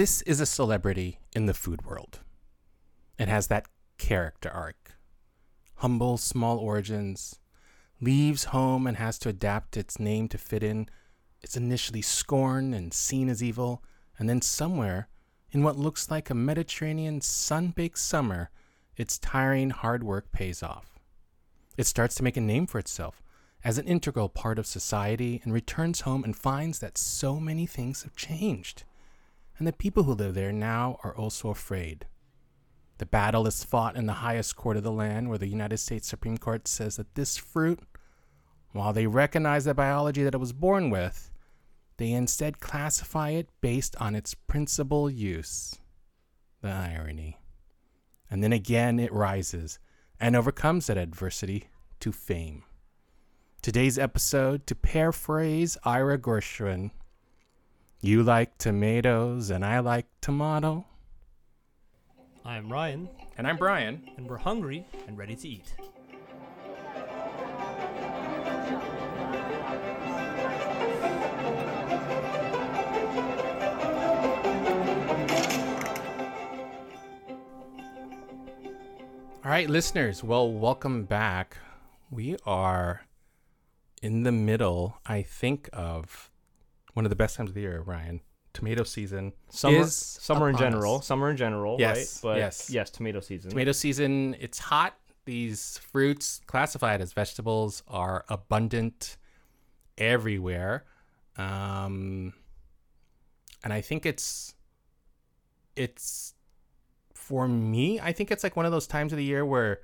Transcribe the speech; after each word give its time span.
This 0.00 0.22
is 0.22 0.40
a 0.40 0.46
celebrity 0.46 1.20
in 1.34 1.44
the 1.44 1.52
food 1.52 1.84
world. 1.84 2.20
It 3.18 3.28
has 3.28 3.48
that 3.48 3.68
character 3.98 4.48
arc. 4.48 4.92
Humble, 5.74 6.16
small 6.16 6.56
origins, 6.56 7.38
leaves 8.00 8.44
home 8.44 8.86
and 8.86 8.96
has 8.96 9.18
to 9.18 9.28
adapt 9.28 9.76
its 9.76 10.00
name 10.00 10.26
to 10.28 10.38
fit 10.38 10.62
in. 10.62 10.88
It's 11.42 11.54
initially 11.54 12.00
scorned 12.00 12.74
and 12.74 12.94
seen 12.94 13.28
as 13.28 13.42
evil, 13.42 13.84
and 14.18 14.26
then 14.26 14.40
somewhere, 14.40 15.08
in 15.50 15.62
what 15.62 15.76
looks 15.76 16.10
like 16.10 16.30
a 16.30 16.34
Mediterranean 16.34 17.20
sun 17.20 17.68
baked 17.68 17.98
summer, 17.98 18.48
its 18.96 19.18
tiring 19.18 19.68
hard 19.68 20.02
work 20.02 20.32
pays 20.32 20.62
off. 20.62 20.98
It 21.76 21.84
starts 21.84 22.14
to 22.14 22.24
make 22.24 22.38
a 22.38 22.40
name 22.40 22.66
for 22.66 22.78
itself 22.78 23.22
as 23.62 23.76
an 23.76 23.86
integral 23.86 24.30
part 24.30 24.58
of 24.58 24.66
society 24.66 25.42
and 25.44 25.52
returns 25.52 26.00
home 26.00 26.24
and 26.24 26.34
finds 26.34 26.78
that 26.78 26.96
so 26.96 27.38
many 27.38 27.66
things 27.66 28.04
have 28.04 28.16
changed. 28.16 28.84
And 29.60 29.66
the 29.66 29.74
people 29.74 30.04
who 30.04 30.14
live 30.14 30.32
there 30.32 30.52
now 30.52 30.98
are 31.04 31.14
also 31.14 31.50
afraid. 31.50 32.06
The 32.96 33.04
battle 33.04 33.46
is 33.46 33.62
fought 33.62 33.94
in 33.94 34.06
the 34.06 34.14
highest 34.14 34.56
court 34.56 34.78
of 34.78 34.82
the 34.82 34.90
land, 34.90 35.28
where 35.28 35.36
the 35.36 35.48
United 35.48 35.76
States 35.76 36.08
Supreme 36.08 36.38
Court 36.38 36.66
says 36.66 36.96
that 36.96 37.14
this 37.14 37.36
fruit, 37.36 37.78
while 38.72 38.94
they 38.94 39.06
recognize 39.06 39.66
the 39.66 39.74
biology 39.74 40.22
that 40.22 40.34
it 40.34 40.40
was 40.40 40.54
born 40.54 40.88
with, 40.88 41.30
they 41.98 42.10
instead 42.10 42.58
classify 42.60 43.30
it 43.30 43.50
based 43.60 43.94
on 43.96 44.14
its 44.14 44.32
principal 44.32 45.10
use. 45.10 45.76
The 46.62 46.70
irony. 46.70 47.38
And 48.30 48.42
then 48.42 48.54
again 48.54 48.98
it 48.98 49.12
rises 49.12 49.78
and 50.18 50.34
overcomes 50.34 50.86
that 50.86 50.96
adversity 50.96 51.68
to 52.00 52.12
fame. 52.12 52.64
Today's 53.60 53.98
episode, 53.98 54.66
to 54.68 54.74
paraphrase 54.74 55.76
Ira 55.84 56.16
Gershwin, 56.18 56.92
you 58.00 58.22
like 58.22 58.56
tomatoes 58.58 59.50
and 59.50 59.64
I 59.64 59.80
like 59.80 60.06
tomato. 60.20 60.86
I'm 62.44 62.72
Ryan, 62.72 63.08
And 63.36 63.46
I'm 63.46 63.56
Brian. 63.58 64.10
and 64.16 64.28
we're 64.28 64.38
hungry 64.38 64.86
and 65.06 65.16
ready 65.18 65.36
to 65.36 65.48
eat. 65.48 65.74
All 79.42 79.50
right, 79.50 79.68
listeners. 79.68 80.22
Well, 80.22 80.52
welcome 80.52 81.04
back. 81.04 81.56
We 82.10 82.36
are 82.44 83.02
in 84.02 84.22
the 84.22 84.32
middle, 84.32 84.98
I 85.06 85.22
think, 85.22 85.68
of 85.72 86.29
one 86.94 87.04
of 87.04 87.10
the 87.10 87.16
best 87.16 87.36
times 87.36 87.50
of 87.50 87.54
the 87.54 87.62
year, 87.62 87.80
Ryan. 87.80 88.20
Tomato 88.52 88.82
season. 88.82 89.32
Summer, 89.48 89.78
is 89.78 89.94
summer 89.94 90.48
in 90.50 90.56
general, 90.56 90.96
us. 90.96 91.06
summer 91.06 91.30
in 91.30 91.36
general, 91.36 91.76
Yes, 91.78 92.22
right? 92.24 92.30
But 92.30 92.38
yes. 92.38 92.68
yes, 92.70 92.90
tomato 92.90 93.20
season. 93.20 93.50
Tomato 93.50 93.72
season, 93.72 94.36
it's 94.40 94.58
hot. 94.58 94.96
These 95.24 95.78
fruits, 95.78 96.40
classified 96.46 97.00
as 97.00 97.12
vegetables, 97.12 97.84
are 97.86 98.24
abundant 98.28 99.18
everywhere. 99.98 100.84
Um, 101.36 102.32
and 103.62 103.72
I 103.72 103.80
think 103.80 104.04
it's 104.04 104.54
it's 105.76 106.34
for 107.14 107.46
me, 107.46 108.00
I 108.00 108.12
think 108.12 108.32
it's 108.32 108.42
like 108.42 108.56
one 108.56 108.66
of 108.66 108.72
those 108.72 108.88
times 108.88 109.12
of 109.12 109.16
the 109.18 109.24
year 109.24 109.46
where 109.46 109.80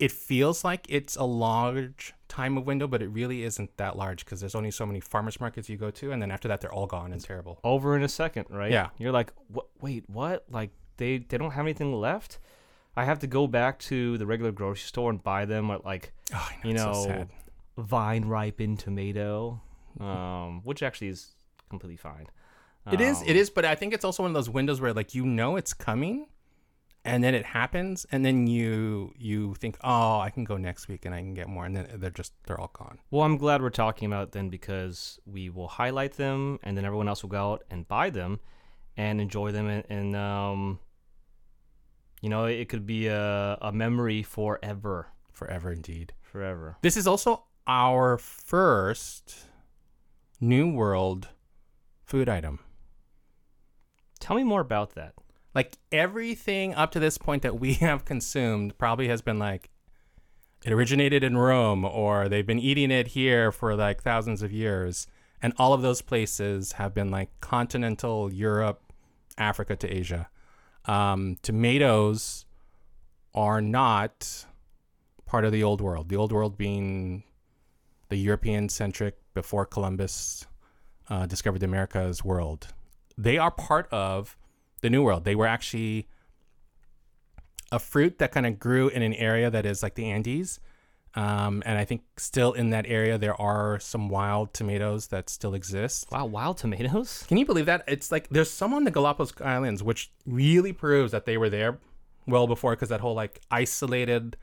it 0.00 0.10
feels 0.10 0.64
like 0.64 0.86
it's 0.88 1.16
a 1.16 1.24
large 1.24 2.14
time 2.28 2.56
of 2.56 2.66
window, 2.66 2.86
but 2.86 3.02
it 3.02 3.08
really 3.08 3.42
isn't 3.44 3.76
that 3.76 3.96
large 3.96 4.24
because 4.24 4.40
there's 4.40 4.54
only 4.54 4.70
so 4.70 4.86
many 4.86 5.00
farmers 5.00 5.38
markets 5.40 5.68
you 5.68 5.76
go 5.76 5.90
to, 5.90 6.10
and 6.12 6.20
then 6.22 6.30
after 6.30 6.48
that, 6.48 6.60
they're 6.60 6.72
all 6.72 6.86
gone 6.86 7.12
and 7.12 7.20
terrible. 7.22 7.60
Over 7.62 7.96
in 7.96 8.02
a 8.02 8.08
second, 8.08 8.46
right? 8.50 8.72
Yeah. 8.72 8.88
You're 8.98 9.12
like, 9.12 9.32
what? 9.48 9.66
Wait, 9.80 10.04
what? 10.08 10.44
Like 10.50 10.70
they 10.96 11.18
they 11.18 11.38
don't 11.38 11.52
have 11.52 11.66
anything 11.66 11.92
left. 11.94 12.38
I 12.96 13.04
have 13.04 13.18
to 13.20 13.26
go 13.26 13.46
back 13.46 13.78
to 13.90 14.18
the 14.18 14.26
regular 14.26 14.52
grocery 14.52 14.86
store 14.88 15.10
and 15.10 15.22
buy 15.22 15.44
them 15.44 15.70
at 15.70 15.84
like 15.84 16.12
Oh, 16.34 16.48
I 16.50 16.66
you 16.66 16.74
it's 16.74 16.82
so 16.82 16.92
know 16.92 17.28
vine 17.78 18.24
ripened 18.24 18.78
tomato, 18.80 19.60
um, 20.00 20.60
which 20.64 20.82
actually 20.82 21.08
is 21.08 21.34
completely 21.68 21.96
fine. 21.96 22.26
It 22.90 23.00
is, 23.00 23.18
Um, 23.18 23.24
it 23.28 23.36
is, 23.36 23.50
but 23.50 23.64
I 23.64 23.74
think 23.74 23.92
it's 23.94 24.04
also 24.04 24.22
one 24.22 24.30
of 24.30 24.34
those 24.34 24.50
windows 24.50 24.80
where 24.80 24.92
like 24.92 25.14
you 25.14 25.24
know 25.24 25.56
it's 25.56 25.72
coming, 25.72 26.26
and 27.04 27.24
then 27.24 27.34
it 27.34 27.44
happens, 27.46 28.06
and 28.12 28.24
then 28.24 28.46
you 28.46 29.12
you 29.18 29.54
think, 29.54 29.76
oh, 29.82 30.18
I 30.20 30.30
can 30.30 30.44
go 30.44 30.56
next 30.56 30.88
week 30.88 31.04
and 31.06 31.14
I 31.14 31.18
can 31.20 31.34
get 31.34 31.48
more, 31.48 31.64
and 31.64 31.74
then 31.74 31.88
they're 31.94 32.10
just 32.10 32.32
they're 32.46 32.60
all 32.60 32.70
gone. 32.72 32.98
Well, 33.10 33.22
I'm 33.22 33.38
glad 33.38 33.62
we're 33.62 33.70
talking 33.70 34.06
about 34.06 34.28
it 34.28 34.32
then 34.32 34.48
because 34.50 35.18
we 35.24 35.48
will 35.50 35.68
highlight 35.68 36.14
them, 36.14 36.58
and 36.62 36.76
then 36.76 36.84
everyone 36.84 37.08
else 37.08 37.22
will 37.22 37.30
go 37.30 37.52
out 37.52 37.64
and 37.70 37.88
buy 37.88 38.10
them 38.10 38.40
and 38.96 39.20
enjoy 39.20 39.50
them, 39.52 39.66
and, 39.68 39.84
and 39.88 40.16
um, 40.16 40.78
you 42.20 42.28
know, 42.28 42.44
it 42.44 42.68
could 42.68 42.84
be 42.86 43.06
a, 43.06 43.56
a 43.62 43.72
memory 43.72 44.22
forever, 44.22 45.08
Forever, 45.32 45.72
indeed. 45.72 46.12
forever. 46.20 46.76
This 46.82 46.98
is 46.98 47.06
also 47.06 47.44
our 47.66 48.18
first 48.18 49.46
New 50.38 50.70
World 50.70 51.28
food 52.04 52.28
item. 52.28 52.58
Tell 54.18 54.36
me 54.36 54.42
more 54.44 54.60
about 54.60 54.96
that. 54.96 55.14
Like 55.54 55.78
everything 55.90 56.74
up 56.74 56.92
to 56.92 57.00
this 57.00 57.18
point 57.18 57.42
that 57.42 57.58
we 57.58 57.74
have 57.86 58.04
consumed 58.04 58.76
probably 58.78 59.08
has 59.08 59.22
been 59.22 59.38
like 59.38 59.70
it 60.64 60.72
originated 60.72 61.24
in 61.24 61.38
Rome 61.38 61.84
or 61.84 62.28
they've 62.28 62.46
been 62.46 62.58
eating 62.58 62.90
it 62.90 63.08
here 63.08 63.50
for 63.50 63.74
like 63.74 64.02
thousands 64.02 64.42
of 64.42 64.52
years. 64.52 65.06
And 65.42 65.54
all 65.56 65.72
of 65.72 65.80
those 65.80 66.02
places 66.02 66.72
have 66.72 66.92
been 66.92 67.10
like 67.10 67.30
continental 67.40 68.32
Europe, 68.32 68.92
Africa 69.38 69.74
to 69.76 69.88
Asia. 69.88 70.28
Um, 70.84 71.38
tomatoes 71.40 72.44
are 73.34 73.62
not 73.62 74.44
part 75.24 75.44
of 75.44 75.52
the 75.52 75.62
old 75.62 75.80
world. 75.80 76.10
The 76.10 76.16
old 76.16 76.32
world 76.32 76.58
being 76.58 77.22
the 78.10 78.16
European 78.16 78.68
centric 78.68 79.16
before 79.32 79.64
Columbus 79.64 80.46
uh, 81.08 81.26
discovered 81.26 81.62
Americas 81.62 82.22
world. 82.24 82.68
They 83.16 83.38
are 83.38 83.50
part 83.50 83.88
of 83.92 84.36
the 84.80 84.90
New 84.90 85.02
World. 85.02 85.24
They 85.24 85.34
were 85.34 85.46
actually 85.46 86.08
a 87.72 87.78
fruit 87.78 88.18
that 88.18 88.32
kind 88.32 88.46
of 88.46 88.58
grew 88.58 88.88
in 88.88 89.02
an 89.02 89.14
area 89.14 89.50
that 89.50 89.64
is 89.64 89.82
like 89.82 89.94
the 89.94 90.10
Andes. 90.10 90.60
Um, 91.14 91.62
and 91.66 91.76
I 91.76 91.84
think 91.84 92.02
still 92.16 92.52
in 92.52 92.70
that 92.70 92.86
area, 92.86 93.18
there 93.18 93.40
are 93.40 93.80
some 93.80 94.08
wild 94.08 94.54
tomatoes 94.54 95.08
that 95.08 95.28
still 95.28 95.54
exist. 95.54 96.06
Wow, 96.12 96.26
wild 96.26 96.58
tomatoes? 96.58 97.24
Can 97.26 97.36
you 97.36 97.44
believe 97.44 97.66
that? 97.66 97.82
It's 97.88 98.12
like 98.12 98.28
there's 98.28 98.50
some 98.50 98.72
on 98.74 98.84
the 98.84 98.92
Galapagos 98.92 99.32
Islands, 99.40 99.82
which 99.82 100.12
really 100.24 100.72
proves 100.72 101.10
that 101.12 101.24
they 101.26 101.36
were 101.36 101.50
there 101.50 101.78
well 102.26 102.46
before, 102.46 102.72
because 102.72 102.90
that 102.90 103.00
whole 103.00 103.14
like 103.14 103.40
isolated, 103.50 104.36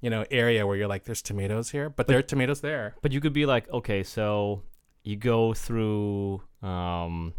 you 0.00 0.10
know, 0.10 0.24
area 0.30 0.64
where 0.66 0.76
you're 0.76 0.86
like, 0.86 1.04
there's 1.04 1.22
tomatoes 1.22 1.70
here, 1.70 1.90
but, 1.90 2.06
there 2.06 2.18
are 2.18 2.22
tomatoes 2.22 2.60
there. 2.60 2.94
But 3.02 3.10
you 3.10 3.20
could 3.20 3.32
be 3.32 3.46
like, 3.46 3.68
okay, 3.70 4.04
so 4.04 4.62
you 5.02 5.16
go 5.16 5.52
through 5.52 6.42
um, 6.62 7.34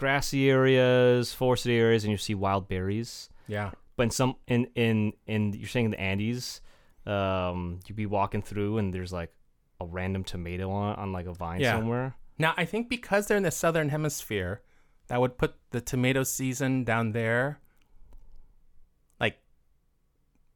grassy 0.00 0.50
areas, 0.50 1.32
forested 1.34 1.72
areas, 1.72 2.04
and 2.04 2.10
you 2.10 2.16
see 2.18 2.34
wild 2.34 2.68
berries. 2.68 3.28
Yeah. 3.46 3.70
but 3.96 4.04
in 4.04 4.10
some 4.10 4.36
in 4.46 4.66
in 4.74 5.12
in 5.26 5.52
you're 5.52 5.68
saying 5.68 5.86
in 5.86 5.90
the 5.92 6.00
Andes, 6.00 6.60
um, 7.06 7.80
you'd 7.86 7.96
be 7.96 8.06
walking 8.06 8.42
through 8.42 8.78
and 8.78 8.94
there's 8.94 9.12
like 9.12 9.32
a 9.80 9.84
random 9.86 10.24
tomato 10.24 10.70
on 10.70 10.96
on 10.96 11.12
like 11.12 11.26
a 11.26 11.32
vine 11.34 11.60
Yeah. 11.60 11.76
somewhere. 11.76 12.14
Now, 12.38 12.54
I 12.56 12.64
think 12.64 12.88
because 12.88 13.26
they're 13.26 13.36
in 13.36 13.42
the 13.42 13.50
southern 13.50 13.90
hemisphere, 13.90 14.62
that 15.08 15.20
would 15.20 15.36
put 15.36 15.54
the 15.70 15.80
tomato 15.82 16.22
season 16.22 16.84
down 16.84 17.12
there 17.12 17.60
like 19.20 19.36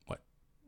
what? 0.07 0.21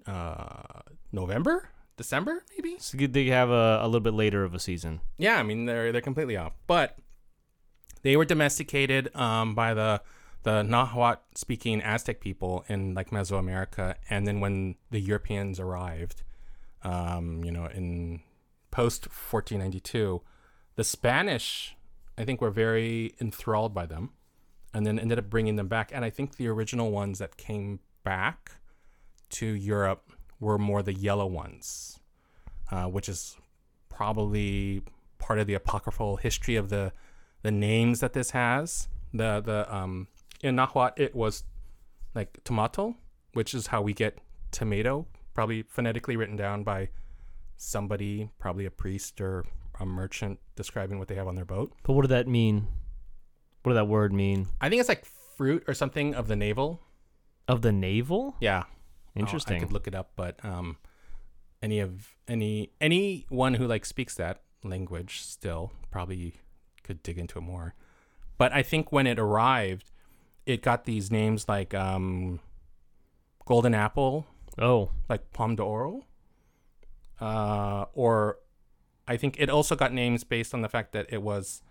Uh 0.06 0.82
November? 1.12 1.70
December 1.96 2.44
maybe? 2.52 2.76
So 2.78 2.98
they 2.98 3.26
have 3.26 3.48
a, 3.48 3.78
a 3.80 3.86
little 3.86 4.00
bit 4.04 4.12
later 4.12 4.44
of 4.44 4.52
a 4.54 4.58
season. 4.58 5.00
Yeah, 5.16 5.38
I 5.38 5.42
mean 5.42 5.64
they're 5.64 5.92
they're 5.92 6.02
completely 6.02 6.36
off. 6.36 6.52
But 6.66 6.98
they 8.06 8.16
were 8.16 8.24
domesticated 8.24 9.14
um 9.16 9.54
by 9.54 9.74
the 9.74 10.00
the 10.44 10.62
Nahuatl 10.62 11.22
speaking 11.34 11.82
Aztec 11.82 12.20
people 12.20 12.64
in 12.68 12.94
like 12.94 13.10
Mesoamerica 13.10 13.96
and 14.08 14.28
then 14.28 14.38
when 14.38 14.76
the 14.92 15.00
Europeans 15.00 15.58
arrived 15.58 16.22
um 16.84 17.42
you 17.44 17.50
know 17.50 17.66
in 17.66 18.20
post 18.70 19.06
1492 19.06 20.22
the 20.76 20.84
Spanish 20.84 21.76
I 22.16 22.24
think 22.24 22.40
were 22.40 22.52
very 22.52 23.14
enthralled 23.20 23.74
by 23.74 23.86
them 23.86 24.10
and 24.72 24.86
then 24.86 24.98
ended 24.98 25.18
up 25.18 25.28
bringing 25.28 25.56
them 25.56 25.68
back. 25.68 25.90
And 25.92 26.04
I 26.04 26.10
think 26.10 26.36
the 26.36 26.48
original 26.48 26.90
ones 26.90 27.18
that 27.18 27.36
came 27.36 27.80
back 28.04 28.52
to 29.30 29.46
Europe 29.46 30.12
were 30.38 30.58
more 30.58 30.82
the 30.82 30.94
yellow 30.94 31.26
ones 31.26 31.98
uh, 32.70 32.84
which 32.84 33.08
is 33.08 33.36
probably 33.88 34.82
part 35.18 35.40
of 35.40 35.48
the 35.48 35.54
apocryphal 35.54 36.16
history 36.16 36.54
of 36.54 36.68
the 36.68 36.92
the 37.46 37.52
names 37.52 38.00
that 38.00 38.12
this 38.12 38.32
has. 38.32 38.88
The 39.14 39.40
the 39.40 39.72
um 39.72 40.08
in 40.42 40.56
Nahuatl 40.56 41.00
it 41.00 41.14
was 41.14 41.44
like 42.12 42.42
tomato, 42.42 42.96
which 43.34 43.54
is 43.54 43.68
how 43.68 43.82
we 43.82 43.94
get 43.94 44.18
tomato, 44.50 45.06
probably 45.32 45.62
phonetically 45.62 46.16
written 46.16 46.34
down 46.34 46.64
by 46.64 46.88
somebody, 47.56 48.30
probably 48.40 48.66
a 48.66 48.70
priest 48.72 49.20
or 49.20 49.44
a 49.78 49.86
merchant 49.86 50.40
describing 50.56 50.98
what 50.98 51.06
they 51.06 51.14
have 51.14 51.28
on 51.28 51.36
their 51.36 51.44
boat. 51.44 51.72
But 51.84 51.92
what 51.92 52.02
did 52.02 52.10
that 52.10 52.26
mean? 52.26 52.66
What 53.62 53.72
did 53.72 53.76
that 53.78 53.84
word 53.86 54.12
mean? 54.12 54.48
I 54.60 54.68
think 54.68 54.80
it's 54.80 54.88
like 54.88 55.04
fruit 55.36 55.62
or 55.68 55.74
something 55.74 56.16
of 56.16 56.26
the 56.26 56.34
navel. 56.34 56.80
Of 57.46 57.62
the 57.62 57.70
navel? 57.70 58.34
Yeah. 58.40 58.64
Oh, 58.66 59.20
Interesting. 59.20 59.58
I 59.58 59.60
could 59.60 59.72
look 59.72 59.86
it 59.86 59.94
up, 59.94 60.10
but 60.16 60.44
um, 60.44 60.78
any 61.62 61.78
of 61.78 62.16
any 62.26 62.70
anyone 62.80 63.54
who 63.54 63.68
like 63.68 63.84
speaks 63.84 64.16
that 64.16 64.42
language 64.64 65.20
still 65.20 65.70
probably 65.92 66.40
could 66.86 67.02
dig 67.02 67.18
into 67.18 67.38
it 67.38 67.42
more. 67.42 67.74
But 68.38 68.52
I 68.52 68.62
think 68.62 68.92
when 68.92 69.06
it 69.06 69.18
arrived, 69.18 69.90
it 70.44 70.62
got 70.62 70.84
these 70.84 71.10
names 71.10 71.48
like 71.48 71.74
um, 71.74 72.40
golden 73.44 73.74
apple, 73.74 74.26
oh, 74.58 74.90
like 75.08 75.32
pomo 75.32 75.56
d'oro, 75.56 76.06
uh, 77.20 77.86
or 77.94 78.38
I 79.08 79.16
think 79.16 79.36
it 79.38 79.50
also 79.50 79.74
got 79.74 79.92
names 79.92 80.24
based 80.24 80.54
on 80.54 80.62
the 80.62 80.68
fact 80.68 80.92
that 80.92 81.06
it 81.08 81.22
was 81.22 81.62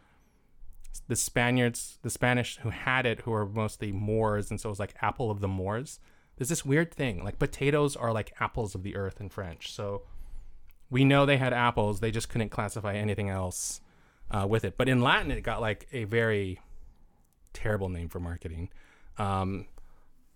the 1.07 1.15
Spaniards, 1.15 2.00
the 2.01 2.09
Spanish 2.09 2.57
who 2.57 2.69
had 2.69 3.06
it, 3.06 3.21
who 3.21 3.31
were 3.31 3.45
mostly 3.45 3.91
Moors, 3.91 4.50
and 4.50 4.59
so 4.59 4.69
it 4.69 4.71
was 4.71 4.79
like 4.79 4.95
apple 5.01 5.29
of 5.29 5.39
the 5.39 5.47
Moors. 5.47 6.00
There's 6.38 6.50
this 6.50 6.65
weird 6.65 6.94
thing, 6.94 7.23
like 7.23 7.39
potatoes 7.39 7.95
are 7.95 8.12
like 8.12 8.33
apples 8.39 8.75
of 8.75 8.83
the 8.83 8.95
earth 8.95 9.21
in 9.21 9.29
French. 9.29 9.71
So 9.71 10.03
we 10.89 11.06
know 11.06 11.25
they 11.25 11.38
had 11.38 11.53
apples, 11.53 12.00
they 12.00 12.12
just 12.12 12.29
couldn't 12.29 12.50
classify 12.50 12.95
anything 12.95 13.29
else 13.29 13.81
uh, 14.31 14.45
with 14.48 14.66
it. 14.66 14.77
But 14.77 14.89
in 14.89 15.01
Latin, 15.01 15.31
it 15.31 15.42
got 15.42 15.62
like 15.62 15.88
a 15.92 16.04
very 16.06 16.60
terrible 17.54 17.89
name 17.89 18.10
for 18.10 18.19
marketing. 18.19 18.69
Um, 19.18 19.68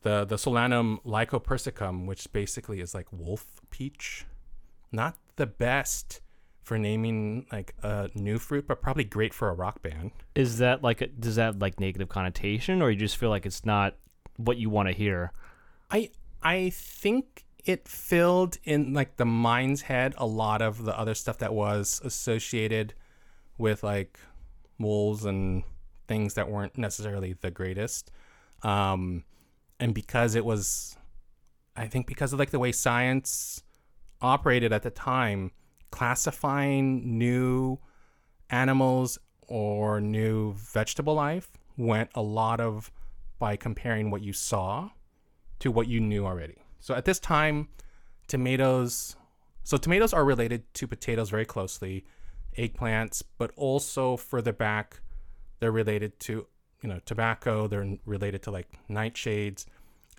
the 0.02 0.26
the 0.26 0.36
Solanum 0.36 1.04
lycopersicum, 1.04 2.06
which 2.06 2.32
basically 2.32 2.80
is 2.80 2.94
like 2.94 3.08
wolf 3.12 3.46
peach, 3.70 4.26
not 4.92 5.18
the 5.36 5.46
best 5.46 6.22
for 6.64 6.78
naming 6.78 7.46
like 7.52 7.74
a 7.84 8.10
new 8.14 8.38
fruit, 8.38 8.68
but 8.68 8.82
probably 8.82 9.04
great 9.04 9.34
for 9.34 9.50
a 9.50 9.54
rock 9.54 9.82
band. 9.82 10.12
is 10.36 10.60
that 10.60 10.84
like 10.84 11.02
a, 11.02 11.08
does 11.08 11.36
that 11.36 11.60
like 11.60 11.80
negative 11.80 12.10
connotation, 12.10 12.82
or 12.82 12.92
you 12.92 12.98
just 12.98 13.18
feel 13.18 13.30
like 13.30 13.46
it's 13.46 13.66
not 13.66 13.96
what 14.38 14.58
you 14.58 14.70
want 14.70 14.88
to 14.88 14.94
hear? 14.94 15.32
I 15.92 16.12
I 16.42 16.70
think 16.70 17.46
it 17.66 17.88
filled 17.88 18.58
in 18.64 18.94
like 18.94 19.18
the 19.18 19.26
mind's 19.26 19.82
head 19.82 20.14
a 20.18 20.26
lot 20.26 20.62
of 20.62 20.86
the 20.86 20.98
other 20.98 21.14
stuff 21.14 21.40
that 21.40 21.54
was 21.54 22.00
associated 22.04 22.94
with 23.60 23.84
like 23.84 24.20
wolves 24.80 25.26
and 25.26 25.64
things 26.08 26.34
that 26.34 26.50
weren't 26.50 26.78
necessarily 26.78 27.34
the 27.34 27.52
greatest. 27.52 28.12
Um, 28.64 29.24
and 29.80 29.94
because 29.94 30.36
it 30.36 30.44
was, 30.44 30.98
I 31.76 31.88
think 31.88 32.08
because 32.08 32.34
of 32.34 32.40
like 32.40 32.50
the 32.50 32.60
way 32.60 32.72
science 32.72 33.64
operated 34.22 34.74
at 34.74 34.84
the 34.84 34.90
time, 34.90 35.52
classifying 35.92 37.18
new 37.18 37.80
animals 38.50 39.18
or 39.48 40.02
new 40.02 40.54
vegetable 40.54 41.14
life 41.14 41.50
went 41.78 42.10
a 42.16 42.22
lot 42.22 42.60
of 42.60 42.92
by 43.40 43.56
comparing 43.56 44.12
what 44.12 44.22
you 44.22 44.34
saw 44.34 44.90
to 45.60 45.72
what 45.72 45.88
you 45.88 46.00
knew 46.00 46.26
already. 46.26 46.58
So 46.80 46.94
at 46.94 47.06
this 47.06 47.20
time, 47.20 47.70
tomatoes. 48.28 49.16
So 49.64 49.78
tomatoes 49.78 50.14
are 50.14 50.26
related 50.26 50.74
to 50.76 50.88
potatoes 50.88 51.30
very 51.30 51.46
closely, 51.46 52.06
eggplants, 52.58 53.24
but 53.38 53.52
also 53.56 54.18
further 54.18 54.54
back, 54.54 55.02
they're 55.60 55.72
related 55.72 56.20
to 56.22 56.48
you 56.82 56.90
know 56.90 57.00
tobacco. 57.06 57.68
They're 57.68 57.98
related 58.06 58.42
to 58.44 58.52
like 58.52 58.68
nightshades, 58.90 59.66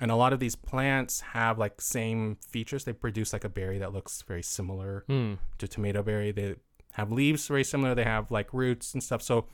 and 0.00 0.10
a 0.10 0.16
lot 0.16 0.32
of 0.32 0.40
these 0.40 0.54
plants 0.56 1.20
have 1.20 1.58
like 1.58 1.80
same 1.80 2.36
features. 2.36 2.84
They 2.84 2.92
produce 2.92 3.32
like 3.32 3.44
a 3.44 3.48
berry 3.48 3.78
that 3.78 3.92
looks 3.92 4.22
very 4.22 4.42
similar 4.42 5.04
Hmm. 5.06 5.34
to 5.58 5.66
tomato 5.68 6.02
berry. 6.02 6.32
They 6.32 6.56
have 6.92 7.10
leaves 7.12 7.46
very 7.46 7.64
similar. 7.64 7.94
They 7.94 8.04
have 8.04 8.30
like 8.30 8.52
roots 8.52 8.94
and 8.94 9.02
stuff. 9.02 9.22
So 9.22 9.46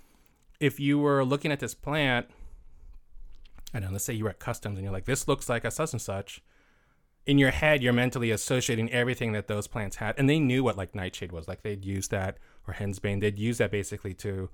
if 0.59 0.81
you 0.81 0.99
were 0.99 1.25
looking 1.25 1.53
at 1.53 1.61
this 1.61 1.75
plant, 1.75 2.27
I 3.75 3.81
know, 3.81 3.89
let's 3.91 4.05
say 4.05 4.15
you 4.15 4.25
were 4.25 4.31
at 4.31 4.39
customs 4.39 4.77
and 4.79 4.85
you're 4.85 4.93
like, 4.93 5.05
this 5.05 5.29
looks 5.29 5.49
like 5.49 5.65
a 5.65 5.71
such 5.71 5.93
and 5.93 6.01
such. 6.01 6.41
In 7.27 7.39
your 7.39 7.51
head, 7.51 7.83
you're 7.83 7.93
mentally 7.93 8.31
associating 8.31 8.91
everything 8.93 9.33
that 9.33 9.49
those 9.49 9.67
plants 9.67 9.97
had, 9.97 10.15
and 10.17 10.31
they 10.31 10.39
knew 10.39 10.63
what 10.63 10.77
like 10.77 10.95
nightshade 10.95 11.33
was. 11.33 11.49
Like 11.49 11.63
they'd 11.63 11.85
use 11.85 12.09
that 12.09 12.39
or 12.69 12.75
henbane. 12.75 13.21
They'd 13.21 13.39
use 13.39 13.59
that 13.59 13.71
basically 13.71 14.15
to 14.15 14.49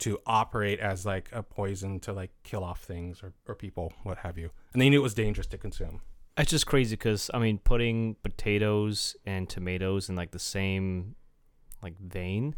to 0.00 0.18
operate 0.26 0.78
as 0.80 1.04
like 1.04 1.28
a 1.32 1.42
poison 1.42 1.98
to 2.00 2.12
like 2.12 2.30
kill 2.44 2.62
off 2.62 2.82
things 2.82 3.20
or, 3.22 3.32
or 3.48 3.54
people, 3.56 3.92
what 4.04 4.18
have 4.18 4.38
you. 4.38 4.50
And 4.72 4.80
they 4.80 4.88
knew 4.90 5.00
it 5.00 5.02
was 5.02 5.14
dangerous 5.14 5.48
to 5.48 5.58
consume. 5.58 6.00
It's 6.36 6.50
just 6.52 6.66
crazy 6.66 6.94
because 6.94 7.30
I 7.34 7.38
mean, 7.40 7.58
putting 7.58 8.14
potatoes 8.22 9.16
and 9.26 9.48
tomatoes 9.48 10.08
in 10.08 10.14
like 10.14 10.30
the 10.30 10.38
same 10.38 11.16
like 11.82 11.98
vein, 12.00 12.54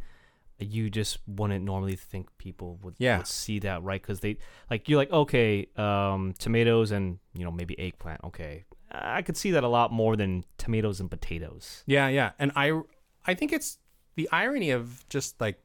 you 0.58 0.90
just 0.90 1.18
wouldn't 1.26 1.64
normally 1.64 1.96
think 1.96 2.28
people 2.36 2.78
would, 2.82 2.94
Yeah. 2.98 3.18
would 3.18 3.26
see 3.26 3.58
that, 3.60 3.82
right? 3.82 4.00
Because 4.00 4.20
they 4.20 4.36
like 4.70 4.88
you're 4.88 4.98
like 4.98 5.10
okay, 5.10 5.66
um, 5.76 6.34
tomatoes 6.38 6.90
and 6.90 7.18
you 7.34 7.44
know 7.44 7.50
maybe 7.50 7.78
eggplant. 7.78 8.20
Okay, 8.24 8.64
I 8.90 9.22
could 9.22 9.36
see 9.36 9.50
that 9.52 9.64
a 9.64 9.68
lot 9.68 9.92
more 9.92 10.16
than 10.16 10.44
tomatoes 10.58 11.00
and 11.00 11.10
potatoes. 11.10 11.84
Yeah, 11.86 12.08
yeah. 12.08 12.32
And 12.38 12.52
I 12.56 12.80
I 13.26 13.34
think 13.34 13.52
it's 13.52 13.78
the 14.16 14.28
irony 14.32 14.70
of 14.70 15.08
just 15.08 15.40
like 15.40 15.62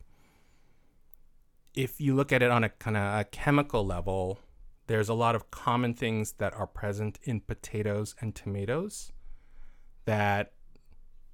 if 1.73 1.99
you 1.99 2.15
look 2.15 2.31
at 2.31 2.41
it 2.41 2.51
on 2.51 2.63
a 2.63 2.69
kind 2.69 2.95
of 2.95 3.19
a 3.19 3.23
chemical 3.25 3.85
level, 3.85 4.39
there's 4.87 5.09
a 5.09 5.13
lot 5.13 5.35
of 5.35 5.51
common 5.51 5.93
things 5.93 6.33
that 6.33 6.53
are 6.53 6.67
present 6.67 7.19
in 7.23 7.41
potatoes 7.41 8.15
and 8.21 8.33
tomatoes 8.35 9.11
that 10.05 10.53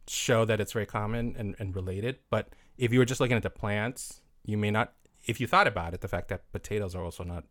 show 0.07 0.45
that 0.45 0.59
it's 0.59 0.71
very 0.71 0.85
common 0.85 1.35
and, 1.37 1.55
and 1.59 1.75
related. 1.75 2.19
But 2.29 2.49
if 2.77 2.91
you 2.91 2.99
were 2.99 3.05
just 3.05 3.19
looking 3.19 3.37
at 3.37 3.43
the 3.43 3.49
plants, 3.49 4.21
you 4.43 4.57
may 4.57 4.71
not 4.71 4.93
if 5.25 5.39
you 5.39 5.47
thought 5.47 5.67
about 5.67 5.93
it, 5.93 6.01
the 6.01 6.07
fact 6.07 6.29
that 6.29 6.51
potatoes 6.51 6.95
are 6.95 7.03
also 7.03 7.23
not 7.23 7.43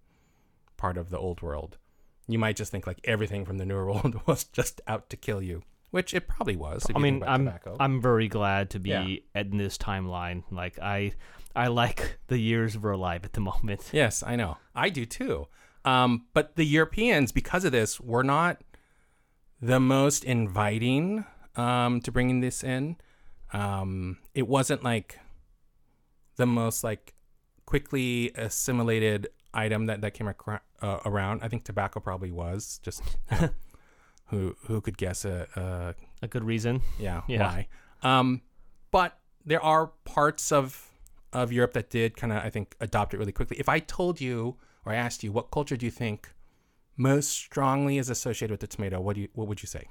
part 0.76 0.96
of 0.96 1.10
the 1.10 1.18
old 1.18 1.42
world, 1.42 1.78
you 2.32 2.38
might 2.38 2.56
just 2.56 2.70
think 2.72 2.86
like 2.86 3.00
everything 3.04 3.44
from 3.44 3.58
the 3.58 3.64
newer 3.66 3.86
world 3.92 4.20
was 4.26 4.44
just 4.44 4.80
out 4.86 5.10
to 5.10 5.16
kill 5.16 5.42
you. 5.42 5.62
Which 5.90 6.14
it 6.14 6.28
probably 6.28 6.54
was. 6.54 6.86
I 6.94 7.00
mean, 7.00 7.24
I'm 7.26 7.46
tobacco. 7.46 7.76
I'm 7.80 8.00
very 8.00 8.28
glad 8.28 8.70
to 8.70 8.78
be 8.78 8.90
Yeah. 8.90 9.40
in 9.40 9.56
this 9.56 9.76
timeline. 9.76 10.44
Like 10.50 10.78
I 10.78 11.12
I 11.56 11.66
like 11.66 12.18
the 12.28 12.38
years 12.38 12.78
we're 12.78 12.92
alive 12.92 13.24
at 13.24 13.32
the 13.32 13.40
moment. 13.40 13.88
Yes, 13.92 14.22
I 14.24 14.36
know. 14.36 14.56
I 14.74 14.88
do 14.90 15.04
too. 15.04 15.48
Um, 15.84 16.26
but 16.32 16.54
the 16.56 16.64
Europeans, 16.64 17.32
because 17.32 17.64
of 17.64 17.72
this, 17.72 17.98
were 18.00 18.22
not 18.22 18.62
the 19.60 19.80
most 19.80 20.24
inviting 20.24 21.24
um, 21.56 22.00
to 22.02 22.12
bringing 22.12 22.40
this 22.40 22.62
in. 22.62 22.96
Um, 23.52 24.18
it 24.34 24.46
wasn't 24.46 24.84
like 24.84 25.18
the 26.36 26.46
most 26.46 26.84
like 26.84 27.14
quickly 27.66 28.30
assimilated 28.36 29.28
item 29.54 29.86
that 29.86 30.00
that 30.00 30.14
came 30.14 30.28
acro- 30.28 30.60
uh, 30.82 30.98
around. 31.04 31.42
I 31.42 31.48
think 31.48 31.64
tobacco 31.64 32.00
probably 32.00 32.30
was 32.30 32.80
just 32.82 33.02
you 33.32 33.36
know, 33.40 33.48
who 34.26 34.56
who 34.66 34.80
could 34.80 34.96
guess 34.98 35.24
a, 35.24 35.46
a 35.56 35.94
A 36.24 36.28
good 36.28 36.44
reason. 36.44 36.82
yeah, 36.98 37.22
Yeah. 37.28 37.42
why. 37.42 37.68
Um, 38.02 38.42
but 38.90 39.18
there 39.44 39.62
are 39.62 39.88
parts 40.04 40.52
of 40.52 40.86
of 41.32 41.52
Europe 41.52 41.72
that 41.74 41.90
did 41.90 42.16
kind 42.16 42.32
of, 42.32 42.42
I 42.44 42.50
think, 42.50 42.74
adopt 42.80 43.14
it 43.14 43.18
really 43.18 43.32
quickly. 43.32 43.56
If 43.60 43.68
I 43.68 43.78
told 43.78 44.20
you 44.20 44.56
or 44.84 44.92
I 44.92 44.96
asked 44.96 45.22
you 45.22 45.30
what 45.32 45.50
culture 45.50 45.76
do 45.76 45.86
you 45.86 45.92
think 45.92 46.32
most 46.96 47.30
strongly 47.30 47.98
is 47.98 48.10
associated 48.10 48.50
with 48.52 48.60
the 48.60 48.66
tomato, 48.66 49.00
what 49.00 49.14
do 49.16 49.22
you 49.22 49.28
what 49.34 49.46
would 49.48 49.62
you 49.62 49.66
say? 49.68 49.84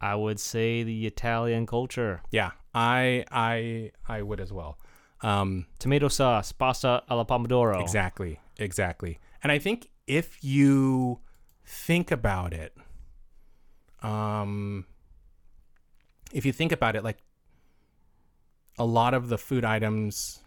I 0.00 0.14
would 0.14 0.38
say 0.40 0.82
the 0.84 1.06
Italian 1.06 1.66
culture. 1.66 2.22
Yeah, 2.30 2.52
I 2.74 3.24
I 3.30 3.90
I 4.08 4.22
would 4.22 4.40
as 4.40 4.52
well. 4.52 4.78
Um, 5.20 5.66
Tomato 5.78 6.08
sauce, 6.08 6.52
pasta 6.52 7.02
alla 7.08 7.24
pomodoro. 7.24 7.80
Exactly, 7.80 8.38
exactly. 8.58 9.18
And 9.42 9.50
I 9.50 9.58
think 9.58 9.88
if 10.06 10.42
you 10.42 11.20
think 11.64 12.10
about 12.10 12.52
it, 12.52 12.76
um, 14.02 14.86
if 16.32 16.46
you 16.46 16.52
think 16.52 16.72
about 16.72 16.94
it, 16.94 17.02
like 17.02 17.18
a 18.78 18.84
lot 18.84 19.14
of 19.14 19.28
the 19.28 19.38
food 19.38 19.64
items 19.64 20.40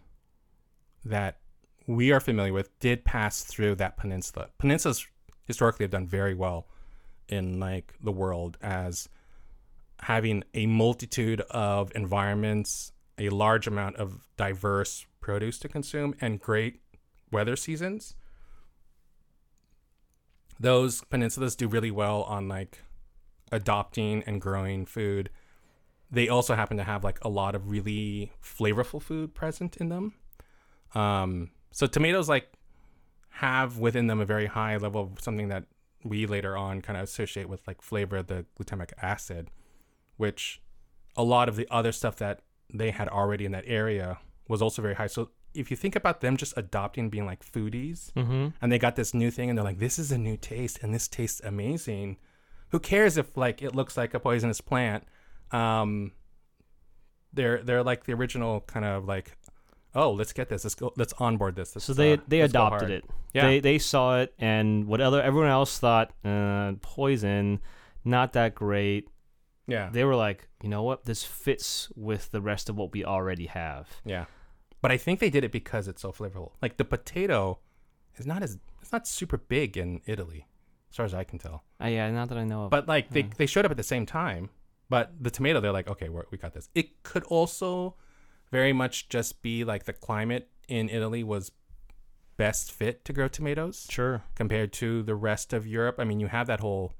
that 1.04 1.40
we 1.88 2.12
are 2.12 2.20
familiar 2.20 2.54
with 2.54 2.78
did 2.80 3.04
pass 3.04 3.44
through 3.44 3.75
that 3.75 3.98
peninsula. 3.98 4.50
Peninsulas 4.60 5.06
historically 5.48 5.84
have 5.84 5.92
done 5.92 6.08
very 6.08 6.34
well 6.34 6.68
in 7.28 7.60
like 7.60 7.94
the 8.01 8.12
world 8.12 8.58
as 8.62 9.10
having 10.01 10.44
a 10.54 10.66
multitude 10.66 11.42
of 11.51 11.92
environments, 11.96 12.92
a 13.22 13.30
large 13.30 13.68
amount 13.68 13.96
of 13.98 14.28
diverse 14.36 15.06
produce 15.20 15.60
to 15.60 15.70
consume, 15.70 16.16
and 16.20 16.42
great 16.42 16.82
weather 17.32 17.56
seasons. 17.56 18.16
Those 20.60 21.01
peninsulas 21.01 21.56
do 21.56 21.68
really 21.68 21.92
well 21.92 22.24
on 22.24 22.48
like 22.48 22.80
adopting 23.51 24.24
and 24.24 24.42
growing 24.42 24.86
food. 24.86 25.30
They 26.10 26.28
also 26.28 26.56
happen 26.56 26.78
to 26.78 26.84
have 26.84 27.04
like 27.04 27.24
a 27.24 27.30
lot 27.30 27.56
of 27.56 27.70
really 27.70 28.32
flavorful 28.44 29.01
food 29.01 29.34
present 29.34 29.78
in 29.78 29.90
them. 29.90 30.13
Um, 30.94 31.51
so 31.72 31.88
tomatoes 31.88 32.28
like 32.28 32.51
have 33.30 33.78
within 33.78 34.08
them 34.08 34.20
a 34.20 34.25
very 34.25 34.48
high 34.48 34.78
level 34.78 35.01
of 35.01 35.22
something 35.22 35.48
that 35.50 35.66
we 36.04 36.25
later 36.25 36.58
on 36.58 36.82
kind 36.82 36.98
of 36.98 37.04
associate 37.04 37.48
with 37.48 37.66
like 37.68 37.82
flavor, 37.82 38.22
the 38.22 38.46
glutamic 38.60 38.92
acid, 39.01 39.50
which 40.18 40.62
a 41.16 41.24
lot 41.24 41.48
of 41.48 41.56
the 41.56 41.68
other 41.70 41.92
stuff 41.92 42.16
that 42.18 42.42
they 42.74 42.92
had 42.92 43.08
already 43.08 43.46
in 43.46 43.51
that 43.51 43.63
area 43.68 44.18
was 44.48 44.62
also 44.62 44.82
very 44.82 44.96
high. 44.96 45.08
So 45.08 45.30
if 45.54 45.70
you 45.72 45.78
think 45.78 45.96
about 45.96 46.22
them 46.22 46.38
just 46.38 46.54
adopting 46.58 47.10
being 47.10 47.25
like 47.25 47.44
foodies, 47.46 48.12
Mm-hmm. 48.13 48.48
and 48.62 48.72
they 48.72 48.80
got 48.80 48.96
this 48.96 49.13
new 49.13 49.32
thing, 49.32 49.50
and 49.50 49.58
they're 49.58 49.66
like, 49.66 49.80
"This 49.80 50.00
is 50.00 50.12
a 50.12 50.18
new 50.18 50.38
taste, 50.38 50.80
and 50.82 50.94
this 50.94 51.08
tastes 51.08 51.42
amazing." 51.44 52.18
Who 52.70 52.80
cares 52.80 53.18
if 53.18 53.36
like 53.36 53.62
it 53.62 53.75
looks 53.75 53.98
like 53.98 54.13
a 54.13 54.20
poisonous 54.20 54.62
plant? 54.62 55.04
Um, 55.51 56.13
they're 57.34 57.62
they're 57.63 57.84
like 57.84 58.06
the 58.06 58.13
original 58.13 58.62
kind 58.62 58.86
of 58.86 59.06
like, 59.06 59.38
"Oh, 59.96 60.12
let's 60.12 60.34
get 60.34 60.50
this. 60.50 60.63
Let's 60.63 60.75
go. 60.75 60.94
Let's 60.96 61.13
onboard 61.20 61.56
this." 61.56 61.75
Let's, 61.75 61.86
So 61.86 61.94
they 61.94 62.13
uh, 62.13 62.18
they 62.28 62.42
adopted 62.42 62.90
it. 62.90 63.06
Yeah. 63.34 63.48
They 63.48 63.60
they 63.60 63.78
saw 63.80 64.20
it, 64.20 64.34
and 64.40 64.88
what 64.88 65.01
other 65.01 65.22
everyone 65.22 65.50
else 65.50 65.80
thought 65.80 66.12
uh, 66.25 66.74
poison, 66.82 67.60
not 68.06 68.34
that 68.34 68.56
great. 68.56 69.08
Yeah, 69.68 69.89
They 69.91 70.03
were 70.03 70.15
like, 70.15 70.48
you 70.63 70.70
know 70.70 70.84
what, 70.84 71.06
this 71.06 71.24
fits 71.24 71.89
with 71.96 72.32
the 72.32 72.41
rest 72.41 72.68
of 72.70 72.75
what 72.77 72.91
we 72.91 73.06
already 73.06 73.46
have. 73.46 73.88
yeah. 74.06 74.25
But 74.82 74.91
I 74.91 74.98
think 74.98 75.20
they 75.20 75.30
did 75.30 75.44
it 75.44 75.51
because 75.51 75.88
it's 75.88 76.01
so 76.01 76.12
flavorful. 76.12 76.53
Like 76.62 76.77
the 76.77 76.86
potato 76.86 77.60
is 78.18 78.25
not 78.25 78.41
as 78.41 78.58
it's 78.82 78.91
not 78.91 79.08
super 79.08 79.38
big 79.38 79.77
in 79.77 80.01
Italy, 80.08 80.48
as 80.89 80.96
far 80.98 81.06
as 81.06 81.13
I 81.13 81.24
can 81.24 81.38
tell. 81.38 81.63
Uh, 81.82 81.86
yeah, 81.86 82.10
not 82.10 82.30
that 82.30 82.38
I 82.39 82.44
know 82.46 82.63
of. 82.63 82.72
But 82.72 82.88
like 82.88 83.12
they, 83.12 83.22
Yeah. 83.22 83.27
they 83.38 83.46
showed 83.46 83.63
up 83.65 83.72
at 83.72 83.77
the 83.77 83.84
same 83.84 84.08
time. 84.08 84.50
But 84.89 85.13
the 85.22 85.30
tomato, 85.30 85.62
they're 85.62 85.72
like, 85.72 85.88
okay, 85.88 86.10
we're, 86.10 86.24
we 86.32 86.38
got 86.39 86.53
this. 86.53 86.68
It 86.74 87.03
could 87.03 87.24
also 87.25 87.96
very 88.51 88.74
much 88.74 89.08
just 89.08 89.41
be 89.44 89.63
like 89.63 89.84
the 89.86 89.94
climate 89.94 90.50
in 90.68 90.89
Italy 90.89 91.24
was 91.24 91.51
best 92.36 92.72
fit 92.72 93.06
to 93.06 93.13
grow 93.13 93.27
tomatoes 93.27 93.86
sure. 93.89 94.24
compared 94.34 94.74
to 94.74 95.03
the 95.03 95.15
rest 95.15 95.53
of 95.53 95.68
Europe. 95.68 95.96
I 96.00 96.03
mean, 96.06 96.20
you 96.20 96.27
have 96.27 96.48
that 96.48 96.60
whole 96.60 96.94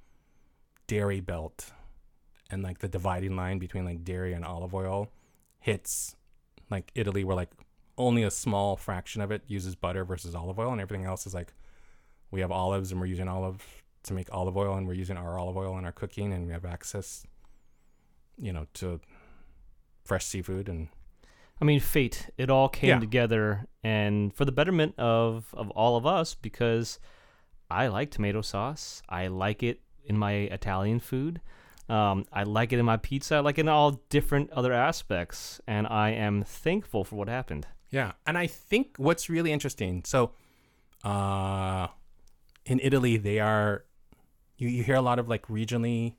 dairy 0.88 1.20
belt 1.20 1.72
and 2.52 2.62
like 2.64 2.80
the 2.80 2.88
dividing 2.88 3.36
line 3.36 3.58
between 3.60 3.86
like 3.86 4.04
dairy 4.04 4.34
and 4.34 4.44
olive 4.46 4.74
oil 4.76 5.10
hits 5.60 6.16
like 6.70 6.92
Italy, 6.96 7.24
where 7.24 7.36
like 7.36 7.50
only 7.98 8.24
a 8.24 8.32
small 8.32 8.76
fraction 8.76 9.22
of 9.22 9.32
it 9.32 9.44
uses 9.48 9.76
butter 9.76 10.04
versus 10.06 10.36
olive 10.36 10.60
oil, 10.60 10.72
and 10.72 10.82
everything 10.82 11.06
else 11.06 11.26
is 11.26 11.34
like 11.34 11.54
we 12.32 12.42
have 12.42 12.52
olives 12.52 12.92
and 12.92 13.00
we're 13.02 13.08
using 13.08 13.28
olive 13.28 13.64
to 14.04 14.14
make 14.14 14.28
olive 14.34 14.58
oil, 14.58 14.76
and 14.76 14.88
we're 14.88 14.94
using 14.94 15.18
our 15.18 15.38
olive 15.38 15.58
oil 15.58 15.78
in 15.78 15.86
our 15.86 15.92
cooking, 15.92 16.34
and 16.34 16.48
we 16.48 16.54
have 16.54 16.66
access, 16.66 17.24
you 18.38 18.52
know, 18.52 18.66
to 18.74 19.00
fresh 20.04 20.26
seafood 20.26 20.68
and 20.70 20.88
I 21.62 21.64
mean, 21.64 21.80
fate. 21.80 22.28
It 22.40 22.50
all 22.50 22.70
came 22.70 22.90
Yeah. 22.90 23.00
together, 23.00 23.68
and 23.84 24.34
for 24.34 24.46
the 24.46 24.52
betterment 24.52 24.98
of 24.98 25.54
of 25.54 25.70
all 25.72 25.96
of 25.96 26.06
us, 26.08 26.34
because 26.34 27.00
I 27.70 27.88
like 27.88 28.10
tomato 28.10 28.42
sauce. 28.42 29.04
I 29.08 29.28
like 29.28 29.62
it 29.62 29.80
in 30.04 30.18
my 30.18 30.32
Italian 30.32 31.00
food. 31.00 31.40
Um, 31.90 32.26
I 32.32 32.44
like 32.44 32.72
it 32.74 32.80
in 32.80 32.86
my 32.86 32.98
pizza. 32.98 33.36
I 33.36 33.40
like 33.40 33.58
it 33.58 33.62
in 33.62 33.70
all 33.70 34.02
different 34.10 34.52
other 34.52 34.72
aspects, 34.72 35.60
and 35.68 35.88
I 35.88 36.12
am 36.12 36.44
thankful 36.44 37.04
for 37.04 37.16
what 37.16 37.28
happened. 37.28 37.68
Yeah, 37.90 38.14
and 38.26 38.38
I 38.38 38.48
think 38.48 38.96
what's 38.98 39.30
really 39.30 39.52
interesting. 39.52 40.04
So, 40.06 40.32
uh, 41.04 41.88
in 42.66 42.80
Italy, 42.80 43.18
they 43.18 43.40
are 43.40 43.84
you, 44.62 44.70
you 44.70 44.84
hear 44.84 44.96
a 44.96 45.02
lot 45.02 45.18
of 45.18 45.28
like 45.28 45.48
regionally, 45.48 46.14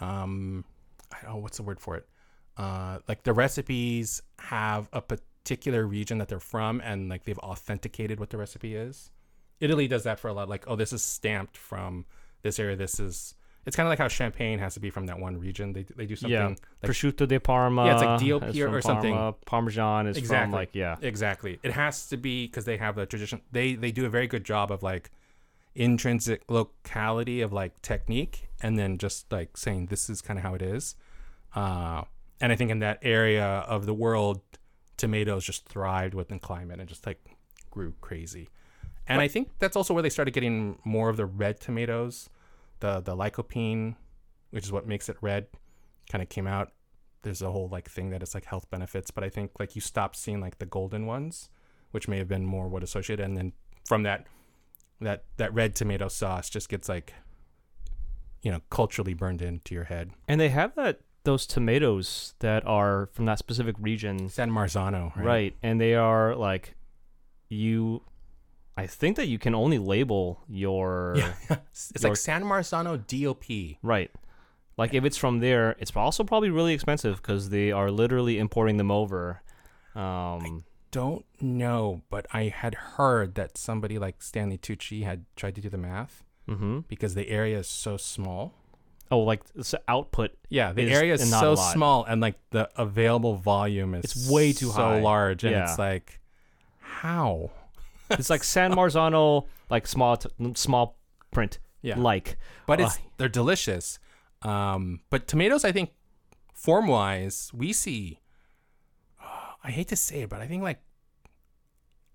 um, 0.00 0.64
I 1.12 1.22
don't 1.22 1.34
know 1.34 1.40
what's 1.40 1.56
the 1.56 1.62
word 1.62 1.80
for 1.80 1.96
it. 1.96 2.08
Uh, 2.56 2.98
like 3.06 3.22
the 3.22 3.32
recipes 3.32 4.20
have 4.40 4.88
a 4.92 5.00
particular 5.00 5.86
region 5.86 6.18
that 6.18 6.26
they're 6.26 6.40
from, 6.40 6.80
and 6.80 7.08
like 7.08 7.24
they've 7.24 7.38
authenticated 7.38 8.18
what 8.18 8.30
the 8.30 8.36
recipe 8.36 8.74
is. 8.74 9.12
Italy 9.60 9.86
does 9.86 10.02
that 10.02 10.18
for 10.18 10.26
a 10.26 10.32
lot. 10.32 10.48
Like, 10.48 10.64
oh, 10.66 10.74
this 10.74 10.92
is 10.92 11.02
stamped 11.02 11.56
from 11.56 12.04
this 12.42 12.58
area. 12.58 12.76
This 12.76 12.98
is. 12.98 13.34
It's 13.68 13.76
kind 13.76 13.86
of 13.86 13.90
like 13.90 13.98
how 14.00 14.08
champagne 14.08 14.58
has 14.58 14.74
to 14.74 14.80
be 14.80 14.90
from 14.90 15.06
that 15.06 15.18
one 15.20 15.38
region. 15.38 15.72
They 15.74 15.84
they 15.94 16.06
do 16.06 16.16
something 16.16 16.32
Yeah. 16.32 16.46
like 16.48 16.58
Prosciutto 16.82 17.28
di 17.28 17.38
Parma. 17.38 17.84
Yeah, 17.86 17.92
it's 17.94 18.02
like 18.02 18.20
DOP 18.20 18.62
or- 18.74 18.80
something. 18.82 19.14
Parma, 19.14 19.32
Parmesan 19.46 20.06
is 20.08 20.16
Exactly. 20.16 20.44
from 20.44 20.52
like 20.52 20.70
yeah. 20.74 20.96
Exactly. 21.02 21.60
It 21.62 21.72
has 21.72 22.08
to 22.08 22.16
be 22.16 22.46
because 22.46 22.64
they 22.64 22.78
have 22.78 22.98
a 22.98 23.06
tradition. 23.06 23.42
They 23.52 23.74
they 23.76 23.92
do 23.92 24.04
a 24.06 24.08
very 24.08 24.26
good 24.26 24.42
job 24.44 24.72
of 24.72 24.82
like 24.82 25.10
intrinsic 25.74 26.42
locality 26.50 27.40
of 27.40 27.52
like 27.52 27.80
technique, 27.82 28.48
and 28.62 28.78
then 28.78 28.98
just 28.98 29.30
like 29.32 29.56
saying 29.56 29.86
this 29.86 30.10
is 30.10 30.20
kind 30.20 30.38
of 30.38 30.42
how 30.42 30.54
it 30.54 30.62
is. 30.62 30.96
Uh, 31.54 32.02
and 32.40 32.52
I 32.52 32.56
think 32.56 32.70
in 32.70 32.78
that 32.80 32.98
area 33.02 33.44
of 33.46 33.86
the 33.86 33.94
world, 33.94 34.40
tomatoes 34.96 35.44
just 35.44 35.68
thrived 35.68 36.14
within 36.14 36.38
climate 36.38 36.80
and 36.80 36.88
just 36.88 37.06
like 37.06 37.20
grew 37.70 37.94
crazy. 38.00 38.48
And 39.10 39.20
I 39.22 39.28
think 39.28 39.50
that's 39.58 39.74
also 39.76 39.94
where 39.94 40.02
they 40.02 40.10
started 40.10 40.32
getting 40.34 40.78
more 40.84 41.08
of 41.08 41.16
the 41.16 41.24
red 41.24 41.60
tomatoes, 41.60 42.28
the 42.80 43.00
the 43.00 43.16
lycopene, 43.16 43.96
which 44.50 44.64
is 44.64 44.72
what 44.72 44.86
makes 44.86 45.08
it 45.08 45.16
red, 45.20 45.46
kind 46.10 46.22
of 46.22 46.28
came 46.28 46.46
out 46.46 46.72
there's 47.22 47.42
a 47.42 47.50
whole 47.50 47.68
like 47.68 47.90
thing 47.90 48.10
that 48.10 48.22
it's 48.22 48.34
like 48.34 48.44
health 48.44 48.68
benefits, 48.70 49.10
but 49.10 49.24
I 49.24 49.28
think 49.28 49.52
like 49.58 49.74
you 49.74 49.80
stop 49.80 50.14
seeing 50.14 50.40
like 50.40 50.58
the 50.58 50.66
golden 50.66 51.06
ones, 51.06 51.50
which 51.90 52.08
may 52.08 52.18
have 52.18 52.28
been 52.28 52.46
more 52.46 52.68
what 52.68 52.82
associated, 52.82 53.24
and 53.24 53.36
then 53.36 53.52
from 53.86 54.02
that, 54.04 54.26
that 55.00 55.24
that 55.36 55.52
red 55.52 55.74
tomato 55.74 56.08
sauce 56.08 56.48
just 56.48 56.68
gets 56.68 56.88
like, 56.88 57.14
you 58.42 58.50
know, 58.50 58.60
culturally 58.70 59.14
burned 59.14 59.42
into 59.42 59.74
your 59.74 59.84
head. 59.84 60.12
And 60.26 60.40
they 60.40 60.48
have 60.50 60.74
that 60.76 61.00
those 61.24 61.46
tomatoes 61.46 62.34
that 62.38 62.66
are 62.66 63.10
from 63.12 63.26
that 63.26 63.38
specific 63.38 63.76
region, 63.78 64.28
San 64.28 64.50
Marzano, 64.50 65.14
right? 65.16 65.24
right? 65.24 65.56
And 65.62 65.80
they 65.80 65.94
are 65.94 66.34
like 66.34 66.74
you. 67.48 68.02
I 68.78 68.86
think 68.86 69.16
that 69.16 69.26
you 69.26 69.38
can 69.38 69.54
only 69.54 69.78
label 69.78 70.40
your 70.48 71.14
Yeah, 71.16 71.32
it's 71.70 71.92
Your- 72.02 72.10
like 72.10 72.16
San 72.16 72.42
Marzano 72.44 72.96
DOP. 72.96 73.78
right. 73.82 74.10
Like 74.76 74.94
if 74.94 75.04
it's 75.04 75.16
from 75.16 75.40
there, 75.40 75.74
it's 75.80 75.94
also 75.96 76.22
probably 76.22 76.50
really 76.50 76.72
expensive 76.72 77.16
because 77.16 77.48
they 77.50 77.72
are 77.72 77.90
literally 77.90 78.38
importing 78.38 78.76
them 78.76 78.90
over. 78.92 79.42
Um, 79.96 80.64
Don't 80.92 81.24
know, 81.40 82.02
but 82.10 82.26
I 82.32 82.44
had 82.44 82.74
heard 82.96 83.34
that 83.34 83.58
somebody 83.58 83.98
like 83.98 84.22
Stanley 84.22 84.56
Tucci 84.56 85.02
had 85.02 85.24
tried 85.34 85.54
to 85.56 85.60
do 85.60 85.68
the 85.68 85.78
math 85.78 86.24
hmm 86.48 86.80
because 86.88 87.14
the 87.14 87.28
area 87.28 87.58
is 87.58 87.68
so 87.68 87.96
small. 87.96 88.54
Oh, 89.10 89.18
like 89.20 89.42
it's 89.56 89.74
output. 89.88 90.30
Yeah, 90.48 90.72
the 90.72 90.82
Is- 90.82 90.92
area 90.98 91.14
is 91.14 91.28
so 91.28 91.56
small, 91.56 92.04
and 92.04 92.20
like 92.20 92.36
the 92.50 92.70
available 92.76 93.34
volume 93.34 93.94
is 93.96 94.04
It's 94.04 94.30
way 94.30 94.52
too 94.52 94.66
so 94.66 94.72
high. 94.72 95.00
large, 95.00 95.42
and 95.44 95.52
Yeah. 95.56 95.64
it's 95.68 95.78
like, 95.78 96.20
how? 96.78 97.50
It's 98.10 98.30
like 98.30 98.42
San 98.44 98.72
Marzano, 98.72 99.46
like 99.70 99.86
small 99.86 100.16
t- 100.16 100.28
small 100.54 100.98
print, 101.30 101.58
Yeah, 101.82 101.98
like. 101.98 102.38
but 102.66 102.80
it's 102.80 102.98
they're 103.18 103.28
delicious. 103.28 103.98
Um, 104.42 105.00
but 105.10 105.26
tomatoes, 105.26 105.64
I 105.64 105.72
think, 105.72 105.90
form 106.54 106.86
wise, 106.86 107.50
we 107.54 107.72
see. 107.72 108.20
I 109.64 109.70
hate 109.70 109.88
to 109.88 109.96
say 109.96 110.20
it, 110.22 110.28
but 110.28 110.40
I 110.40 110.46
think 110.46 110.62
like 110.62 110.80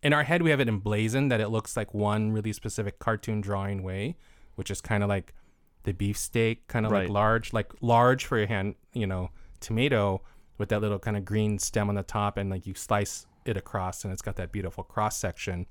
in 0.02 0.14
our 0.14 0.24
head 0.24 0.42
we 0.42 0.50
have 0.50 0.60
it 0.60 0.68
emblazoned 0.68 1.32
that 1.32 1.42
it 1.42 1.50
looks 1.50 1.78
like 1.78 1.94
one 1.94 2.32
really 2.32 2.54
specific 2.54 3.00
cartoon 3.00 3.42
drawing 3.42 3.84
way, 3.84 4.16
which 4.56 4.72
is 4.72 4.82
kind 4.82 5.04
of 5.04 5.10
like 5.10 5.34
the 5.84 5.94
beefsteak, 5.94 6.68
kind 6.68 6.86
of 6.86 6.92
Right. 6.92 7.04
like 7.04 7.10
large, 7.10 7.54
like 7.54 7.72
large 7.82 8.26
for 8.26 8.38
your 8.38 8.48
hand, 8.48 8.76
you 8.94 9.06
know, 9.06 9.30
tomato 9.60 10.22
with 10.58 10.70
that 10.70 10.82
little 10.82 11.00
kind 11.00 11.18
of 11.18 11.26
green 11.26 11.60
stem 11.60 11.90
on 11.90 11.96
the 11.96 12.04
top, 12.04 12.38
and 12.38 12.50
like 12.50 12.66
you 12.66 12.74
slice 12.74 13.26
it 13.46 13.58
across, 13.58 14.04
and 14.06 14.14
it's 14.14 14.22
got 14.22 14.38
that 14.38 14.52
beautiful 14.52 14.84
cross 14.84 15.18
section. 15.18 15.66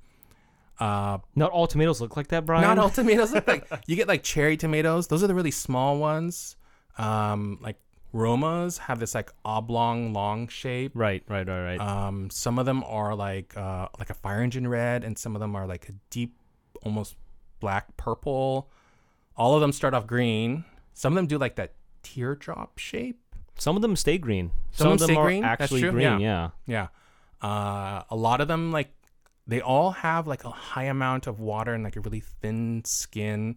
Uh, 0.83 1.19
Not 1.37 1.51
all 1.53 1.67
tomatoes 1.67 2.01
look 2.01 2.17
like 2.17 2.29
that, 2.29 2.45
Brian. 2.45 2.63
not 2.63 2.79
all 2.79 2.91
tomatoes 3.01 3.33
look 3.33 3.47
like 3.47 3.65
you 3.87 3.95
get 3.95 4.09
like 4.09 4.23
cherry 4.23 4.57
tomatoes. 4.57 5.07
Those 5.07 5.23
are 5.23 5.27
the 5.29 5.35
really 5.35 5.51
small 5.53 5.99
ones. 5.99 6.57
Um, 6.99 7.59
like 7.63 7.77
Romas 8.13 8.79
have 8.79 8.99
this 8.99 9.15
like 9.15 9.31
oblong, 9.45 10.13
long 10.13 10.49
shape. 10.49 10.93
Right, 10.95 11.23
right, 11.29 11.47
right, 11.47 11.77
right. 11.77 11.81
Um, 11.81 12.31
some 12.31 12.59
of 12.59 12.67
them 12.67 12.83
are 12.85 13.15
like 13.15 13.57
uh, 13.57 13.89
like 13.99 14.11
a 14.11 14.15
fire 14.15 14.43
engine 14.43 14.67
red, 14.67 15.05
and 15.05 15.17
some 15.17 15.37
of 15.37 15.41
them 15.41 15.55
are 15.55 15.67
like 15.67 15.89
a 15.89 15.93
deep, 16.11 16.37
almost 16.83 17.17
black 17.61 17.97
purple. 17.97 18.69
All 19.37 19.55
of 19.55 19.61
them 19.61 19.73
start 19.73 19.95
off 19.95 20.07
green. 20.07 20.65
Some 20.95 21.13
of 21.13 21.17
them 21.17 21.27
do 21.27 21.39
like 21.39 21.57
that 21.57 21.75
teardrop 22.03 22.79
shape. 22.79 23.19
Some 23.57 23.77
of 23.77 23.83
them 23.83 23.97
stay 23.97 24.19
green. 24.19 24.51
Some 24.73 24.85
Some, 24.85 24.93
of 24.95 24.99
them 25.01 25.17
are 25.17 25.25
green? 25.27 25.45
Actually 25.45 25.83
green. 25.83 26.01
yeah. 26.01 26.19
Yeah. 26.19 26.51
Yeah. 26.67 26.87
Uh, 27.49 28.03
a 28.11 28.17
lot 28.17 28.41
of 28.41 28.49
them 28.49 28.73
like 28.73 28.91
they 29.47 29.61
all 29.61 29.91
have 29.91 30.27
like 30.27 30.45
a 30.45 30.51
high 30.51 30.85
amount 30.85 31.27
of 31.27 31.41
water 31.41 31.75
and 31.75 31.85
like 31.85 31.97
a 31.97 32.01
really 32.01 32.21
thin 32.21 32.83
skin. 32.85 33.57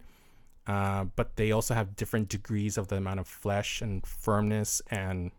Uh, 0.66 1.04
but 1.14 1.36
they 1.36 1.52
also 1.52 1.74
have 1.74 1.94
different 1.94 2.28
degrees 2.28 2.76
of 2.76 2.88
the 2.88 2.96
amount 2.96 3.20
of 3.20 3.28
flesh 3.28 3.80
and 3.80 4.04
firmness 4.04 4.82
and 4.90 5.30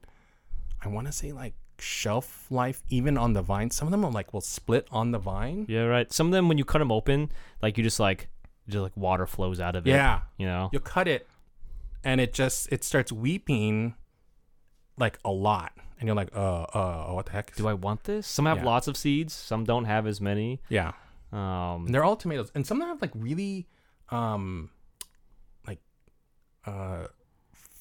I 0.81 0.87
want 0.87 1.07
to 1.07 1.11
say 1.11 1.33
like 1.33 1.53
shelf 1.79 2.47
life 2.49 2.81
even 2.89 3.17
on 3.17 3.33
the 3.33 3.41
vine. 3.41 3.71
Some 3.71 3.87
of 3.87 3.91
them 3.91 4.05
are 4.05 4.11
like 4.11 4.33
will 4.33 4.41
split 4.41 4.87
on 4.91 5.11
the 5.11 5.19
vine. 5.19 5.65
Yeah, 5.67 5.83
right. 5.83 6.11
Some 6.13 6.27
of 6.27 6.31
them, 6.31 6.47
when 6.47 6.57
you 6.57 6.65
cut 6.65 6.79
them 6.79 6.91
open, 6.91 7.31
like 7.61 7.77
you 7.77 7.83
just 7.83 7.99
like, 7.99 8.29
just 8.69 8.83
like 8.83 8.95
water 8.95 9.25
flows 9.25 9.59
out 9.59 9.75
of 9.75 9.85
it. 9.85 9.91
Yeah. 9.91 10.21
You 10.37 10.45
know. 10.45 10.69
You'll 10.71 10.81
cut 10.81 11.07
it 11.07 11.27
and 12.03 12.21
it 12.21 12.33
just 12.33 12.71
it 12.71 12.83
starts 12.83 13.11
weeping 13.11 13.95
like 14.97 15.19
a 15.25 15.31
lot. 15.31 15.71
And 15.99 16.07
you're 16.07 16.15
like, 16.15 16.29
uh, 16.35 16.63
uh, 16.63 17.07
what 17.13 17.25
the 17.25 17.31
heck? 17.31 17.55
Do 17.55 17.67
I 17.67 17.73
want 17.73 18.03
this? 18.03 18.27
Some 18.27 18.45
have 18.45 18.57
Yeah. 18.59 18.65
lots 18.65 18.87
of 18.87 18.95
seeds. 18.95 19.33
Some 19.33 19.63
don't 19.63 19.85
have 19.85 20.05
as 20.07 20.21
many. 20.21 20.61
yeah. 20.69 20.91
Um. 21.31 21.85
and 21.87 21.93
they're 21.93 22.05
all 22.05 22.15
tomatoes 22.15 22.51
and 22.55 22.65
some 22.65 22.77
of 22.77 22.87
them 22.87 22.89
have 22.95 23.01
like 23.01 23.11
really 23.13 23.67
um 24.09 24.69
like 25.67 25.79
uh 26.65 27.07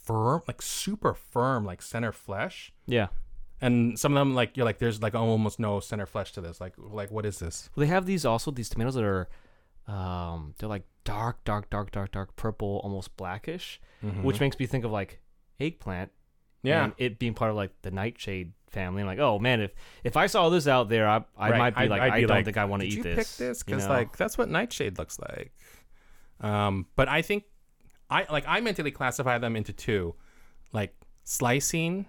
firm 0.03 0.43
like 0.49 0.61
super 0.61 1.15
firm 1.15 1.65
like 1.65 1.81
center 1.81 2.11
flesh 2.11 2.73
Yeah. 2.87 3.07
And 3.61 3.97
some 3.99 4.13
of 4.17 4.21
them 4.21 4.35
like 4.35 4.57
you're 4.57 4.67
like 4.67 4.79
there's 4.79 5.01
like 5.01 5.15
almost 5.15 5.59
no 5.61 5.79
center 5.81 6.07
flesh 6.07 6.33
to 6.33 6.41
this. 6.41 6.61
Like 6.61 6.75
like 6.77 7.11
what 7.13 7.25
is 7.25 7.39
this? 7.39 7.71
Well, 7.77 7.83
they 7.87 7.89
have 7.93 8.05
these 8.05 8.25
also 8.27 8.51
these 8.51 8.69
tomatoes 8.69 8.95
that 8.97 9.05
are, 9.05 9.29
um, 9.87 10.55
they're 10.59 10.69
like 10.69 10.83
dark, 11.05 11.43
dark, 11.45 11.71
dark, 11.71 11.91
dark, 11.93 12.11
dark 12.13 12.35
purple, 12.37 12.81
almost 12.85 13.17
blackish, 13.17 13.81
which 14.23 14.41
makes 14.41 14.59
me 14.59 14.67
think 14.67 14.85
of 14.85 14.91
like 14.91 15.21
eggplant. 15.61 16.11
Yeah. 16.67 16.85
and 16.85 16.93
it 16.99 17.19
being 17.19 17.35
part 17.35 17.51
of 17.51 17.57
like 17.57 17.71
the 17.83 17.91
nightshade 17.91 18.53
family. 18.71 19.01
I'm 19.03 19.07
like, 19.07 19.19
oh 19.19 19.39
man, 19.39 19.61
if 19.61 19.73
if 20.05 20.17
I 20.17 20.27
saw 20.27 20.49
this 20.49 20.67
out 20.67 20.89
there, 20.89 21.09
I 21.09 21.25
I 21.39 21.51
Right. 21.51 21.59
might 21.59 21.71
be 21.75 21.81
I'd- 21.83 21.89
like, 21.91 22.03
I'd 22.03 22.13
I 22.13 22.17
be 22.17 22.27
don't 22.27 22.37
like, 22.37 22.45
think 22.45 22.57
I 22.59 22.65
want 22.65 22.83
to 22.83 22.89
eat 22.89 22.95
you 22.97 23.03
this. 23.03 23.17
pick 23.17 23.47
this? 23.49 23.59
you 23.61 23.65
Because 23.67 23.85
know? 23.85 23.91
like 23.95 24.17
that's 24.17 24.37
what 24.37 24.49
nightshade 24.49 24.99
looks 24.99 25.19
like. 25.19 25.53
Um, 26.41 26.87
but 26.97 27.09
I 27.09 27.23
think 27.23 27.45
I 28.11 28.27
like 28.31 28.45
I 28.47 28.61
mentally 28.61 28.91
classify 28.91 29.39
them 29.39 29.57
into 29.57 29.73
two, 29.73 30.15
like 30.73 30.95
slicing, 31.25 32.07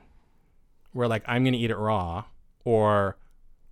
where 0.91 1.07
like 1.07 1.23
I'm 1.27 1.43
gonna 1.43 1.57
eat 1.57 1.71
it 1.71 1.77
raw, 1.77 2.25
or 2.65 3.17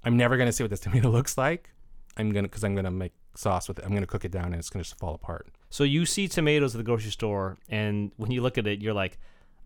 I'm 0.04 0.18
never 0.18 0.38
gonna 0.38 0.51
see 0.51 0.63
what 0.63 0.70
this 0.70 0.80
tomato 0.86 1.10
looks 1.10 1.38
like. 1.38 1.70
I'm 2.18 2.32
gonna 2.32 2.48
because 2.48 2.63
I'm 2.63 2.75
gonna 2.75 2.92
make 2.92 3.13
sauce 3.36 3.68
with 3.68 3.80
it. 3.80 3.86
I'm 3.86 3.94
gonna 3.94 4.06
cook 4.08 4.24
it 4.25 4.32
down 4.32 4.46
and 4.46 4.56
it's 4.56 4.70
gonna 4.70 4.84
just 4.84 4.98
fall 4.98 5.13
apart. 5.15 5.50
So 5.70 5.84
you 5.84 6.06
see 6.06 6.27
tomatoes 6.27 6.74
at 6.74 6.77
the 6.77 6.84
grocery 6.84 7.12
store, 7.12 7.58
and 7.68 8.12
when 8.18 8.32
you 8.32 8.42
look 8.42 8.58
at 8.58 8.65
it, 8.65 8.82
you're 8.82 8.94
like, 8.94 9.18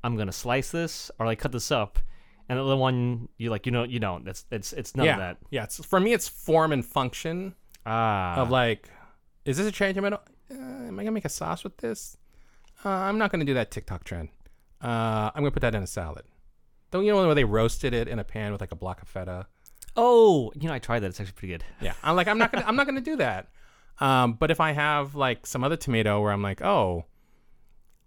I'm 0.04 0.16
gonna 0.18 0.32
slice 0.32 0.72
this 0.72 1.12
or 1.20 1.26
like 1.26 1.40
cut 1.40 1.52
this 1.52 1.72
up. 1.72 2.00
And 2.48 2.58
the 2.58 2.64
other 2.66 2.78
one, 2.78 3.30
you 3.38 3.52
like, 3.52 3.68
you 3.68 3.72
know, 3.72 3.84
you 3.84 4.00
don't. 4.00 4.26
That's 4.26 4.46
it's 4.52 4.74
it's 4.74 4.96
none 4.96 5.06
yeah, 5.06 5.14
of 5.14 5.20
that. 5.20 5.38
yeah. 5.52 5.64
It's, 5.66 5.84
for 5.86 6.00
me, 6.00 6.14
it's 6.14 6.28
form 6.28 6.72
and 6.72 6.84
function 6.84 7.56
Ah, 7.86 8.36
of 8.42 8.50
like, 8.50 8.90
is 9.46 9.58
this 9.58 9.68
a 9.68 9.72
cherry 9.72 9.94
tomato? 9.94 10.20
Uh, 10.52 10.56
am 10.56 11.00
I 11.00 11.04
gonna 11.04 11.12
make 11.12 11.26
a 11.26 11.30
sauce 11.30 11.64
with 11.64 11.78
this? 11.78 12.18
Uh, 12.84 12.90
I'm 12.90 13.18
not 13.18 13.32
gonna 13.32 13.46
do 13.46 13.54
that 13.54 13.72
TikTok 13.72 14.04
trend. 14.04 14.30
Uh, 14.82 15.30
I'm 15.34 15.44
gonna 15.44 15.52
put 15.52 15.62
that 15.62 15.76
in 15.76 15.84
a 15.84 15.88
salad. 15.88 16.26
Don't 16.92 17.06
you 17.06 17.12
know 17.14 17.26
where 17.26 17.36
they 17.36 17.44
roasted 17.44 17.94
it 17.94 18.08
in 18.08 18.18
a 18.18 18.24
pan 18.24 18.52
with 18.52 18.62
like 18.62 18.72
a 18.72 18.76
block 18.76 19.02
of 19.02 19.08
feta? 19.08 19.48
oh, 19.96 20.52
you 20.56 20.68
know, 20.68 20.74
I 20.74 20.80
tried 20.80 21.00
that. 21.02 21.08
It's 21.08 21.20
actually 21.20 21.34
pretty 21.34 21.54
good. 21.54 21.64
Yeah, 21.82 21.94
I'm 22.04 22.16
like, 22.16 22.28
I'm 22.28 22.38
not 22.38 22.52
gonna, 22.52 22.66
I'm 22.66 22.76
not 22.76 22.86
gonna 22.86 23.02
do 23.02 23.18
that. 23.18 23.50
Um, 24.00 24.34
but 24.34 24.50
if 24.50 24.62
I 24.62 24.72
have 24.72 25.14
like 25.14 25.46
some 25.46 25.64
other 25.64 25.76
tomato 25.76 26.22
where 26.22 26.32
I'm 26.32 26.42
like, 26.42 26.62
oh, 26.62 27.06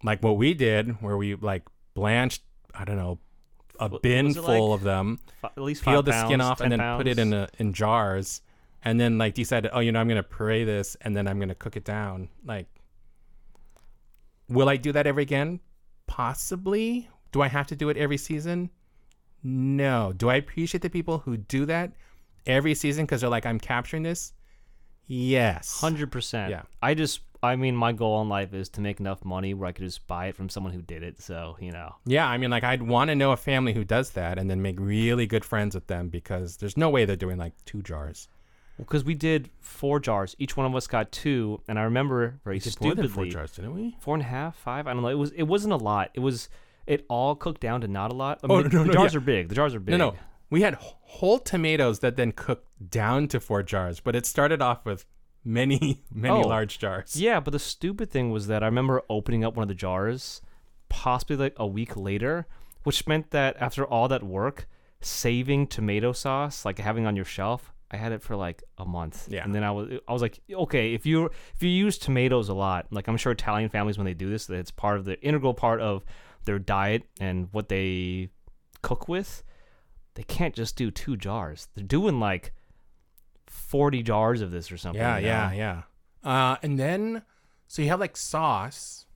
like 0.03 0.23
what 0.23 0.37
we 0.37 0.55
did, 0.55 1.03
where 1.03 1.17
we 1.17 1.35
like 1.35 1.65
blanched, 1.95 2.43
I 2.75 2.85
don't 2.85 2.97
know, 2.97 3.19
a 3.79 3.99
bin 3.99 4.35
full 4.35 4.71
like? 4.71 4.79
of 4.79 4.85
them, 4.85 5.19
At 5.43 5.59
least 5.59 5.85
peeled 5.85 6.07
the 6.07 6.25
skin 6.25 6.41
off, 6.41 6.61
and 6.61 6.71
10 6.71 6.79
then 6.79 6.97
put 6.97 7.07
it 7.07 7.19
in 7.19 7.33
a, 7.33 7.49
in 7.59 7.73
jars, 7.73 8.43
and 8.85 9.01
then 9.01 9.19
like 9.19 9.35
decided, 9.35 9.71
oh, 9.75 9.81
you 9.81 9.93
know, 9.93 10.01
I'm 10.01 10.09
gonna 10.09 10.23
puree 10.23 10.65
this, 10.65 10.97
and 11.01 11.17
then 11.17 11.27
I'm 11.27 11.39
gonna 11.39 11.55
cook 11.55 11.77
it 11.77 11.85
down. 11.85 12.29
Like, 12.45 12.67
will 14.49 14.69
I 14.69 14.77
do 14.77 14.93
that 14.93 15.07
ever 15.07 15.21
again? 15.21 15.61
Possibly. 16.07 17.09
Do 17.33 17.41
I 17.41 17.49
have 17.49 17.67
to 17.69 17.77
do 17.77 17.89
it 17.89 17.97
every 17.97 18.19
season? 18.19 18.71
No. 19.43 20.13
Do 20.15 20.29
I 20.29 20.37
appreciate 20.37 20.83
the 20.83 20.91
people 20.91 21.19
who 21.19 21.37
do 21.37 21.67
that 21.67 21.93
every 22.47 22.75
season 22.75 23.05
because 23.07 23.23
they're 23.23 23.31
like, 23.31 23.47
I'm 23.47 23.59
capturing 23.59 24.03
this? 24.03 24.33
Yes. 25.07 25.81
Hundred 25.81 26.13
percent. 26.13 26.51
Yeah. 26.51 26.63
I 26.83 26.95
just, 26.95 27.21
I 27.43 27.57
mean, 27.57 27.75
my 27.75 27.93
goal 27.93 28.23
in 28.23 28.29
life 28.29 28.55
is 28.55 28.69
to 28.71 28.81
make 28.81 29.01
enough 29.01 29.25
money 29.25 29.53
where 29.55 29.69
I 29.69 29.73
could 29.73 29.85
just 29.85 30.07
buy 30.07 30.27
it 30.27 30.37
from 30.37 30.49
someone 30.49 30.73
who 30.73 30.83
did 30.83 31.03
it. 31.03 31.21
So 31.21 31.57
you 31.61 31.73
know, 31.73 31.95
Yeah, 32.07 32.27
I 32.29 32.39
mean, 32.39 32.51
like, 32.51 32.65
I'd 32.65 32.83
want 32.83 33.09
to 33.09 33.15
know 33.15 33.33
a 33.33 33.37
family 33.37 33.73
who 33.73 33.85
does 33.85 34.11
that 34.11 34.39
and 34.39 34.49
then 34.51 34.63
make 34.63 34.79
really 34.79 35.27
good 35.27 35.45
friends 35.45 35.75
with 35.75 35.87
them 35.89 36.09
because 36.09 36.57
there's 36.59 36.77
no 36.77 36.89
way 36.91 37.05
they're 37.05 37.17
doing 37.17 37.39
like 37.39 37.53
two 37.65 37.83
jars. 37.83 38.29
because 38.79 39.05
we 39.05 39.15
did 39.15 39.51
four 39.61 40.01
jars, 40.01 40.35
each 40.39 40.57
one 40.57 40.67
of 40.67 40.75
us 40.75 40.87
got 40.87 41.11
two, 41.13 41.61
and 41.69 41.79
I 41.79 41.83
remember 41.83 42.41
very 42.45 42.59
stupidly, 42.61 43.09
four 43.09 43.27
jars, 43.27 43.53
didn't 43.57 43.75
we? 43.75 43.97
four 44.01 44.15
and 44.15 44.23
a 44.23 44.27
half, 44.27 44.57
five. 44.57 44.87
I 44.87 44.93
don't 44.93 45.03
know. 45.03 45.09
It 45.09 45.19
was, 45.19 45.31
it 45.33 45.43
wasn't 45.45 45.73
a 45.75 45.77
lot. 45.77 46.11
It 46.15 46.21
was, 46.21 46.49
it 46.87 47.05
all 47.09 47.35
cooked 47.35 47.61
down 47.61 47.81
to 47.83 47.89
not 47.89 48.11
a 48.13 48.15
lot. 48.15 48.41
I 48.43 48.47
Oh, 48.49 48.59
mean, 48.63 48.69
no, 48.73 48.85
the 48.85 48.93
jars 48.93 49.15
yeah. 49.15 49.19
are 49.19 49.21
big. 49.21 49.49
The 49.49 49.55
jars 49.55 49.75
are 49.75 49.81
big. 49.81 49.93
No, 49.99 50.11
no. 50.11 50.17
We 50.51 50.63
had 50.63 50.75
whole 50.81 51.39
tomatoes 51.39 51.99
that 52.01 52.17
then 52.17 52.33
cooked 52.33 52.69
down 52.91 53.29
to 53.29 53.41
four 53.41 53.63
jars, 53.63 54.01
but 54.01 54.15
it 54.17 54.27
started 54.27 54.61
off 54.63 54.85
with 54.85 55.05
many, 55.45 56.03
many 56.15 56.43
Oh. 56.43 56.47
large 56.49 56.79
jars. 56.79 57.17
Yeah, 57.17 57.41
but 57.41 57.51
the 57.53 57.59
stupid 57.59 58.11
thing 58.11 58.31
was 58.31 58.47
that 58.47 58.63
I 58.63 58.67
remember 58.67 59.03
opening 59.11 59.45
up 59.45 59.57
one 59.57 59.63
of 59.63 59.69
the 59.69 59.75
jars, 59.75 60.41
possibly 60.89 61.37
like 61.37 61.55
a 61.57 61.67
week 61.67 61.97
later, 61.97 62.47
which 62.85 63.07
meant 63.07 63.31
that 63.31 63.57
after 63.61 63.85
all 63.87 64.09
that 64.09 64.23
work, 64.23 64.69
saving 65.01 65.67
tomato 65.67 66.13
sauce, 66.13 66.65
like 66.65 66.79
having 66.79 67.07
on 67.07 67.17
your 67.17 67.25
shelf, 67.25 67.73
I 67.91 67.97
had 67.97 68.13
it 68.13 68.23
for 68.23 68.37
like 68.37 68.63
a 68.79 68.85
month. 68.87 69.29
Yeah. 69.31 69.45
And 69.45 69.55
then 69.55 69.63
I 69.65 69.71
was 69.71 69.99
I 70.09 70.13
was 70.13 70.23
like, 70.23 70.41
okay, 70.51 70.95
if 70.95 71.05
you 71.05 71.27
if 71.55 71.63
you 71.63 71.69
use 71.69 71.99
tomatoes 71.99 72.49
a 72.49 72.55
lot, 72.55 72.87
like 72.91 73.07
I'm 73.09 73.17
sure 73.19 73.33
Italian 73.33 73.69
families 73.69 73.99
when 73.99 74.07
they 74.07 74.15
do 74.15 74.31
this, 74.31 74.47
that 74.47 74.57
it's 74.57 74.71
part 74.71 74.97
of 74.99 75.05
the 75.05 75.21
integral 75.21 75.53
part 75.55 75.81
of 75.81 76.05
their 76.45 76.59
diet 76.59 77.03
and 77.21 77.49
what 77.53 77.69
they 77.69 78.31
cook 78.81 79.09
with, 79.09 79.43
they 80.15 80.23
can't 80.23 80.55
just 80.55 80.75
do 80.77 80.91
two 80.91 81.17
jars. 81.17 81.69
They're 81.75 81.85
doing 81.85 82.19
like 82.19 82.53
40 83.53 84.03
jars 84.03 84.41
of 84.41 84.51
this 84.51 84.73
or 84.73 84.77
something. 84.77 85.01
Yeah, 85.01 85.19
you 85.19 85.27
know? 85.27 85.29
yeah, 85.29 85.53
yeah. 85.53 85.83
Uh, 86.25 86.57
and 86.63 86.79
then, 86.79 87.23
so 87.69 87.83
you 87.83 87.89
have 87.89 88.01
like 88.01 88.17
sauce, 88.17 89.07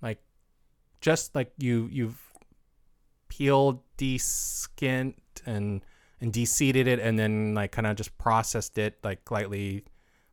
like 0.00 0.18
just 1.00 1.34
like 1.34 1.52
you 1.58 1.88
you've 1.90 2.20
peeled, 3.28 3.80
de-skinned, 3.96 5.14
and 5.46 5.84
and 6.20 6.32
de-seeded 6.32 6.86
it, 6.86 7.00
and 7.00 7.18
then 7.18 7.54
like 7.54 7.72
kind 7.72 7.86
of 7.86 7.96
just 7.96 8.16
processed 8.18 8.78
it, 8.78 8.98
like 9.02 9.28
lightly 9.30 9.84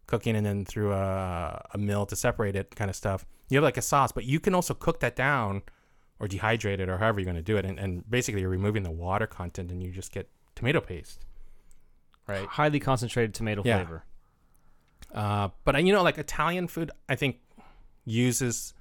cooking, 0.05 0.35
and 0.35 0.45
then 0.45 0.65
through 0.65 0.93
a 0.93 1.65
a 1.73 1.77
mill 1.77 2.05
to 2.05 2.15
separate 2.15 2.55
it, 2.55 2.75
kind 2.75 2.89
of 2.89 2.95
stuff. 2.95 3.25
You 3.49 3.57
have 3.57 3.63
like 3.63 3.77
a 3.77 3.81
sauce, 3.81 4.11
but 4.11 4.25
you 4.25 4.39
can 4.39 4.53
also 4.53 4.73
cook 4.75 4.99
that 4.99 5.15
down 5.15 5.63
or 6.19 6.27
dehydrate 6.27 6.79
it 6.79 6.89
or 6.89 6.97
however 6.97 7.19
you're 7.19 7.25
going 7.25 7.35
to 7.35 7.41
do 7.41 7.57
it, 7.57 7.65
and, 7.65 7.79
and 7.79 8.07
basically 8.09 8.41
you're 8.41 8.49
removing 8.49 8.83
the 8.83 8.91
water 8.91 9.25
content, 9.25 9.71
and 9.71 9.81
you 9.81 9.91
just 9.91 10.11
get 10.11 10.29
tomato 10.53 10.81
paste, 10.81 11.25
right? 12.29 12.47
Highly 12.47 12.79
concentrated 12.79 13.33
tomato 13.33 13.61
Yeah. 13.65 13.77
flavor. 13.77 14.03
Uh, 15.13 15.49
but 15.65 15.83
you 15.83 15.91
know, 15.91 16.03
like 16.03 16.17
Italian 16.17 16.67
food, 16.67 16.91
I 17.09 17.15
think 17.15 17.37
uses 18.05 18.73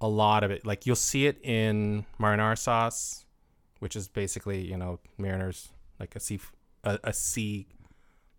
a 0.00 0.08
lot 0.08 0.42
of 0.44 0.50
it. 0.50 0.66
Like 0.66 0.84
you'll 0.86 0.96
see 0.96 1.26
it 1.26 1.38
in 1.44 2.04
marinara 2.20 2.58
sauce, 2.58 3.24
which 3.78 3.94
is 3.96 4.08
basically 4.08 4.60
you 4.60 4.76
know 4.76 4.98
mariners 5.18 5.68
like 6.00 6.16
a 6.16 6.20
sea 6.20 6.40
a, 6.84 6.98
a 7.04 7.12
sea 7.12 7.68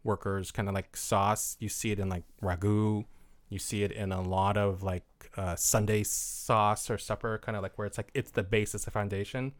workers 0.03 0.51
kind 0.51 0.67
of 0.67 0.75
like 0.75 0.95
sauce. 0.97 1.55
You 1.59 1.69
see 1.69 1.91
it 1.91 1.99
in 1.99 2.09
like 2.09 2.23
ragu. 2.41 3.05
You 3.49 3.59
see 3.59 3.83
it 3.83 3.91
in 3.91 4.11
a 4.11 4.21
lot 4.21 4.57
of 4.57 4.83
like 4.83 5.05
uh, 5.37 5.55
Sunday 5.55 6.03
sauce 6.03 6.89
or 6.89 6.97
supper, 6.97 7.37
kind 7.37 7.55
of 7.55 7.63
like 7.63 7.77
where 7.77 7.87
it's 7.87 7.97
like 7.97 8.09
it's 8.13 8.31
the 8.31 8.43
basis, 8.43 8.83
the 8.85 8.91
foundation, 8.91 9.53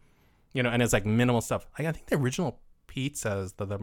you 0.52 0.62
know, 0.62 0.68
and 0.70 0.82
it's 0.82 0.92
like 0.92 1.06
minimal 1.06 1.40
stuff. 1.40 1.66
Like, 1.78 1.88
I 1.88 1.92
think 1.92 2.06
the 2.06 2.16
original 2.16 2.58
pizzas, 2.88 3.56
the 3.56 3.64
the, 3.64 3.78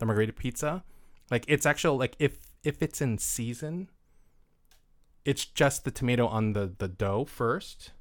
the 0.00 0.06
margherita 0.06 0.32
pizza, 0.32 0.82
like 1.30 1.44
it's 1.46 1.64
actual 1.64 1.96
like 1.96 2.16
if 2.18 2.38
if 2.64 2.82
it's 2.82 3.00
in 3.00 3.18
season, 3.18 3.88
it's 5.24 5.44
just 5.44 5.84
the 5.84 5.90
tomato 5.92 6.26
on 6.26 6.54
the 6.54 6.72
the 6.78 6.88
dough 6.88 7.24
first 7.24 7.92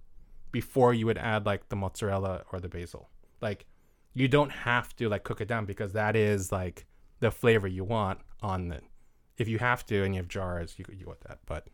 before 0.51 0.93
you 0.93 1.05
would 1.05 1.17
add 1.19 1.45
like 1.45 1.69
the 1.69 1.75
mozzarella 1.75 2.43
or 2.51 2.59
the 2.59 2.67
basil. 2.69 3.09
Like 3.41 3.67
you 4.13 4.27
don't 4.27 4.51
have 4.51 4.95
to 4.95 5.07
like 5.07 5.23
cook 5.23 5.41
it 5.41 5.47
down 5.47 5.65
because 5.65 5.93
that 5.93 6.15
is 6.15 6.51
like 6.51 6.87
the 7.19 7.29
flavor 7.29 7.67
you 7.67 7.83
want 7.83 8.19
on 8.41 8.69
the 8.69 8.81
if 9.37 9.47
you 9.47 9.59
have 9.59 9.85
to 9.85 10.03
and 10.03 10.15
you 10.15 10.19
have 10.21 10.27
jars, 10.27 10.75
you 10.77 10.85
you 10.91 11.05
want 11.05 11.21
that. 11.21 11.39
But 11.45 11.67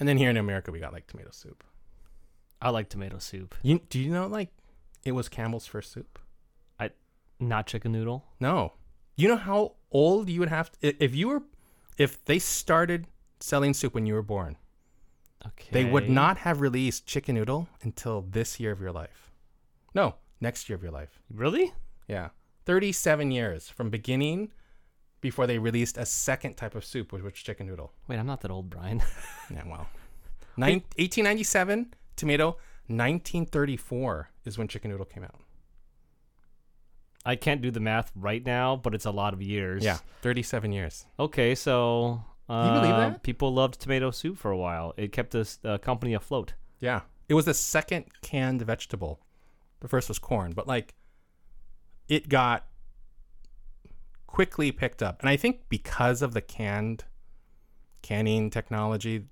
and 0.00 0.08
then 0.08 0.16
here 0.16 0.30
in 0.30 0.36
America 0.36 0.70
we 0.70 0.80
got 0.80 0.92
like 0.92 1.06
tomato 1.06 1.30
soup. 1.32 1.62
I 2.60 2.70
like 2.70 2.88
tomato 2.88 3.18
soup, 3.18 3.54
You 3.62 3.80
do 3.90 4.00
you 4.00 4.10
know 4.10 4.26
like 4.26 4.50
it 5.04 5.12
was 5.12 5.28
Campbell's 5.28 5.66
first 5.66 5.92
soup? 5.92 6.18
Not 7.40 7.66
chicken 7.66 7.92
noodle. 7.92 8.24
No. 8.40 8.72
You 9.16 9.28
know 9.28 9.36
how 9.36 9.74
old 9.90 10.28
you 10.28 10.40
would 10.40 10.48
have 10.48 10.70
to, 10.72 11.04
if 11.04 11.14
you 11.14 11.28
were 11.28 11.42
if 11.96 12.24
they 12.24 12.38
started 12.38 13.06
selling 13.40 13.74
soup 13.74 13.94
when 13.94 14.06
you 14.06 14.14
were 14.14 14.22
born. 14.22 14.56
Okay. 15.46 15.68
They 15.70 15.84
would 15.84 16.08
not 16.08 16.38
have 16.38 16.60
released 16.60 17.06
chicken 17.06 17.34
noodle 17.34 17.68
until 17.82 18.22
this 18.22 18.58
year 18.58 18.72
of 18.72 18.80
your 18.80 18.92
life. 18.92 19.32
No, 19.94 20.16
next 20.40 20.68
year 20.68 20.76
of 20.76 20.82
your 20.82 20.92
life. 20.92 21.20
Really? 21.32 21.72
Yeah. 22.08 22.28
37 22.66 23.30
years 23.30 23.68
from 23.68 23.90
beginning 23.90 24.52
before 25.20 25.46
they 25.46 25.58
released 25.58 25.96
a 25.96 26.06
second 26.06 26.56
type 26.56 26.74
of 26.74 26.84
soup, 26.84 27.12
which 27.12 27.22
was 27.22 27.32
chicken 27.34 27.66
noodle. 27.66 27.92
Wait, 28.06 28.18
I'm 28.18 28.26
not 28.26 28.40
that 28.42 28.50
old, 28.50 28.70
Brian. 28.70 29.02
Yeah, 29.50 29.62
well. 29.66 29.88
Nin- 30.56 30.82
1897, 30.96 31.94
tomato. 32.16 32.58
1934 32.88 34.30
is 34.44 34.58
when 34.58 34.68
chicken 34.68 34.90
noodle 34.90 35.06
came 35.06 35.24
out. 35.24 35.36
I 37.28 37.36
can't 37.36 37.60
do 37.60 37.70
the 37.70 37.78
math 37.78 38.10
right 38.16 38.44
now, 38.44 38.76
but 38.76 38.94
it's 38.94 39.04
a 39.04 39.10
lot 39.10 39.34
of 39.34 39.42
years. 39.42 39.84
Yeah, 39.84 39.98
37 40.22 40.72
years. 40.72 41.04
Okay, 41.20 41.54
so 41.54 42.24
uh, 42.48 42.70
you 42.72 42.80
believe 42.80 42.96
that? 42.96 43.22
people 43.22 43.52
loved 43.52 43.78
tomato 43.78 44.10
soup 44.10 44.38
for 44.38 44.50
a 44.50 44.56
while. 44.56 44.94
It 44.96 45.12
kept 45.12 45.32
this 45.32 45.58
uh, 45.62 45.76
company 45.76 46.14
afloat. 46.14 46.54
Yeah. 46.80 47.02
It 47.28 47.34
was 47.34 47.44
the 47.44 47.52
second 47.52 48.06
canned 48.22 48.62
vegetable. 48.62 49.20
The 49.80 49.88
first 49.88 50.08
was 50.08 50.18
corn, 50.18 50.52
but 50.52 50.66
like 50.66 50.94
it 52.08 52.30
got 52.30 52.66
quickly 54.26 54.72
picked 54.72 55.02
up. 55.02 55.20
And 55.20 55.28
I 55.28 55.36
think 55.36 55.68
because 55.68 56.22
of 56.22 56.32
the 56.32 56.40
canned 56.40 57.04
canning 58.00 58.48
technology 58.48 59.26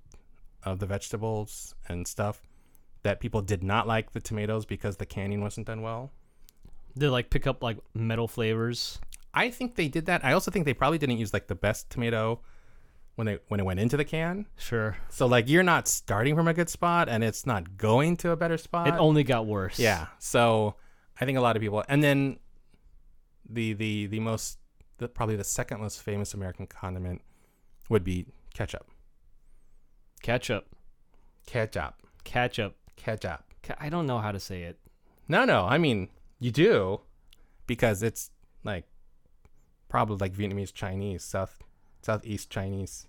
of 0.61 0.77
the 0.77 0.85
vegetables 0.85 1.73
and 1.87 2.07
stuff, 2.07 2.43
that 3.01 3.19
people 3.19 3.41
did 3.41 3.63
not 3.63 3.87
like 3.87 4.11
the 4.11 4.21
tomatoes 4.21 4.67
because 4.67 4.97
the 4.97 5.05
canning 5.07 5.41
wasn't 5.41 5.65
done 5.65 5.81
well. 5.81 6.11
They 6.97 7.07
like 7.07 7.29
pick 7.29 7.47
up 7.47 7.63
like 7.63 7.77
metal 7.93 8.27
flavors. 8.27 8.99
I 9.33 9.49
think 9.51 9.75
they 9.75 9.87
did 9.87 10.07
that. 10.07 10.25
I 10.25 10.33
also 10.33 10.51
think 10.51 10.65
they 10.65 10.73
probably 10.73 10.97
didn't 10.97 11.17
use 11.17 11.33
like 11.33 11.47
the 11.47 11.55
best 11.55 11.89
tomato 11.89 12.39
when 13.15 13.27
they 13.27 13.39
when 13.47 13.59
it 13.59 13.63
went 13.63 13.79
into 13.79 13.97
the 13.97 14.05
can. 14.05 14.45
Sure. 14.57 14.97
So 15.09 15.25
like 15.25 15.47
you're 15.49 15.63
not 15.63 15.87
starting 15.87 16.35
from 16.35 16.47
a 16.47 16.53
good 16.53 16.69
spot 16.69 17.09
and 17.09 17.23
it's 17.23 17.45
not 17.45 17.77
going 17.77 18.17
to 18.17 18.31
a 18.31 18.35
better 18.35 18.57
spot. 18.57 18.87
It 18.87 18.93
only 18.93 19.23
got 19.23 19.45
worse. 19.45 19.79
yeah. 19.79 20.07
So 20.19 20.75
I 21.19 21.25
think 21.25 21.37
a 21.37 21.41
lot 21.41 21.55
of 21.55 21.61
people 21.61 21.83
and 21.87 22.03
then 22.03 22.39
the 23.49 23.73
the 23.73 24.07
the 24.07 24.19
most 24.19 24.59
the, 24.97 25.07
probably 25.07 25.35
the 25.35 25.43
second 25.43 25.79
most 25.81 26.01
famous 26.01 26.33
American 26.33 26.67
condiment 26.67 27.21
would 27.89 28.03
be 28.03 28.25
ketchup. 28.53 28.87
Ketchup. 30.21 30.65
Ketchup. 31.45 31.95
Ketchup. 32.23 32.75
Ketchup. 32.95 33.43
I 33.79 33.89
don't 33.89 34.07
know 34.07 34.19
how 34.19 34.31
to 34.31 34.39
say 34.39 34.63
it. 34.63 34.79
No, 35.27 35.45
no. 35.45 35.65
I 35.65 35.77
mean, 35.77 36.09
you 36.39 36.51
do 36.51 37.01
because 37.65 38.03
it's 38.03 38.31
like 38.63 38.85
probably 39.89 40.17
like 40.17 40.33
Vietnamese 40.33 40.73
Chinese, 40.73 41.23
South 41.23 41.63
Southeast 42.01 42.49
Chinese. 42.49 43.07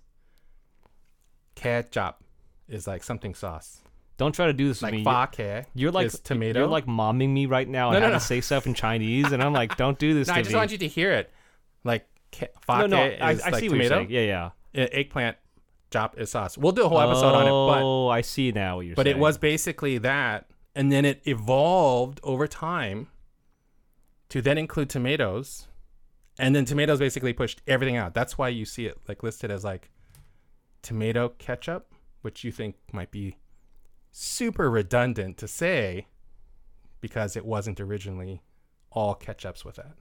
Ketchup 1.55 2.23
is 2.67 2.87
like 2.87 3.03
something 3.03 3.33
sauce. 3.35 3.81
Don't 4.17 4.33
try 4.33 4.47
to 4.47 4.53
do 4.53 4.67
this 4.67 4.81
with 4.81 4.91
Like 4.91 4.93
me. 4.93 5.03
fa 5.03 5.29
ke 5.63 5.67
You're 5.73 5.91
like 5.91 6.07
is 6.07 6.19
tomato. 6.19 6.59
You're 6.59 6.67
like 6.67 6.85
momming 6.85 7.29
me 7.29 7.45
right 7.45 7.67
now 7.67 7.89
No, 7.91 7.95
and 7.97 8.01
no, 8.01 8.07
how 8.07 8.13
no. 8.13 8.19
to 8.19 8.23
say 8.25 8.41
stuff 8.41 8.65
in 8.67 8.73
Chinese, 8.73 9.31
and 9.31 9.41
I'm 9.41 9.53
like, 9.53 9.77
don't 9.77 9.97
do 9.97 10.13
this 10.13 10.27
no, 10.29 10.33
I 10.35 10.39
just 10.41 10.51
me. 10.51 10.57
want 10.57 10.71
you 10.71 10.77
to 10.79 10.87
hear 10.87 11.11
it. 11.13 11.31
Like 11.83 12.05
ke- 12.31 12.51
fa 12.61 12.79
no, 12.79 12.87
no, 12.87 12.97
ke 13.09 13.21
I, 13.21 13.31
is 13.31 13.41
I 13.41 13.49
like 13.49 13.59
see 13.61 13.69
what 13.69 13.77
you're 13.79 13.89
tomato. 13.89 14.07
Yeah, 14.09 14.49
yeah. 14.73 14.83
Eggplant 14.91 15.37
chop 15.91 16.17
is 16.19 16.31
sauce. 16.31 16.57
We'll 16.57 16.73
do 16.73 16.85
a 16.85 16.89
whole 16.89 16.99
episode 17.01 17.33
on 17.33 17.43
it, 17.47 17.49
but 17.49 17.83
Oh, 17.83 18.07
I 18.09 18.21
see 18.21 18.51
now 18.51 18.77
what 18.77 18.85
you're 18.85 18.89
saying. 18.91 18.95
but 18.97 19.05
saying. 19.05 19.15
it 19.17 19.19
was 19.19 19.37
basically 19.37 19.97
that 19.99 20.47
and 20.75 20.91
then 20.91 21.05
it 21.05 21.21
evolved 21.25 22.19
over 22.23 22.45
time 22.47 23.07
to 24.29 24.41
then 24.41 24.57
include 24.57 24.89
tomatoes 24.89 25.67
and 26.37 26.55
then 26.55 26.65
tomatoes 26.65 26.99
basically 26.99 27.33
pushed 27.33 27.61
everything 27.67 27.97
out. 27.97 28.13
That's 28.13 28.37
why 28.37 28.49
you 28.49 28.65
see 28.65 28.85
it 28.85 28.97
like 29.07 29.23
listed 29.23 29.51
as 29.51 29.63
like 29.63 29.89
tomato 30.81 31.29
ketchup 31.37 31.93
which 32.21 32.43
you 32.43 32.51
think 32.51 32.75
might 32.91 33.11
be 33.11 33.37
super 34.11 34.69
redundant 34.69 35.37
to 35.37 35.47
say 35.47 36.07
because 37.01 37.35
it 37.35 37.45
wasn't 37.45 37.79
originally 37.79 38.41
all 38.91 39.15
ketchups 39.15 39.63
with 39.63 39.75
that. 39.75 39.93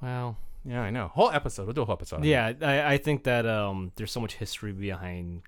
Well, 0.00 0.38
yeah 0.64 0.82
i 0.82 0.90
know. 0.90 1.08
Whole 1.08 1.30
episode. 1.30 1.66
We'll 1.66 1.74
do 1.74 1.82
a 1.82 1.84
whole 1.84 1.94
episode 1.94 2.24
yeah, 2.24 2.52
I, 2.60 2.94
I 2.94 2.96
think 2.98 3.24
that 3.24 3.46
um, 3.46 3.92
there's 3.96 4.12
so 4.12 4.20
much 4.20 4.34
history 4.34 4.72
behind 4.72 5.42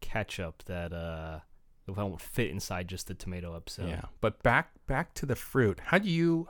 ketchup 0.00 0.62
that 0.64 0.92
uh, 0.92 1.40
it 1.86 1.96
won't 1.96 2.20
fit 2.20 2.50
inside 2.50 2.88
just 2.88 3.06
the 3.06 3.14
tomato 3.14 3.54
episode. 3.54 3.88
Yeah, 3.88 4.04
but 4.20 4.42
back 4.42 4.70
back 4.86 5.14
to 5.14 5.26
the 5.26 5.36
fruit. 5.36 5.80
How 5.84 5.98
do 5.98 6.08
you 6.08 6.48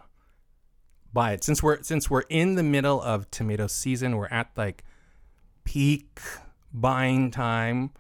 buy 1.12 1.32
it? 1.32 1.44
Since 1.44 1.62
we're 1.62 1.82
since 1.82 2.10
we're 2.10 2.24
in 2.28 2.54
the 2.54 2.62
middle 2.62 3.00
of 3.00 3.30
tomato 3.30 3.66
season, 3.66 4.16
we're 4.16 4.28
at 4.28 4.50
like 4.56 4.84
peak 5.64 6.20
buying 6.72 7.30
time. 7.30 7.90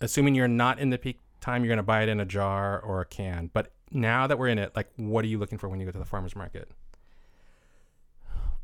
Assuming 0.00 0.34
you're 0.34 0.48
not 0.48 0.78
in 0.78 0.90
the 0.90 0.98
peak 0.98 1.18
time, 1.40 1.64
you're 1.64 1.72
gonna 1.72 1.82
buy 1.82 2.02
it 2.02 2.08
in 2.08 2.20
a 2.20 2.24
jar 2.24 2.80
or 2.80 3.00
a 3.00 3.04
can. 3.04 3.50
But 3.52 3.72
now 3.90 4.26
that 4.26 4.38
we're 4.38 4.48
in 4.48 4.58
it, 4.58 4.74
like, 4.76 4.88
what 4.96 5.24
are 5.24 5.28
you 5.28 5.38
looking 5.38 5.58
for 5.58 5.68
when 5.68 5.80
you 5.80 5.86
go 5.86 5.92
to 5.92 5.98
the 5.98 6.04
farmers 6.04 6.36
market? 6.36 6.70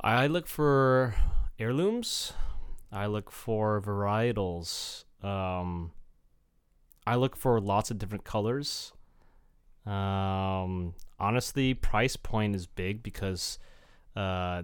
I 0.00 0.26
look 0.26 0.46
for 0.46 1.14
heirlooms. 1.58 2.32
I 2.92 3.06
look 3.06 3.30
for 3.30 3.80
varietals. 3.80 5.04
Um, 5.22 5.92
I 7.06 7.16
look 7.16 7.36
for 7.36 7.60
lots 7.60 7.90
of 7.90 7.98
different 7.98 8.24
colors. 8.24 8.92
Um, 9.86 10.94
honestly, 11.18 11.74
price 11.74 12.16
point 12.16 12.54
is 12.54 12.66
big 12.66 13.02
because 13.02 13.58
uh, 14.16 14.62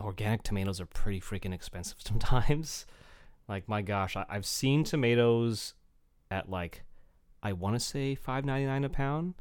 organic 0.00 0.42
tomatoes 0.42 0.80
are 0.80 0.86
pretty 0.86 1.20
freaking 1.20 1.54
expensive 1.54 1.98
sometimes. 2.04 2.86
like 3.48 3.68
my 3.68 3.82
gosh, 3.82 4.16
I- 4.16 4.26
I've 4.28 4.46
seen 4.46 4.84
tomatoes 4.84 5.74
at 6.30 6.48
like 6.50 6.82
I 7.42 7.52
want 7.52 7.74
to 7.76 7.80
say 7.80 8.14
five 8.14 8.44
ninety 8.44 8.66
nine 8.66 8.84
a 8.84 8.88
pound, 8.88 9.34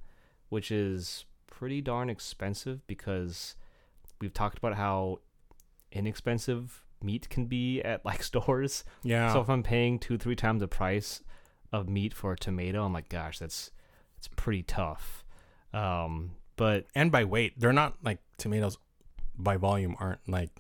which 0.50 0.71
is 0.71 1.26
pretty 1.47 1.82
darn 1.82 2.10
expensive 2.10 2.86
because 2.88 3.56
we've 4.19 4.34
talked 4.34 4.58
about 4.58 4.76
how 4.76 5.19
inexpensive 5.91 6.84
meat 7.04 7.30
can 7.30 7.45
be 7.45 7.82
at 7.82 8.04
like 8.06 8.24
stores. 8.32 8.84
Yeah. 9.04 9.34
So 9.34 9.41
if 9.41 9.50
I'm 9.50 9.63
paying 9.63 10.00
two, 10.00 10.17
three 10.17 10.36
times 10.36 10.60
the 10.62 10.67
price 10.67 11.21
of 11.71 11.88
meat 11.88 12.13
for 12.13 12.34
a 12.34 12.38
tomato, 12.38 12.84
I'm 12.84 12.93
like, 12.93 13.10
gosh, 13.10 13.39
that's 13.39 13.71
it's 14.21 14.27
pretty 14.27 14.62
tough. 14.62 15.25
Um, 15.73 16.34
but 16.57 16.86
and 16.93 17.12
by 17.12 17.23
weight, 17.23 17.60
they're 17.60 17.73
not 17.73 17.95
like 18.03 18.19
tomatoes 18.38 18.77
by 19.36 19.57
volume 19.57 19.95
aren't 19.99 20.19
like 20.29 20.51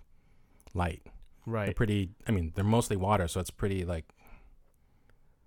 light. 0.73 1.03
Right. 1.45 1.65
They're 1.65 1.73
pretty. 1.75 2.09
I 2.27 2.31
mean, 2.31 2.53
they're 2.55 2.63
mostly 2.63 2.97
water, 2.97 3.27
so 3.27 3.39
it's 3.39 3.51
pretty 3.51 3.85
like 3.85 4.05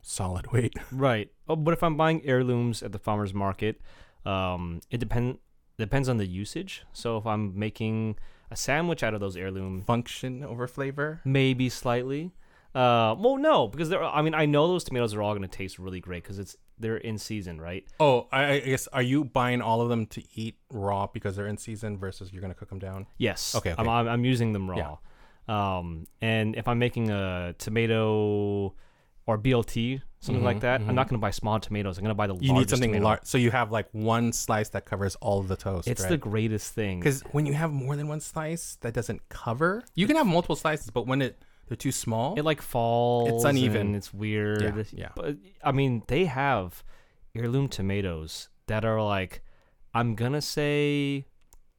solid 0.00 0.46
weight. 0.52 0.74
right. 0.92 1.28
Oh, 1.48 1.56
but 1.56 1.74
if 1.74 1.82
I'm 1.82 1.96
buying 1.96 2.22
heirlooms 2.24 2.84
at 2.84 2.92
the 2.92 3.00
farmers 3.00 3.34
market, 3.34 3.80
um, 4.24 4.80
it 4.90 4.98
depend 4.98 5.38
depends 5.76 6.08
on 6.08 6.18
the 6.18 6.26
usage. 6.26 6.84
So 6.92 7.16
if 7.16 7.26
I'm 7.26 7.58
making 7.58 8.14
a 8.48 8.54
sandwich 8.56 9.02
out 9.02 9.12
of 9.14 9.18
those 9.20 9.36
heirloom, 9.36 9.82
Function 9.82 10.44
over 10.44 10.68
flavor. 10.68 11.20
maybe 11.24 11.68
slightly. 11.68 12.30
Uh, 12.76 13.16
well, 13.18 13.38
no, 13.38 13.66
because 13.66 13.88
they're. 13.88 14.04
I 14.04 14.22
mean, 14.22 14.34
I 14.34 14.46
know 14.46 14.68
those 14.68 14.84
tomatoes 14.84 15.14
are 15.14 15.22
all 15.22 15.32
going 15.32 15.42
to 15.42 15.48
taste 15.48 15.80
really 15.80 15.98
great 16.00 16.22
because 16.22 16.38
it's 16.38 16.56
they're 16.78 16.96
in 16.96 17.18
season, 17.18 17.60
right? 17.60 17.84
Oh, 18.00 18.26
I, 18.32 18.44
I 18.52 18.60
guess 18.60 18.86
are 18.88 19.02
you 19.02 19.24
buying 19.24 19.60
all 19.62 19.80
of 19.80 19.88
them 19.88 20.06
to 20.06 20.22
eat 20.34 20.56
raw 20.70 21.06
because 21.06 21.36
they're 21.36 21.46
in 21.46 21.56
season 21.56 21.96
versus 21.98 22.32
you're 22.32 22.42
gonna 22.42 22.54
cook 22.54 22.68
them 22.68 22.78
down? 22.78 23.06
Yes. 23.18 23.54
Okay, 23.54 23.70
I'm, 23.70 23.80
okay. 23.80 23.90
I'm, 23.90 24.08
I'm 24.08 24.24
using 24.24 24.52
them 24.52 24.68
raw. 24.70 24.76
Yeah. 24.76 24.96
Um, 25.46 26.06
and 26.22 26.56
if 26.56 26.66
I'm 26.68 26.78
making 26.78 27.10
a 27.10 27.54
tomato 27.58 28.74
or 29.26 29.38
BLT, 29.38 30.00
something 30.20 30.42
Mhm, 30.42 30.44
like 30.46 30.60
that, 30.60 30.80
mhm. 30.80 30.88
I'm 30.88 30.94
not 30.94 31.08
going 31.08 31.18
to 31.18 31.22
buy 31.22 31.30
small 31.30 31.58
tomatoes. 31.60 31.98
I'm 31.98 32.04
going 32.04 32.10
to 32.10 32.14
buy 32.14 32.26
the 32.26 32.34
You 32.36 32.52
need 32.54 32.68
something 32.70 33.02
large, 33.02 33.20
so 33.24 33.36
you 33.38 33.50
have 33.50 33.70
like 33.70 33.88
one 33.92 34.32
slice 34.32 34.70
that 34.70 34.84
covers 34.86 35.16
all 35.16 35.40
of 35.40 35.48
the 35.48 35.56
toast. 35.56 35.88
It's 35.88 36.04
the 36.04 36.16
greatest 36.16 36.72
thing. 36.74 37.00
because 37.00 37.20
when 37.32 37.46
you 37.46 37.52
have 37.54 37.72
more 37.72 37.96
than 37.96 38.08
one 38.08 38.20
slice, 38.20 38.76
that 38.80 38.94
doesn't 38.94 39.28
cover. 39.28 39.82
You 39.94 40.06
can 40.06 40.16
have 40.16 40.26
multiple 40.26 40.56
slices, 40.56 40.90
but 40.90 41.06
when 41.06 41.20
it 41.22 41.42
they're 41.66 41.76
too 41.76 41.92
small, 41.92 42.34
It 42.38 42.44
like 42.44 42.60
falls. 42.62 43.30
It's 43.30 43.44
uneven. 43.44 43.88
and 43.88 43.96
It's 43.96 44.12
weird. 44.12 44.62
Yeah, 44.62 44.82
yeah. 44.92 45.08
But 45.16 45.36
I 45.62 45.72
mean, 45.72 46.02
they 46.08 46.26
have 46.26 46.84
heirloom 47.34 47.68
tomatoes 47.68 48.48
that 48.66 48.84
are 48.84 49.02
like, 49.02 49.42
I'm 49.94 50.14
gonna 50.14 50.42
say, 50.42 51.26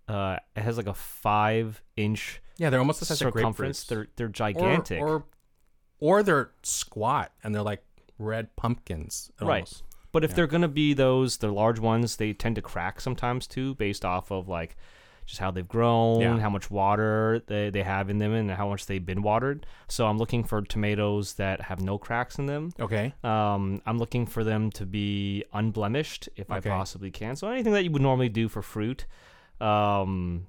uh, 0.07 0.37
it 0.55 0.61
has 0.61 0.77
like 0.77 0.87
a 0.87 0.93
five 0.93 1.81
inch 1.95 2.41
yeah, 2.57 2.69
they're 2.69 2.79
almost 2.79 2.99
the 3.01 3.05
size 3.05 3.21
of 3.21 3.33
circumference. 3.33 3.83
They're 3.83 4.07
they're 4.15 4.27
Or- 4.27 4.29
gigantic. 4.29 5.01
or, 5.01 5.25
or 5.99 6.23
they're 6.23 6.51
squat 6.63 7.31
and 7.43 7.53
they're 7.53 7.61
like 7.61 7.83
red 8.17 8.55
pumpkins. 8.55 9.29
Right. 9.41 9.55
almost. 9.55 9.83
But 10.13 10.23
if 10.23 10.31
Yeah. 10.31 10.35
they're 10.37 10.47
gonna 10.47 10.67
be 10.69 10.93
those, 10.93 11.37
the 11.37 11.51
large 11.51 11.79
ones, 11.79 12.15
they 12.15 12.31
tend 12.31 12.55
to 12.55 12.61
crack 12.61 13.01
sometimes 13.01 13.45
too, 13.47 13.75
based 13.75 14.05
off 14.05 14.31
of 14.31 14.47
like 14.47 14.77
just 15.25 15.39
how 15.39 15.49
they've 15.51 15.67
grown, 15.67 16.21
Yeah. 16.21 16.39
how 16.39 16.49
much 16.49 16.69
water 16.69 17.41
they, 17.47 17.69
they 17.71 17.81
have 17.83 18.09
in 18.09 18.19
them, 18.19 18.33
and 18.33 18.51
how 18.51 18.69
much 18.69 18.85
they've 18.85 19.05
been 19.05 19.21
watered. 19.23 19.65
So 19.87 20.05
I'm 20.07 20.17
looking 20.17 20.43
for 20.43 20.61
tomatoes 20.61 21.33
that 21.33 21.61
have 21.61 21.81
no 21.81 21.97
cracks 21.97 22.37
in 22.37 22.45
them. 22.45 22.71
Okay. 22.79 23.13
Um, 23.23 23.81
I'm 23.85 23.97
looking 23.97 24.25
for 24.27 24.43
them 24.43 24.69
to 24.71 24.85
be 24.85 25.43
unblemished 25.53 26.29
if 26.35 26.51
Okay. 26.51 26.69
I 26.69 26.73
possibly 26.77 27.09
can. 27.11 27.35
So 27.35 27.47
anything 27.49 27.73
that 27.73 27.83
you 27.83 27.91
would 27.91 28.01
normally 28.01 28.29
do 28.29 28.47
for 28.47 28.61
fruit. 28.61 29.05
Um, 29.59 30.47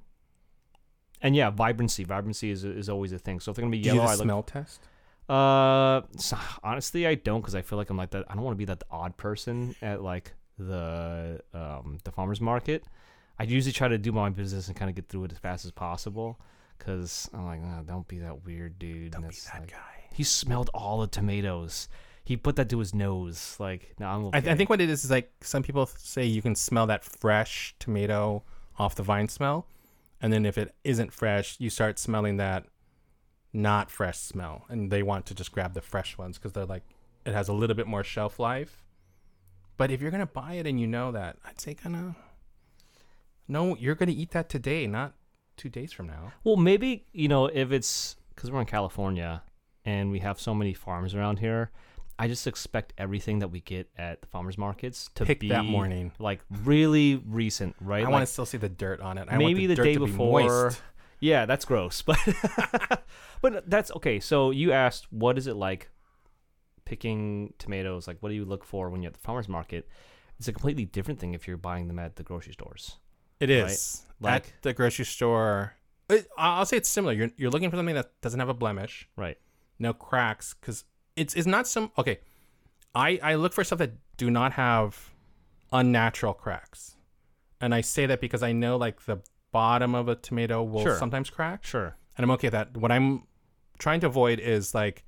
and 1.22 1.34
yeah, 1.34 1.50
vibrancy. 1.50 2.04
Vibrancy 2.04 2.50
is, 2.50 2.64
is 2.64 2.88
always 2.88 3.12
a 3.12 3.18
thing. 3.18 3.40
So 3.40 3.50
if 3.50 3.56
they're 3.56 3.62
gonna 3.62 3.70
be 3.72 3.80
Do 3.80 3.88
you 3.88 3.94
yellow, 3.96 4.06
do 4.08 4.12
I 4.12 4.16
the 4.16 4.18
look 4.18 4.24
smell 4.24 4.42
test? 4.42 4.80
uh, 5.28 6.02
so, 6.18 6.36
honestly, 6.62 7.06
I 7.06 7.14
don't 7.14 7.40
because 7.40 7.54
I 7.54 7.62
feel 7.62 7.78
like 7.78 7.88
I'm 7.90 7.96
like 7.96 8.10
that. 8.10 8.24
I 8.28 8.34
don't 8.34 8.44
want 8.44 8.54
to 8.54 8.58
be 8.58 8.66
that 8.66 8.82
odd 8.90 9.16
person 9.16 9.74
at 9.80 10.02
like 10.02 10.34
the 10.58 11.40
um 11.54 11.98
the 12.04 12.12
farmers 12.12 12.40
market. 12.40 12.84
I 13.38 13.44
usually 13.44 13.72
try 13.72 13.88
to 13.88 13.98
do 13.98 14.12
my 14.12 14.30
business 14.30 14.68
and 14.68 14.76
kind 14.76 14.88
of 14.88 14.94
get 14.96 15.08
through 15.08 15.24
it 15.24 15.32
as 15.32 15.38
fast 15.38 15.64
as 15.64 15.70
possible 15.70 16.38
because 16.78 17.28
I'm 17.34 17.44
like, 17.46 17.60
"Ah, 17.64 17.82
don't 17.86 18.06
be 18.08 18.18
that 18.20 18.44
weird 18.44 18.78
dude. 18.78 19.12
Don't 19.12 19.28
be 19.28 19.36
that 19.52 19.60
like- 19.60 19.70
guy. 19.72 20.04
He 20.12 20.24
smelled 20.24 20.70
all 20.72 21.00
the 21.00 21.06
tomatoes. 21.06 21.88
He 22.24 22.36
put 22.36 22.56
that 22.56 22.68
to 22.70 22.78
his 22.78 22.94
nose. 22.94 23.56
Like, 23.60 23.94
no, 24.00 24.06
I'm 24.06 24.24
okay. 24.26 24.48
I, 24.48 24.52
I 24.52 24.56
think 24.56 24.70
what 24.70 24.80
it 24.80 24.88
is 24.88 25.04
is 25.04 25.10
like 25.10 25.30
some 25.42 25.62
people 25.62 25.86
say 25.86 26.24
you 26.24 26.42
can 26.42 26.54
smell 26.54 26.86
that 26.86 27.04
fresh 27.04 27.74
tomato 27.78 28.42
off 28.78 28.94
the 28.94 29.02
vine 29.02 29.28
smell, 29.28 29.66
and 30.20 30.32
then 30.32 30.44
if 30.46 30.56
it 30.58 30.74
isn't 30.84 31.12
fresh, 31.12 31.56
you 31.60 31.68
start 31.70 31.98
smelling 31.98 32.38
that 32.38 32.66
not 33.52 33.90
fresh 33.90 34.18
smell, 34.18 34.64
and 34.68 34.90
they 34.90 35.02
want 35.02 35.26
to 35.26 35.34
just 35.34 35.52
grab 35.52 35.74
the 35.74 35.80
fresh 35.82 36.18
ones 36.18 36.36
because 36.38 36.52
they're 36.52 36.64
like 36.66 36.82
it 37.24 37.32
has 37.34 37.48
a 37.48 37.52
little 37.52 37.76
bit 37.76 37.86
more 37.86 38.02
shelf 38.02 38.38
life. 38.38 38.82
But 39.76 39.90
if 39.90 40.00
you're 40.00 40.10
gonna 40.10 40.26
buy 40.26 40.54
it 40.54 40.66
and 40.66 40.80
you 40.80 40.86
know 40.86 41.12
that, 41.12 41.36
I'd 41.44 41.60
say 41.60 41.74
kind 41.74 41.94
of 41.96 42.14
no, 43.48 43.76
you're 43.76 43.94
gonna 43.94 44.12
eat 44.12 44.30
that 44.32 44.48
today, 44.48 44.86
not 44.86 45.14
two 45.56 45.68
days 45.68 45.92
from 45.92 46.06
now. 46.06 46.32
Well, 46.44 46.56
maybe 46.56 47.06
you 47.12 47.28
know 47.28 47.46
if 47.46 47.72
it's 47.72 48.16
because 48.34 48.50
we're 48.50 48.60
in 48.60 48.66
California 48.66 49.42
and 49.84 50.10
we 50.10 50.18
have 50.20 50.40
so 50.40 50.54
many 50.54 50.74
farms 50.74 51.14
around 51.14 51.38
here. 51.38 51.70
I 52.18 52.28
just 52.28 52.46
expect 52.46 52.94
everything 52.96 53.40
that 53.40 53.48
we 53.48 53.60
get 53.60 53.90
at 53.98 54.22
the 54.22 54.26
farmers 54.28 54.56
markets 54.56 55.10
to 55.16 55.26
Pick 55.26 55.38
be 55.40 55.48
that 55.50 55.66
morning. 55.66 56.12
like 56.18 56.40
really 56.64 57.16
recent, 57.26 57.76
right? 57.78 58.00
I 58.00 58.04
Like, 58.04 58.12
want 58.12 58.22
to 58.22 58.32
still 58.32 58.46
see 58.46 58.56
the 58.56 58.70
dirt 58.70 59.02
on 59.02 59.18
it. 59.18 59.28
I 59.28 59.32
want 59.32 59.44
maybe 59.44 59.66
the 59.66 59.74
dirt 59.74 59.84
day 59.84 59.94
to 59.94 60.00
be 60.00 60.06
before. 60.06 60.40
moist. 60.40 60.82
Yeah, 61.20 61.44
that's 61.44 61.66
gross, 61.66 62.00
but 62.02 62.18
but 63.42 63.68
that's 63.68 63.90
okay. 63.96 64.18
So 64.20 64.50
you 64.50 64.72
asked, 64.72 65.12
what 65.12 65.36
is 65.36 65.46
it 65.46 65.56
like 65.56 65.90
picking 66.86 67.52
tomatoes? 67.58 68.06
Like, 68.08 68.18
what 68.20 68.30
do 68.30 68.34
you 68.34 68.44
look 68.44 68.64
for 68.64 68.88
when 68.90 69.02
you're 69.02 69.08
at 69.10 69.14
the 69.14 69.20
farmers 69.20 69.48
market? 69.48 69.88
It's 70.38 70.48
a 70.48 70.52
completely 70.52 70.84
different 70.84 71.20
thing 71.20 71.34
if 71.34 71.46
you're 71.46 71.56
buying 71.56 71.88
them 71.88 71.98
at 71.98 72.16
the 72.16 72.22
grocery 72.22 72.52
stores. 72.52 72.96
It 73.40 73.50
is 73.50 74.02
Like- 74.20 74.46
at 74.48 74.62
the 74.62 74.72
grocery 74.72 75.04
store. 75.04 75.74
It, 76.08 76.28
I'll 76.38 76.64
say 76.66 76.76
it's 76.76 76.88
similar. 76.88 77.12
You're 77.12 77.30
you're 77.36 77.50
looking 77.50 77.70
for 77.70 77.76
something 77.76 77.94
that 77.96 78.12
doesn't 78.20 78.38
have 78.40 78.48
a 78.48 78.54
blemish, 78.54 79.08
Right. 79.16 79.38
no 79.78 79.92
cracks, 79.92 80.54
because 80.54 80.84
it's 81.16 81.34
it's 81.34 81.46
not 81.46 81.66
some 81.66 81.90
okay. 81.98 82.20
I 82.94 83.18
I 83.22 83.34
look 83.34 83.52
for 83.52 83.64
stuff 83.64 83.78
that 83.80 83.94
do 84.16 84.30
not 84.30 84.52
have 84.52 85.12
unnatural 85.72 86.32
cracks, 86.32 86.96
and 87.60 87.74
I 87.74 87.80
say 87.80 88.06
that 88.06 88.20
because 88.20 88.42
I 88.42 88.52
know 88.52 88.76
like 88.76 89.02
the 89.04 89.18
bottom 89.50 89.94
of 89.94 90.08
a 90.08 90.14
tomato 90.14 90.62
will 90.62 90.82
Sure. 90.82 90.96
sometimes 90.98 91.28
crack, 91.28 91.64
Sure. 91.64 91.96
and 92.16 92.24
I'm 92.24 92.30
okay 92.32 92.46
with 92.46 92.52
that. 92.52 92.76
What 92.76 92.92
I'm 92.92 93.26
trying 93.78 94.00
to 94.00 94.06
avoid 94.06 94.38
is 94.38 94.74
like 94.74 95.04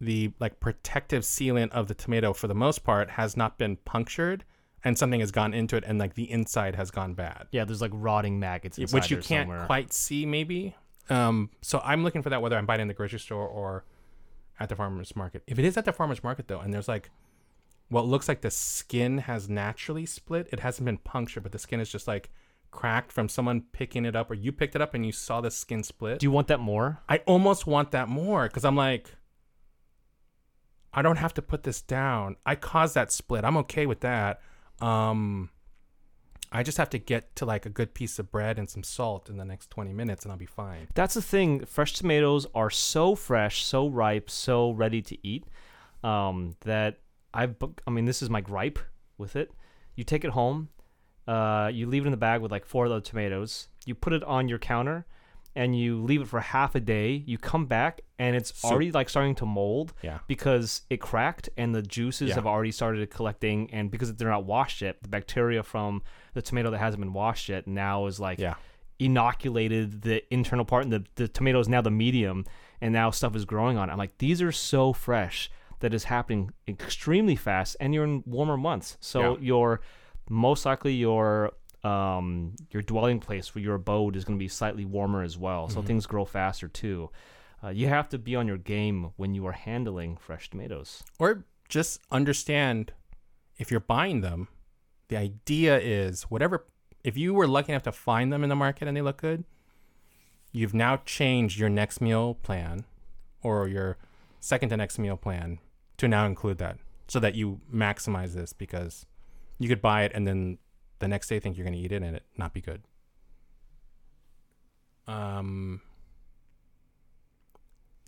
the 0.00 0.32
like 0.40 0.58
protective 0.60 1.22
sealant 1.22 1.70
of 1.70 1.86
the 1.88 1.94
tomato 1.94 2.32
for 2.32 2.48
the 2.48 2.54
most 2.54 2.84
part 2.84 3.10
has 3.10 3.36
not 3.36 3.56
been 3.56 3.76
punctured 3.76 4.44
and 4.86 4.96
something 4.96 5.20
has 5.20 5.30
gone 5.32 5.52
into 5.52 5.76
it 5.76 5.84
and 5.86 5.98
like 5.98 6.14
the 6.14 6.30
inside 6.30 6.74
has 6.76 6.90
gone 6.90 7.12
bad 7.14 7.48
Yeah, 7.50 7.64
there's 7.64 7.80
like 7.82 7.90
rotting 7.92 8.38
maggots 8.38 8.78
inside 8.78 8.94
which 8.94 9.10
you 9.10 9.16
can't 9.18 9.48
somewhere. 9.48 9.66
quite 9.66 9.92
see 9.92 10.24
maybe 10.24 10.74
um 11.10 11.50
so 11.60 11.80
i'm 11.84 12.02
looking 12.04 12.22
for 12.22 12.30
that 12.30 12.40
whether 12.42 12.56
i'm 12.56 12.66
buying 12.66 12.80
in 12.80 12.88
the 12.88 12.94
grocery 12.94 13.18
store 13.18 13.46
or 13.46 13.84
at 14.60 14.68
the 14.68 14.76
farmers 14.76 15.14
market 15.16 15.42
if 15.46 15.58
it 15.58 15.64
is 15.64 15.76
at 15.76 15.84
the 15.84 15.92
farmers 15.92 16.22
market 16.22 16.48
though 16.48 16.60
and 16.60 16.72
there's 16.72 16.88
like 16.88 17.10
what 17.88 18.06
looks 18.06 18.26
like 18.28 18.40
the 18.40 18.50
skin 18.50 19.18
has 19.18 19.48
naturally 19.48 20.06
split 20.06 20.48
it 20.52 20.60
hasn't 20.60 20.84
been 20.86 20.98
punctured 20.98 21.42
but 21.42 21.52
the 21.52 21.58
skin 21.58 21.80
is 21.80 21.88
just 21.90 22.06
like 22.08 22.30
cracked 22.72 23.12
from 23.12 23.28
someone 23.28 23.62
picking 23.72 24.04
it 24.04 24.14
up 24.16 24.30
or 24.30 24.34
you 24.34 24.50
picked 24.52 24.74
it 24.74 24.82
up 24.82 24.94
and 24.94 25.06
you 25.06 25.12
saw 25.12 25.40
the 25.40 25.50
skin 25.50 25.82
split 25.82 26.18
Do 26.18 26.26
you 26.26 26.30
want 26.30 26.48
that 26.48 26.60
more? 26.60 27.00
I 27.08 27.18
almost 27.18 27.66
want 27.66 27.90
that 27.92 28.08
more 28.08 28.48
because 28.48 28.64
I'm 28.64 28.76
like, 28.76 29.14
I 30.92 31.00
don't 31.02 31.16
have 31.16 31.32
to 31.34 31.42
put 31.42 31.62
this 31.62 31.80
down. 31.82 32.36
I 32.44 32.54
caused 32.54 32.94
that 32.94 33.12
split. 33.12 33.44
I'm 33.44 33.56
okay 33.58 33.86
with 33.86 34.00
that. 34.00 34.40
Um, 34.80 35.50
I 36.52 36.62
just 36.62 36.78
have 36.78 36.90
to 36.90 36.98
get 36.98 37.34
to 37.36 37.44
like 37.44 37.66
a 37.66 37.70
good 37.70 37.92
piece 37.94 38.18
of 38.18 38.30
bread 38.30 38.58
and 38.58 38.68
some 38.70 38.82
salt 38.82 39.28
in 39.28 39.36
the 39.36 39.44
next 39.44 39.70
20 39.70 39.92
minutes 39.92 40.24
and 40.24 40.32
I'll 40.32 40.38
be 40.38 40.46
fine. 40.46 40.88
That's 40.94 41.14
the 41.14 41.22
thing. 41.22 41.64
Fresh 41.64 41.94
tomatoes 41.94 42.46
are 42.54 42.70
so 42.70 43.14
fresh, 43.14 43.64
so 43.64 43.88
ripe, 43.88 44.30
so 44.30 44.70
ready 44.70 45.02
to 45.02 45.26
eat 45.26 45.44
um, 46.04 46.56
that 46.60 46.98
I've. 47.34 47.56
I 47.86 47.90
mean, 47.90 48.04
this 48.04 48.22
is 48.22 48.30
my 48.30 48.40
gripe 48.40 48.78
with 49.18 49.36
it. 49.36 49.50
You 49.96 50.04
take 50.04 50.24
it 50.24 50.30
home, 50.30 50.68
uh, 51.26 51.70
you 51.72 51.86
leave 51.86 52.04
it 52.04 52.06
in 52.06 52.10
the 52.10 52.16
bag 52.16 52.40
with 52.40 52.50
like 52.52 52.64
four 52.64 52.86
of 52.86 52.90
the 52.90 53.00
tomatoes. 53.00 53.68
You 53.84 53.94
put 53.94 54.12
it 54.12 54.22
on 54.24 54.48
your 54.48 54.58
counter, 54.58 55.06
and 55.56 55.76
you 55.76 56.00
leave 56.02 56.20
it 56.22 56.28
for 56.28 56.38
half 56.40 56.74
a 56.76 56.80
day. 56.80 57.24
You 57.26 57.38
come 57.38 57.66
back, 57.66 58.02
and 58.18 58.36
it's 58.36 58.54
Soup. 58.56 58.70
already 58.70 58.92
like 58.92 59.08
starting 59.08 59.34
to 59.36 59.46
mold 59.46 59.92
Yeah. 60.02 60.18
because 60.28 60.82
it 60.90 61.00
cracked 61.00 61.48
and 61.56 61.74
the 61.74 61.82
juices 61.82 62.28
Yeah. 62.28 62.34
have 62.36 62.46
already 62.46 62.70
started 62.70 63.10
collecting. 63.10 63.68
And 63.72 63.90
because 63.90 64.14
they're 64.14 64.28
not 64.30 64.44
washed 64.44 64.82
yet, 64.82 65.02
the 65.02 65.08
bacteria 65.08 65.62
from 65.64 66.02
the 66.34 66.42
tomato 66.42 66.70
that 66.70 66.78
hasn't 66.78 67.00
been 67.00 67.12
washed 67.12 67.48
yet 67.48 67.66
now 67.66 68.06
is 68.06 68.20
like 68.20 68.38
Yeah. 68.38 68.54
inoculated 68.98 70.02
the 70.02 70.22
internal 70.32 70.64
part 70.64 70.84
and 70.84 70.92
the, 70.92 71.04
the 71.14 71.28
tomato 71.28 71.58
is 71.60 71.68
now 71.68 71.80
the 71.80 71.90
medium 71.90 72.44
and 72.80 72.92
now 72.92 73.10
stuff 73.10 73.34
is 73.36 73.44
growing 73.44 73.76
on 73.78 73.88
it. 73.88 73.92
I'm 73.92 73.98
like, 73.98 74.18
these 74.18 74.42
are 74.42 74.52
so 74.52 74.92
fresh 74.92 75.50
that 75.80 75.94
is 75.94 76.04
happening 76.04 76.50
extremely 76.68 77.36
fast 77.36 77.76
and 77.80 77.94
you're 77.94 78.04
in 78.04 78.22
warmer 78.26 78.56
months. 78.56 78.96
So 79.00 79.34
Yeah. 79.36 79.40
your 79.40 79.80
most 80.28 80.66
likely 80.66 80.92
your 80.94 81.52
um 81.86 82.54
your 82.72 82.82
dwelling 82.82 83.20
place 83.20 83.46
for 83.48 83.60
your 83.60 83.74
abode 83.76 84.16
is 84.16 84.24
going 84.24 84.38
to 84.38 84.42
be 84.42 84.48
slightly 84.48 84.84
warmer 84.84 85.22
as 85.22 85.36
well. 85.38 85.68
So 85.68 85.80
Mhm. 85.80 85.86
things 85.86 86.06
grow 86.06 86.24
faster 86.24 86.68
too. 86.68 87.10
Uh, 87.62 87.68
you 87.70 87.88
have 87.88 88.08
to 88.10 88.18
be 88.18 88.34
on 88.36 88.46
your 88.46 88.58
game 88.58 89.10
when 89.16 89.34
you 89.34 89.46
are 89.46 89.52
handling 89.52 90.16
fresh 90.16 90.50
tomatoes. 90.50 91.02
Or 91.18 91.44
just 91.68 92.00
understand 92.10 92.92
if 93.58 93.70
you're 93.70 93.80
buying 93.80 94.20
them, 94.20 94.48
the 95.08 95.16
idea 95.16 95.78
is 95.78 96.24
whatever, 96.24 96.66
if 97.04 97.16
you 97.16 97.32
were 97.32 97.46
lucky 97.46 97.72
enough 97.72 97.84
to 97.84 97.92
find 97.92 98.32
them 98.32 98.42
in 98.42 98.48
the 98.50 98.56
market 98.56 98.88
and 98.88 98.96
they 98.96 99.02
look 99.02 99.16
good, 99.18 99.44
you've 100.52 100.74
now 100.74 100.98
changed 101.06 101.58
your 101.58 101.68
next 101.70 102.00
meal 102.00 102.34
plan 102.34 102.84
or 103.42 103.68
your 103.68 103.96
second 104.40 104.68
to 104.70 104.76
next 104.76 104.98
meal 104.98 105.16
plan 105.16 105.58
to 105.98 106.08
now 106.08 106.26
include 106.26 106.58
that 106.58 106.78
so 107.08 107.18
that 107.20 107.34
you 107.34 107.60
maximize 107.72 108.32
this 108.34 108.52
because 108.52 109.06
you 109.58 109.68
could 109.68 109.80
buy 109.80 110.02
it 110.04 110.12
and 110.14 110.26
then 110.26 110.58
the 110.98 111.08
next 111.08 111.28
day 111.28 111.38
think 111.40 111.56
you're 111.56 111.64
going 111.64 111.76
to 111.76 111.80
eat 111.80 111.92
it 111.92 112.02
and 112.02 112.16
it 112.16 112.24
not 112.36 112.52
be 112.52 112.60
good. 112.60 112.82
Um, 115.06 115.80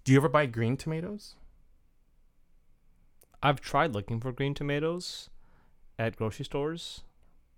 do 0.05 0.12
you 0.12 0.18
ever 0.18 0.29
buy 0.29 0.46
green 0.46 0.77
tomatoes? 0.77 1.35
I've 3.42 3.61
tried 3.61 3.92
looking 3.94 4.20
for 4.20 4.33
green 4.33 4.55
tomatoes 4.55 5.31
at 5.98 6.16
grocery 6.16 6.44
stores, 6.44 7.03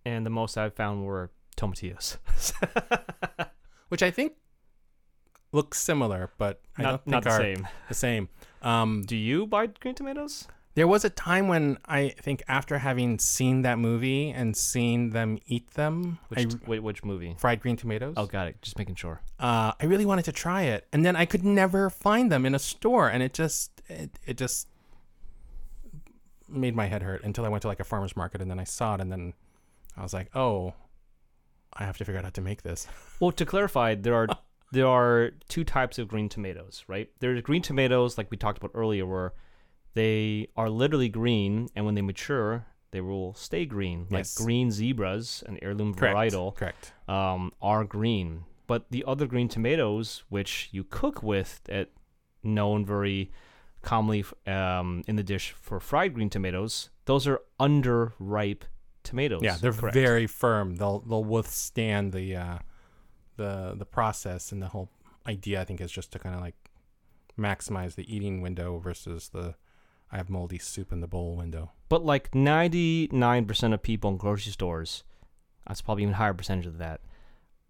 and 0.05 0.27
the 0.27 0.31
most 0.31 0.59
I've 0.59 0.75
found 0.75 1.07
were 1.07 1.31
tomatillos. 1.57 2.19
which 3.89 4.03
I 4.03 4.11
think 4.11 4.35
look 5.53 5.75
similar, 5.75 6.31
but 6.39 6.61
I 6.77 6.83
don't 6.83 6.93
not 6.93 7.05
think 7.05 7.13
not 7.13 7.23
the 7.25 7.31
are 7.31 7.39
same. 7.41 7.69
the 7.89 7.95
same. 7.95 8.29
Um, 8.63 9.05
Do 9.07 9.17
you 9.17 9.47
buy 9.47 9.67
green 9.67 9.95
tomatoes? 9.95 10.47
There 10.75 10.87
was 10.87 11.05
a 11.05 11.11
time 11.11 11.49
when 11.49 11.79
I 11.87 12.11
think 12.21 12.43
after 12.49 12.79
having 12.79 13.19
seen 13.19 13.63
that 13.63 13.79
movie 13.79 14.31
and 14.31 14.57
seen 14.57 15.11
them 15.11 15.39
eat 15.47 15.71
them, 15.73 16.19
Which 16.29 16.55
I, 16.55 16.59
wait, 16.67 16.79
which 16.81 17.05
movie? 17.05 17.35
fried 17.39 17.61
green 17.61 17.77
tomatoes. 17.77 18.15
Oh, 18.17 18.27
got 18.27 18.47
it. 18.49 18.63
Just 18.63 18.79
making 18.79 18.95
sure. 18.95 19.21
Uh, 19.39 19.73
I 19.81 19.85
really 19.87 20.07
wanted 20.07 20.25
to 20.27 20.33
try 20.33 20.63
it, 20.63 20.87
and 20.93 21.05
then 21.05 21.17
I 21.17 21.25
could 21.27 21.45
never 21.45 21.91
find 21.91 22.31
them 22.31 22.47
in 22.47 22.55
a 22.55 22.59
store, 22.59 23.09
and 23.09 23.23
it 23.23 23.35
just 23.35 23.83
it, 23.89 24.11
it 24.27 24.37
just 24.37 24.69
made 26.49 26.75
my 26.75 26.87
head 26.87 27.03
hurt 27.03 27.23
until 27.25 27.45
I 27.45 27.49
went 27.49 27.63
to 27.63 27.69
like 27.69 27.81
a 27.81 27.85
farmer's 27.85 28.17
market, 28.17 28.41
and 28.41 28.51
then 28.51 28.59
I 28.61 28.65
saw 28.65 28.95
it, 28.95 29.01
and 29.01 29.11
then 29.11 29.35
I 29.97 30.03
was 30.03 30.13
like, 30.15 30.35
oh, 30.37 30.75
I 31.73 31.85
have 31.85 31.97
to 31.99 32.05
figure 32.05 32.19
out 32.19 32.25
how 32.25 32.31
to 32.31 32.41
make 32.41 32.63
this. 32.63 32.87
Well, 33.21 33.33
to 33.33 33.45
clarify, 33.45 33.97
there 33.97 34.15
are 34.15 34.29
there 34.73 34.87
are 34.87 35.33
two 35.49 35.63
types 35.65 35.99
of 35.99 36.09
green 36.09 36.29
tomatoes, 36.31 36.85
right? 36.89 37.11
There's 37.19 37.43
green 37.43 37.61
tomatoes, 37.61 38.17
like 38.17 38.31
we 38.31 38.37
talked 38.39 38.57
about 38.57 38.71
earlier, 38.75 39.05
where 39.05 39.35
they 39.95 40.49
are 40.57 40.71
literally 40.71 41.09
green, 41.09 41.69
and 41.75 41.85
when 41.85 41.95
they 41.95 42.03
mature, 42.03 42.67
they 42.93 43.01
will 43.01 43.35
stay 43.35 43.67
green. 43.67 44.03
Like 44.11 44.21
Yes. 44.21 44.35
green 44.37 44.71
zebras, 44.71 45.43
an 45.47 45.59
heirloom 45.63 45.95
Correct. 45.95 46.17
varietal, 46.17 46.55
Correct. 46.57 46.93
um, 47.09 47.53
are 47.63 47.85
green. 47.85 48.45
But 48.67 48.91
the 48.91 49.05
other 49.07 49.27
green 49.27 49.49
tomatoes, 49.49 50.23
which 50.29 50.69
you 50.73 50.85
cook 50.85 51.23
with, 51.23 51.61
at 51.69 51.91
known 52.43 52.85
very 52.87 53.31
commonly 53.83 54.25
um, 54.47 55.03
in 55.07 55.17
the 55.17 55.23
dish 55.23 55.53
for 55.53 55.81
fried 55.81 56.15
green 56.15 56.31
tomatoes, 56.31 56.91
those 57.07 57.27
are 57.27 57.41
underripe 57.59 58.63
tomatoes. 59.03 59.43
Yeah, 59.43 59.57
they're 59.57 59.73
correct. 59.73 59.95
very 59.95 60.27
firm. 60.27 60.77
They'll 60.77 61.01
they'll 61.01 61.25
withstand 61.25 62.13
the 62.13 62.37
uh, 62.37 62.59
the 63.37 63.75
the 63.77 63.87
process, 63.87 64.53
and 64.53 64.63
the 64.63 64.69
whole 64.69 64.89
idea 65.27 65.61
I 65.61 65.65
think 65.65 65.81
is 65.81 65.91
just 65.91 66.13
to 66.13 66.19
kind 66.19 66.35
of 66.35 66.41
like 66.41 66.55
maximize 67.39 67.95
the 67.95 68.15
eating 68.15 68.41
window 68.41 68.79
versus 68.79 69.29
the 69.31 69.55
I 70.13 70.17
have 70.17 70.29
moldy 70.31 70.59
soup 70.59 70.93
in 70.93 71.01
the 71.01 71.07
bowl 71.07 71.37
window. 71.37 71.71
But 71.89 72.05
like 72.05 72.31
99% 72.33 73.75
of 73.75 73.83
people 73.83 74.11
in 74.11 74.17
grocery 74.17 74.53
stores, 74.53 75.05
that's 75.67 75.83
probably 75.83 76.03
even 76.03 76.15
higher 76.15 76.35
percentage 76.35 76.67
of 76.67 76.79
that, 76.79 77.01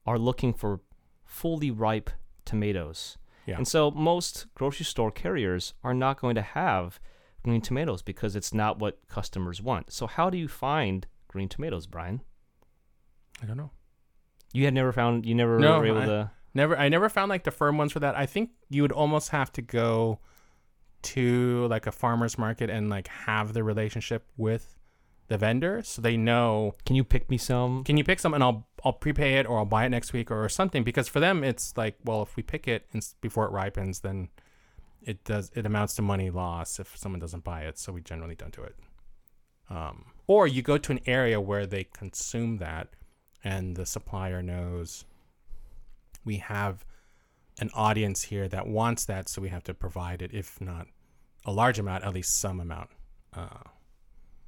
are 0.07 0.18
looking 0.18 0.53
for 0.55 0.81
fully 1.24 1.70
ripe 1.70 2.11
tomatoes. 2.44 3.18
Yeah. 3.46 3.57
And 3.57 3.68
so 3.68 3.90
most 3.90 4.46
grocery 4.55 4.85
store 4.85 5.11
carriers 5.11 5.74
are 5.83 5.94
not 5.94 6.20
going 6.20 6.35
to 6.35 6.42
have 6.42 7.00
green 7.42 7.61
tomatoes 7.61 8.03
because 8.03 8.37
it's 8.37 8.53
not 8.55 8.79
what 8.79 9.00
customers 9.09 9.62
want. 9.62 9.92
So 9.92 10.07
how 10.07 10.31
do 10.31 10.38
you 10.38 10.48
find 10.48 11.07
green 11.29 11.48
tomatoes, 11.48 11.87
Brian? 11.87 12.20
I 13.42 13.46
don't 13.46 13.57
know. 13.57 13.70
You 14.53 14.64
had 14.64 14.74
never 14.74 14.92
found 14.92 15.24
you 15.26 15.35
never 15.35 15.59
No, 15.59 15.79
were 15.79 15.87
able 15.87 16.03
I- 16.03 16.07
to 16.07 16.31
Never, 16.53 16.76
I 16.76 16.88
never 16.88 17.09
found 17.09 17.29
like 17.29 17.44
the 17.44 17.53
firm 17.53 17.79
ones 17.79 17.92
for 17.92 18.00
that. 18.00 18.16
I 18.16 18.26
think 18.26 18.50
you 18.68 18.83
would 18.83 18.90
almost 18.90 19.29
have 19.29 19.53
to 19.53 19.62
go 19.62 20.18
to 21.02 21.66
like 21.68 21.86
a 21.86 21.92
farmer's 21.92 22.36
market 22.38 22.70
and 22.70 22.88
like 22.90 23.08
have 23.08 23.52
the 23.52 23.62
relationship 23.64 24.24
with 24.36 24.76
the 25.28 25.38
vendor, 25.38 25.82
so 25.84 26.02
they 26.02 26.16
know 26.16 26.74
Can 26.84 26.96
you 26.96 27.04
pick 27.04 27.30
me 27.30 27.38
some? 27.38 27.84
can 27.84 27.96
you 27.96 28.02
pick 28.04 28.18
some 28.18 28.34
and 28.34 28.42
I'll 28.42 28.66
I'll 28.84 28.92
prepay 28.92 29.34
it 29.38 29.46
or 29.46 29.58
I'll 29.58 29.64
buy 29.64 29.84
it 29.86 29.90
next 29.90 30.12
week 30.12 30.30
or 30.30 30.48
something 30.48 30.82
because 30.82 31.06
for 31.08 31.20
them 31.20 31.44
it's 31.44 31.76
like 31.76 31.96
well 32.04 32.22
if 32.22 32.34
we 32.36 32.42
pick 32.42 32.66
it 32.66 32.86
and 32.92 33.00
s- 33.00 33.14
before 33.20 33.44
it 33.46 33.52
ripens 33.52 34.00
then 34.00 34.28
it 35.02 35.22
does 35.24 35.52
it 35.54 35.64
amounts 35.66 35.94
to 35.94 36.02
money 36.02 36.30
loss 36.30 36.80
if 36.80 36.96
someone 36.96 37.20
doesn't 37.20 37.44
buy 37.44 37.60
it 37.62 37.78
so 37.78 37.92
we 37.92 38.00
generally 38.00 38.34
don't 38.34 38.54
do 38.56 38.62
it 38.62 38.74
um, 39.70 40.06
or 40.26 40.48
you 40.48 40.62
go 40.62 40.76
to 40.78 40.90
an 40.90 40.98
area 41.06 41.40
where 41.40 41.64
they 41.64 41.84
consume 41.84 42.56
that 42.58 42.88
and 43.44 43.76
the 43.76 43.86
supplier 43.86 44.42
knows 44.42 45.04
we 46.24 46.38
have 46.38 46.84
an 47.58 47.70
audience 47.74 48.22
here 48.22 48.48
that 48.48 48.66
wants 48.66 49.04
that 49.06 49.28
so 49.28 49.42
we 49.42 49.48
have 49.48 49.64
to 49.64 49.74
provide 49.74 50.22
it 50.22 50.32
if 50.32 50.60
not 50.60 50.86
a 51.44 51.52
large 51.52 51.78
amount, 51.78 52.04
at 52.04 52.14
least 52.14 52.38
some 52.40 52.60
amount. 52.60 52.90
Uh, 53.32 53.64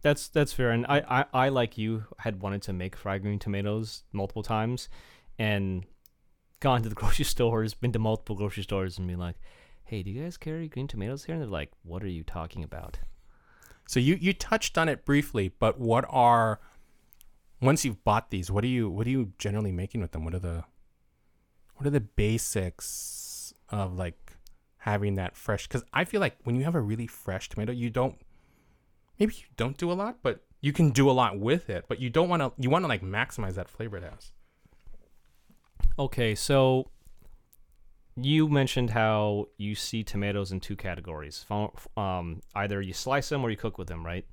That's 0.03 0.29
that's 0.29 0.53
fair, 0.53 0.71
and 0.71 0.85
I, 0.87 1.03
I, 1.09 1.47
I 1.47 1.49
like 1.49 1.79
you 1.79 2.05
had 2.19 2.43
wanted 2.43 2.63
to 2.63 2.73
make 2.73 2.97
fried 2.97 3.23
green 3.23 3.39
tomatoes 3.39 4.03
multiple 4.13 4.43
times, 4.43 4.89
and 5.39 5.85
gone 6.61 6.83
to 6.83 6.89
the 6.89 6.95
grocery 7.01 7.25
stores, 7.25 7.75
been 7.75 7.93
to 7.93 7.99
multiple 7.99 8.37
grocery 8.37 8.65
stores, 8.65 8.99
and 8.99 9.07
be 9.07 9.17
like, 9.17 9.37
"Hey, 9.85 10.03
do 10.03 10.11
you 10.11 10.23
guys 10.23 10.37
carry 10.37 10.69
green 10.69 10.89
tomatoes 10.89 11.25
here?" 11.25 11.35
And 11.35 11.43
they're 11.43 11.49
like, 11.51 11.71
"What 11.83 12.03
are 12.03 12.09
you 12.09 12.25
talking 12.25 12.65
about?" 12.65 12.99
so 13.87 14.01
you 14.01 14.17
you 14.21 14.33
touched 14.33 14.77
on 14.77 14.89
it 14.89 15.05
briefly, 15.05 15.53
but 15.59 15.79
what 15.79 16.05
are 16.09 16.61
once 17.61 17.85
you've 17.85 18.03
bought 18.05 18.31
these, 18.31 18.51
what 18.51 18.65
are 18.65 18.69
you 18.69 18.91
what 18.91 19.07
are 19.07 19.11
you 19.11 19.33
generally 19.39 19.73
making 19.73 20.01
with 20.01 20.11
them? 20.13 20.25
What 20.25 20.35
are 20.35 20.41
the 20.41 20.65
what 21.75 21.87
are 21.87 21.91
the 21.91 22.01
basics 22.01 23.55
of 23.69 23.97
like 23.97 24.37
having 24.79 25.15
that 25.17 25.37
fresh? 25.37 25.67
Because 25.67 25.85
I 25.93 26.05
feel 26.05 26.21
like 26.21 26.37
when 26.45 26.57
you 26.57 26.65
have 26.65 26.75
a 26.75 26.81
really 26.81 27.07
fresh 27.07 27.49
tomato, 27.49 27.73
you 27.73 27.91
don't 27.91 28.17
maybe 29.19 29.35
you 29.35 29.47
don't 29.57 29.77
do 29.77 29.91
a 29.91 29.95
lot, 29.95 30.19
but 30.23 30.45
you 30.61 30.73
can 30.73 30.91
do 30.91 31.11
a 31.11 31.13
lot 31.13 31.39
with 31.39 31.69
it. 31.71 31.85
But 31.89 32.01
you 32.01 32.11
don't 32.11 32.29
want 32.29 32.43
to 32.43 32.53
you 32.59 32.71
want 32.71 32.85
to 32.85 32.89
like 32.89 33.03
maximize 33.03 33.55
that 33.55 33.69
flavor 33.69 33.97
it 33.97 34.05
has. 34.05 34.33
Okay, 35.99 36.35
so 36.35 36.91
you 38.17 38.49
mentioned 38.49 38.91
how 38.91 39.49
you 39.57 39.75
see 39.75 40.03
tomatoes 40.03 40.53
in 40.53 40.61
two 40.61 40.77
categories. 40.77 41.47
Um, 41.97 42.41
either 42.55 42.81
you 42.81 42.93
slice 42.93 43.29
them 43.29 43.45
or 43.45 43.51
you 43.51 43.57
cook 43.57 43.79
with 43.79 43.89
them, 43.89 44.05
right? 44.05 44.27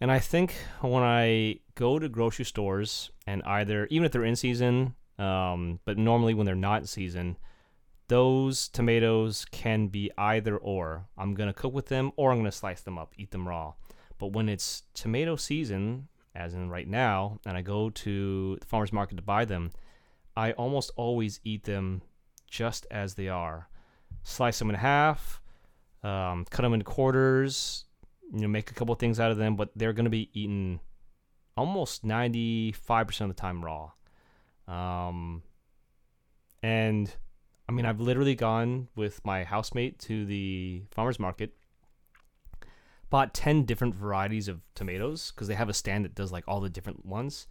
And 0.00 0.10
I 0.10 0.18
think 0.18 0.54
when 0.80 1.02
I 1.02 1.60
go 1.74 1.98
to 1.98 2.08
grocery 2.08 2.44
stores 2.44 3.10
and 3.26 3.42
either, 3.44 3.86
even 3.86 4.04
if 4.04 4.12
they're 4.12 4.24
in 4.24 4.36
season, 4.36 4.94
um, 5.18 5.80
but 5.84 5.98
normally 5.98 6.34
when 6.34 6.46
they're 6.46 6.54
not 6.54 6.82
in 6.82 6.86
season, 6.86 7.36
those 8.08 8.68
tomatoes 8.68 9.46
can 9.50 9.88
be 9.88 10.10
either 10.18 10.56
or. 10.56 11.06
I'm 11.16 11.34
to 11.48 11.54
cook 11.54 11.72
with 11.72 11.86
them 11.86 12.12
or 12.16 12.30
I'm 12.30 12.38
to 12.50 12.52
slice 12.52 12.82
them 12.82 12.98
up, 12.98 13.14
eat 13.16 13.30
them 13.30 13.48
raw. 13.48 13.74
But 14.18 14.32
when 14.32 14.48
it's 14.48 14.82
tomato 14.94 15.36
season, 15.36 16.08
as 16.34 16.54
in 16.54 16.70
right 16.70 16.88
now, 16.88 17.38
and 17.46 17.56
I 17.56 17.62
go 17.62 17.90
to 17.90 18.56
the 18.60 18.66
farmer's 18.66 18.92
market 18.92 19.16
to 19.16 19.22
buy 19.22 19.44
them, 19.44 19.72
I 20.36 20.52
almost 20.52 20.90
always 20.96 21.40
eat 21.44 21.64
them 21.64 22.02
just 22.50 22.86
as 22.90 23.14
they 23.14 23.28
are. 23.28 23.68
Slice 24.24 24.58
them 24.58 24.70
in 24.70 24.76
half, 24.76 25.40
um, 26.02 26.44
cut 26.50 26.62
them 26.62 26.74
into 26.74 26.84
quarters, 26.84 27.84
you 28.32 28.40
know, 28.40 28.48
make 28.48 28.70
a 28.70 28.74
couple 28.74 28.94
things 28.94 29.20
out 29.20 29.30
of 29.30 29.36
them, 29.36 29.56
but 29.56 29.70
they're 29.76 29.92
going 29.92 30.04
to 30.04 30.10
be 30.10 30.30
eaten 30.32 30.80
almost 31.56 32.04
95% 32.04 33.20
of 33.22 33.28
the 33.28 33.34
time 33.34 33.64
raw. 33.64 33.90
Um, 34.68 35.42
and 36.62 37.14
I 37.68 37.72
mean, 37.72 37.86
I've 37.86 38.00
literally 38.00 38.34
gone 38.34 38.88
with 38.94 39.24
my 39.24 39.44
housemate 39.44 39.98
to 40.00 40.24
the 40.24 40.82
farmer's 40.90 41.18
market, 41.18 41.54
bought 43.10 43.34
10 43.34 43.64
different 43.64 43.94
varieties 43.94 44.48
of 44.48 44.60
tomatoes 44.74 45.32
because 45.32 45.48
they 45.48 45.54
have 45.54 45.68
a 45.68 45.74
stand 45.74 46.04
that 46.04 46.14
does 46.14 46.32
like 46.32 46.44
all 46.46 46.60
the 46.60 46.70
different 46.70 47.04
ones 47.04 47.46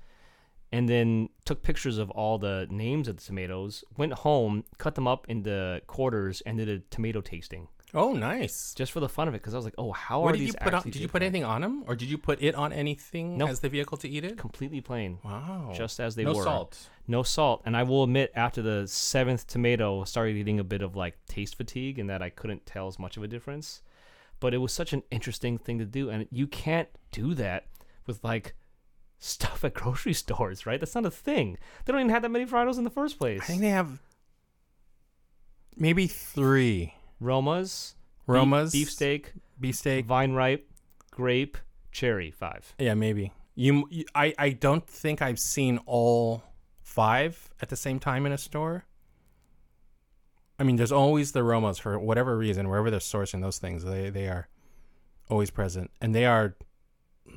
and 0.71 0.87
then 0.87 1.29
took 1.45 1.63
pictures 1.63 1.97
of 1.97 2.09
all 2.11 2.37
the 2.37 2.67
names 2.69 3.07
of 3.07 3.17
the 3.17 3.23
tomatoes. 3.23 3.83
Went 3.97 4.13
home, 4.13 4.63
cut 4.77 4.95
them 4.95 5.07
up 5.07 5.25
into 5.29 5.81
quarters, 5.87 6.41
and 6.45 6.57
did 6.57 6.69
a 6.69 6.79
tomato 6.89 7.21
tasting 7.21 7.67
Oh, 7.93 8.13
nice. 8.13 8.73
just 8.73 8.91
for 8.91 8.99
the 9.01 9.09
fun 9.09 9.27
of 9.27 9.33
it. 9.33 9.41
Because 9.41 9.53
I 9.53 9.57
was 9.57 9.65
like, 9.65 9.75
oh, 9.77 9.91
how 9.91 10.21
What 10.21 10.29
are 10.29 10.31
did 10.33 10.39
you 10.41 10.45
these 10.47 10.55
put 10.55 10.73
on? 10.73 10.83
Did 10.83 10.95
you 10.95 11.07
put 11.07 11.21
anything 11.21 11.43
on 11.43 11.61
them, 11.61 11.83
or 11.87 11.95
did 11.95 12.09
you 12.09 12.17
put 12.17 12.41
it 12.41 12.55
on 12.55 12.71
anything 12.71 13.37
Nope. 13.37 13.49
as 13.49 13.59
the 13.59 13.69
vehicle 13.69 13.97
to 13.97 14.07
eat 14.09 14.23
it? 14.23 14.37
Completely 14.37 14.79
plain, 14.81 15.19
Wow. 15.23 15.71
just 15.75 15.99
as 15.99 16.15
they 16.15 16.23
no 16.23 16.33
were. 16.33 16.43
salt. 16.43 16.89
No 17.07 17.23
salt. 17.23 17.61
And 17.65 17.75
I 17.75 17.83
will 17.83 18.03
admit, 18.03 18.31
after 18.35 18.61
the 18.61 18.87
seventh 18.87 19.47
tomato, 19.47 20.01
I 20.01 20.05
started 20.05 20.33
getting 20.37 20.59
a 20.59 20.63
bit 20.63 20.81
of 20.81 20.95
like 20.95 21.17
taste 21.27 21.55
fatigue, 21.55 21.99
and 21.99 22.09
that 22.09 22.21
I 22.21 22.29
couldn't 22.29 22.65
tell 22.65 22.87
as 22.87 22.97
much 22.97 23.17
of 23.17 23.23
a 23.23 23.27
difference. 23.27 23.81
But 24.39 24.53
it 24.53 24.57
was 24.57 24.71
such 24.73 24.93
an 24.93 25.03
interesting 25.11 25.57
thing 25.57 25.77
to 25.79 25.85
do, 25.85 26.09
and 26.09 26.27
you 26.31 26.47
can't 26.47 26.87
do 27.11 27.33
that 27.35 27.67
with 28.07 28.23
like 28.23 28.55
stuff 29.19 29.63
at 29.63 29.73
grocery 29.73 30.13
stores, 30.23 30.65
right? 30.65 30.79
That's 30.79 30.95
not 30.95 31.05
a 31.05 31.11
thing. 31.11 31.57
They 31.85 31.91
don't 31.91 31.99
even 32.01 32.09
have 32.11 32.21
that 32.23 32.29
many 32.29 32.45
varieties 32.45 32.77
in 32.77 32.83
the 32.85 32.89
first 32.89 33.19
place. 33.19 33.41
I 33.41 33.45
think 33.45 33.61
they 33.61 33.69
have 33.69 33.99
maybe 35.75 36.07
three 36.07 36.93
Romas, 37.21 37.95
Romas, 38.27 38.71
beef, 38.71 38.87
beefsteak, 38.87 39.33
beefsteak. 39.59 40.05
vine 40.05 40.33
ripe, 40.33 40.67
grape, 41.11 41.57
cherry. 41.91 42.31
Five. 42.31 42.73
Yeah, 42.79 42.93
maybe. 42.95 43.31
You, 43.55 43.87
you, 43.89 44.05
I, 44.15 44.33
I 44.39 44.49
don't 44.49 44.87
think 44.87 45.21
I've 45.21 45.39
seen 45.39 45.79
all 45.85 46.43
five 46.81 47.49
at 47.61 47.69
the 47.69 47.75
same 47.75 47.99
time 47.99 48.25
in 48.25 48.31
a 48.31 48.37
store. 48.37 48.85
I 50.57 50.63
mean, 50.63 50.75
there's 50.75 50.91
always 50.91 51.31
the 51.31 51.41
Romas 51.41 51.79
for 51.79 51.97
whatever 51.99 52.37
reason, 52.37 52.69
wherever 52.69 52.89
they're 52.91 52.99
sourcing 52.99 53.41
those 53.41 53.57
things, 53.57 53.83
they 53.83 54.09
they 54.09 54.27
are 54.27 54.47
always 55.29 55.49
present, 55.49 55.89
and 55.99 56.13
they 56.13 56.25
are 56.25 56.55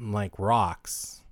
like 0.00 0.38
rocks. 0.38 1.22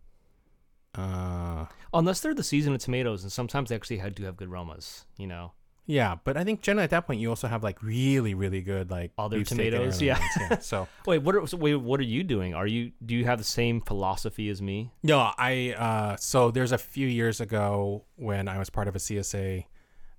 Uh, 0.95 1.67
Unless 1.95 2.21
they're 2.21 2.35
the 2.35 2.43
season 2.43 2.75
of 2.75 2.81
tomatoes, 2.81 3.23
and 3.23 3.33
sometimes 3.33 3.69
they 3.69 3.75
actually 3.75 3.99
do 4.11 4.25
have 4.25 4.37
good 4.37 4.49
Romas, 4.49 5.05
You 5.17 5.27
know. 5.27 5.53
Yeah, 5.87 6.17
but 6.23 6.37
I 6.37 6.45
think 6.45 6.63
generally 6.63 6.85
at 6.85 6.91
that 6.91 7.07
point 7.07 7.21
you 7.21 7.29
also 7.29 7.49
have 7.49 7.63
like 7.63 7.83
really, 7.83 8.35
really 8.35 8.61
good 8.61 8.91
like 8.91 9.13
Other 9.19 9.43
tomatoes, 9.43 9.97
other 9.97 10.05
yeah. 10.05 10.59
So 10.59 10.87
Wait, 11.07 11.19
what? 11.19 11.35
Are, 11.35 11.47
so 11.47 11.57
wait, 11.57 11.75
what 11.75 11.99
are 11.99 12.05
you 12.05 12.23
doing? 12.23 12.55
Are 12.55 12.67
you 12.67 12.93
do 13.05 13.15
you 13.15 13.25
have 13.25 13.39
the 13.39 13.45
same 13.45 13.81
philosophy 13.81 14.49
as 14.49 14.63
me? 14.63 14.93
No, 15.03 15.33
I 15.37 15.75
uh 15.77 16.17
so 16.17 16.51
there's 16.51 16.73
a 16.73 16.79
few 16.79 17.07
years 17.07 17.41
ago 17.41 18.05
when 18.17 18.49
I 18.49 18.59
was 18.59 18.71
part 18.71 18.89
of 18.89 18.95
a 18.95 18.99
CSA 18.99 19.65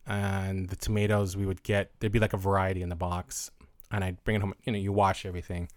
and 0.06 0.68
the 0.68 0.76
tomatoes 0.76 1.38
we 1.38 1.46
would 1.46 1.64
get 1.64 1.92
there'd 2.00 2.12
be 2.12 2.20
like 2.20 2.34
a 2.34 2.38
variety 2.38 2.82
in 2.82 2.90
the 2.90 2.96
box 2.96 3.50
and 3.90 4.04
I'd 4.04 4.22
bring 4.24 4.36
it 4.36 4.42
home, 4.42 4.54
you 4.64 4.74
know, 4.74 4.80
you 4.80 4.92
wash 4.92 5.26
everything. 5.26 5.70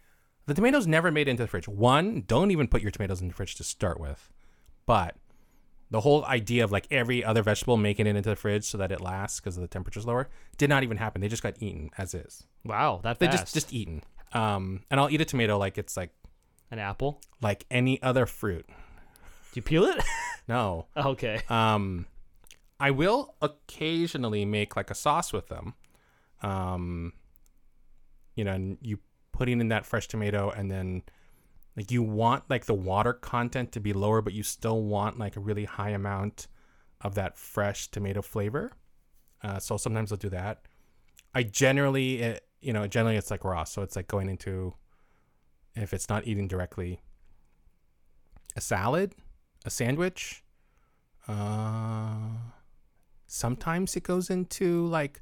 The 0.47 0.55
tomatoes 0.55 0.87
never 0.87 1.11
made 1.11 1.29
it 1.29 1.33
into 1.33 1.43
the 1.43 1.49
fridge. 1.49 1.69
One, 1.69 2.25
don't 2.27 2.51
even 2.51 2.67
put 2.67 2.81
your 2.81 2.91
tomatoes 2.91 3.21
in 3.21 3.29
the 3.29 3.35
fridge 3.35 3.57
to 3.57 3.65
start 3.65 4.01
with. 4.01 4.33
But 4.87 5.17
the 5.91 6.01
whole 6.01 6.25
idea 6.25 6.65
of 6.65 6.73
like 6.73 6.87
every 6.91 7.25
other 7.25 7.43
vegetable 7.43 7.77
making 7.77 8.07
it 8.07 8.17
into 8.17 8.29
the 8.31 8.37
fridge 8.37 8.65
so 8.65 8.79
that 8.79 8.91
it 8.93 9.01
lasts 9.01 9.41
because 9.41 9.57
the 9.57 9.69
temperature's 9.69 10.05
lower 10.07 10.29
did 10.59 10.69
not 10.69 10.83
even 10.83 10.97
happen. 10.97 11.21
They 11.21 11.29
just 11.29 11.43
got 11.43 11.55
eaten 11.61 11.91
as 11.97 12.15
is. 12.15 12.45
Wow, 12.65 13.01
that 13.05 13.19
They 13.19 13.27
fast. 13.27 13.43
just 13.45 13.55
just 13.55 13.73
eaten. 13.73 14.03
Um 14.33 14.83
and 14.91 14.99
I'll 14.99 15.11
eat 15.11 15.21
a 15.21 15.25
tomato 15.25 15.57
like 15.59 15.79
it's 15.79 15.97
like 15.97 16.11
an 16.71 16.79
apple. 16.81 17.21
like 17.41 17.65
any 17.71 18.03
other 18.03 18.27
fruit. 18.27 18.67
Do 18.69 18.75
you 19.55 19.63
peel 19.63 19.85
it? 19.85 20.03
No. 20.49 20.87
okay. 20.97 21.41
Um, 21.49 22.07
I 22.79 22.93
will 22.93 23.35
occasionally 23.43 24.45
make 24.45 24.77
like 24.77 24.93
a 24.93 24.95
sauce 24.95 25.33
with 25.33 25.49
them. 25.49 25.75
Um, 26.41 27.15
you 28.37 28.45
know, 28.45 28.53
and 28.53 28.79
you 28.81 29.01
putting 29.33 29.61
in 29.61 29.69
that 29.69 29.85
fresh 29.87 30.07
tomato, 30.07 30.51
and 30.51 30.71
then 30.71 31.03
like 31.77 31.91
you 31.91 32.03
want 32.03 32.45
like 32.49 32.65
the 32.65 32.75
water 32.75 33.13
content 33.13 33.73
to 33.73 33.81
be 33.81 33.93
lower, 33.93 34.23
but 34.23 34.33
you 34.33 34.43
still 34.43 34.83
want 34.83 35.19
like 35.19 35.37
a 35.37 35.41
really 35.41 35.65
high 35.65 35.91
amount 35.91 36.47
of 37.03 37.15
that 37.15 37.37
fresh 37.37 37.91
tomato 37.91 38.23
flavor. 38.23 38.73
Uh, 39.43 39.59
so 39.59 39.77
sometimes 39.77 40.11
I'll 40.11 40.19
do 40.19 40.31
that. 40.31 40.63
I 41.35 41.43
generally, 41.43 42.23
eh, 42.23 42.39
you 42.61 42.73
know, 42.73 42.87
generally 42.87 43.17
it's 43.17 43.31
like 43.31 43.45
raw, 43.45 43.65
so 43.65 43.83
it's 43.83 43.95
like 43.95 44.09
going 44.09 44.31
into 44.31 44.75
if 45.75 45.93
it's 45.93 46.09
not 46.09 46.27
eating 46.27 46.49
directly, 46.49 47.03
a 48.57 48.63
salad, 48.63 49.15
a 49.67 49.71
sandwich. 49.71 50.43
Uh, 51.29 52.31
sometimes 53.27 53.95
it 53.97 54.03
goes 54.03 54.31
into 54.31 54.87
like 54.87 55.21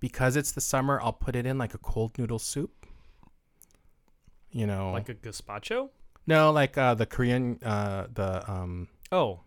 because 0.00 0.36
it's 0.36 0.52
the 0.52 0.60
summer. 0.62 0.98
I'll 1.02 1.12
put 1.12 1.36
it 1.36 1.44
in 1.44 1.58
like 1.58 1.74
a 1.74 1.78
cold 1.78 2.16
noodle 2.16 2.38
soup. 2.38 2.77
You 4.50 4.66
know, 4.66 4.92
Like 4.92 5.08
a 5.08 5.14
gazpacho? 5.14 5.90
no, 6.26 6.50
like 6.52 6.76
uh, 6.78 6.94
the 6.94 7.06
Korean, 7.06 7.58
uh, 7.62 8.06
the 8.12 8.50
um, 8.50 8.88
Oh. 9.12 9.40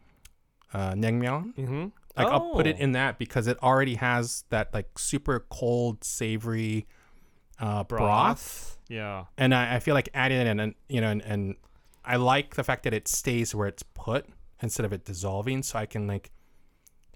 uh, 0.74 0.94
naengmyeon. 0.94 1.56
Mm-hmm. 1.56 1.86
Like 2.18 2.28
I'll 2.28 2.52
put 2.54 2.68
it 2.68 2.76
Oh. 2.80 2.84
in 2.84 2.92
that 2.94 3.18
because 3.18 3.48
it 3.48 3.58
already 3.64 3.96
has 3.96 4.44
that 4.50 4.74
like 4.74 4.98
super 5.00 5.46
cold, 5.50 6.04
savory 6.04 6.86
uh, 7.60 7.84
broth. 7.84 8.78
Yeah. 8.90 9.26
and 9.38 9.56
I, 9.56 9.76
I 9.76 9.80
feel 9.80 9.94
like 9.96 10.10
adding 10.14 10.40
it 10.40 10.48
in, 10.48 10.60
and 10.60 10.76
you 10.90 11.00
know, 11.02 11.10
and, 11.10 11.22
and 11.22 11.56
I 12.04 12.18
like 12.18 12.56
the 12.56 12.64
fact 12.64 12.84
that 12.84 12.94
it 12.94 13.08
stays 13.08 13.56
where 13.56 13.68
it's 13.68 13.84
put 13.94 14.26
instead 14.62 14.86
of 14.86 14.92
it 14.94 15.06
dissolving, 15.06 15.64
so 15.64 15.80
I 15.80 15.86
can 15.86 16.08
like 16.08 16.32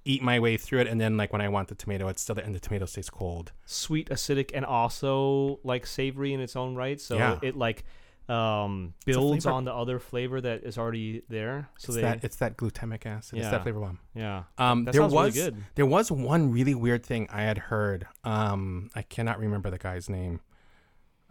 eat 0.06 0.22
my 0.22 0.40
way 0.40 0.56
through 0.56 0.80
it, 0.82 0.88
and 0.88 1.02
then 1.02 1.18
like 1.18 1.34
when 1.34 1.42
I 1.42 1.50
want 1.50 1.68
the 1.68 1.76
tomato, 1.76 2.08
it's 2.08 2.22
still 2.22 2.36
there, 2.36 2.46
and 2.46 2.54
the 2.56 2.60
tomato 2.60 2.86
stays 2.86 3.10
cold. 3.10 3.52
Sweet, 3.66 4.10
acidic, 4.10 4.52
and 4.54 4.64
also 4.66 5.60
like 5.64 5.86
savory 5.88 6.32
in 6.34 6.40
its 6.40 6.56
own 6.56 6.76
right. 6.76 7.02
So 7.02 7.18
Yeah. 7.18 7.40
it 7.42 7.56
like 7.56 7.84
um 8.28 8.96
builds 9.06 9.46
on 9.46 9.66
the 9.66 9.74
other 9.74 10.00
flavor 10.00 10.42
that 10.42 10.64
is 10.64 10.78
already 10.80 11.22
there. 11.30 11.70
So 11.78 11.88
it's 11.90 11.96
they 11.98 12.02
that 12.02 12.24
it's 12.24 12.38
that 12.38 12.58
glutamic 12.58 13.06
acid. 13.06 13.38
It's 13.38 13.46
Yeah. 13.46 13.52
that 13.52 13.64
flavor 13.64 13.80
bomb. 13.82 14.00
yeah. 14.16 14.44
Um, 14.58 14.86
That 14.86 14.94
there 14.94 15.04
was 15.04 15.14
really 15.14 15.32
good. 15.32 15.64
there 15.76 15.86
was 15.86 16.12
one 16.12 16.52
really 16.52 16.74
weird 16.74 17.06
thing 17.06 17.28
I 17.32 17.44
had 17.44 17.58
heard. 17.58 18.08
Um, 18.24 18.90
I 18.96 19.02
cannot 19.04 19.38
remember 19.40 19.70
the 19.70 19.78
guy's 19.78 20.10
name. 20.10 20.40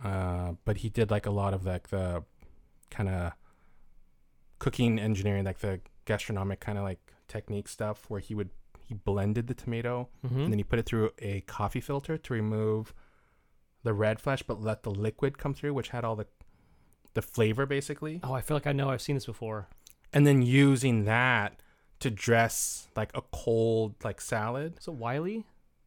Uh, 0.02 0.52
but 0.64 0.78
he 0.78 0.88
did 0.88 1.10
like 1.10 1.26
a 1.26 1.30
lot 1.30 1.54
of 1.54 1.64
like 1.64 1.88
the 1.88 2.24
kind 2.90 3.08
of 3.08 3.32
cooking 4.58 4.98
engineering, 4.98 5.44
like 5.44 5.58
the 5.58 5.80
gastronomic 6.04 6.60
kind 6.60 6.78
of 6.78 6.84
like 6.84 7.00
technique 7.28 7.68
stuff, 7.68 8.04
where 8.08 8.20
he 8.20 8.34
would 8.34 8.50
he 8.85 8.95
blended 8.95 9.47
the 9.47 9.55
tomato 9.55 10.09
Mm-hmm. 10.26 10.41
and 10.41 10.53
then 10.53 10.59
he 10.59 10.64
put 10.64 10.78
it 10.78 10.87
through 10.87 11.11
a 11.18 11.41
coffee 11.43 11.80
filter 11.80 12.16
to 12.18 12.32
remove 12.35 12.93
the 13.82 13.93
red 13.93 14.20
flesh, 14.20 14.43
but 14.43 14.61
let 14.62 14.82
the 14.82 14.91
liquid 14.91 15.37
come 15.39 15.53
through, 15.55 15.74
which 15.74 15.89
had 15.91 16.05
all 16.05 16.16
the 16.16 16.26
the 17.14 17.22
flavor 17.22 17.64
basically, 17.66 18.20
Oh, 18.24 18.32
I 18.32 18.41
feel 18.41 18.57
like 18.57 18.66
I 18.66 18.72
know 18.72 18.91
I've 18.91 19.01
seen 19.03 19.14
this 19.16 19.26
before. 19.26 19.68
and 20.12 20.26
then 20.26 20.43
using 20.43 21.05
that 21.05 21.61
to 22.01 22.11
dress 22.11 22.89
like 22.97 23.11
a 23.14 23.22
cold 23.32 23.95
like 24.05 24.20
salad. 24.20 24.76
So 24.80 24.91
Wylie? 24.93 25.47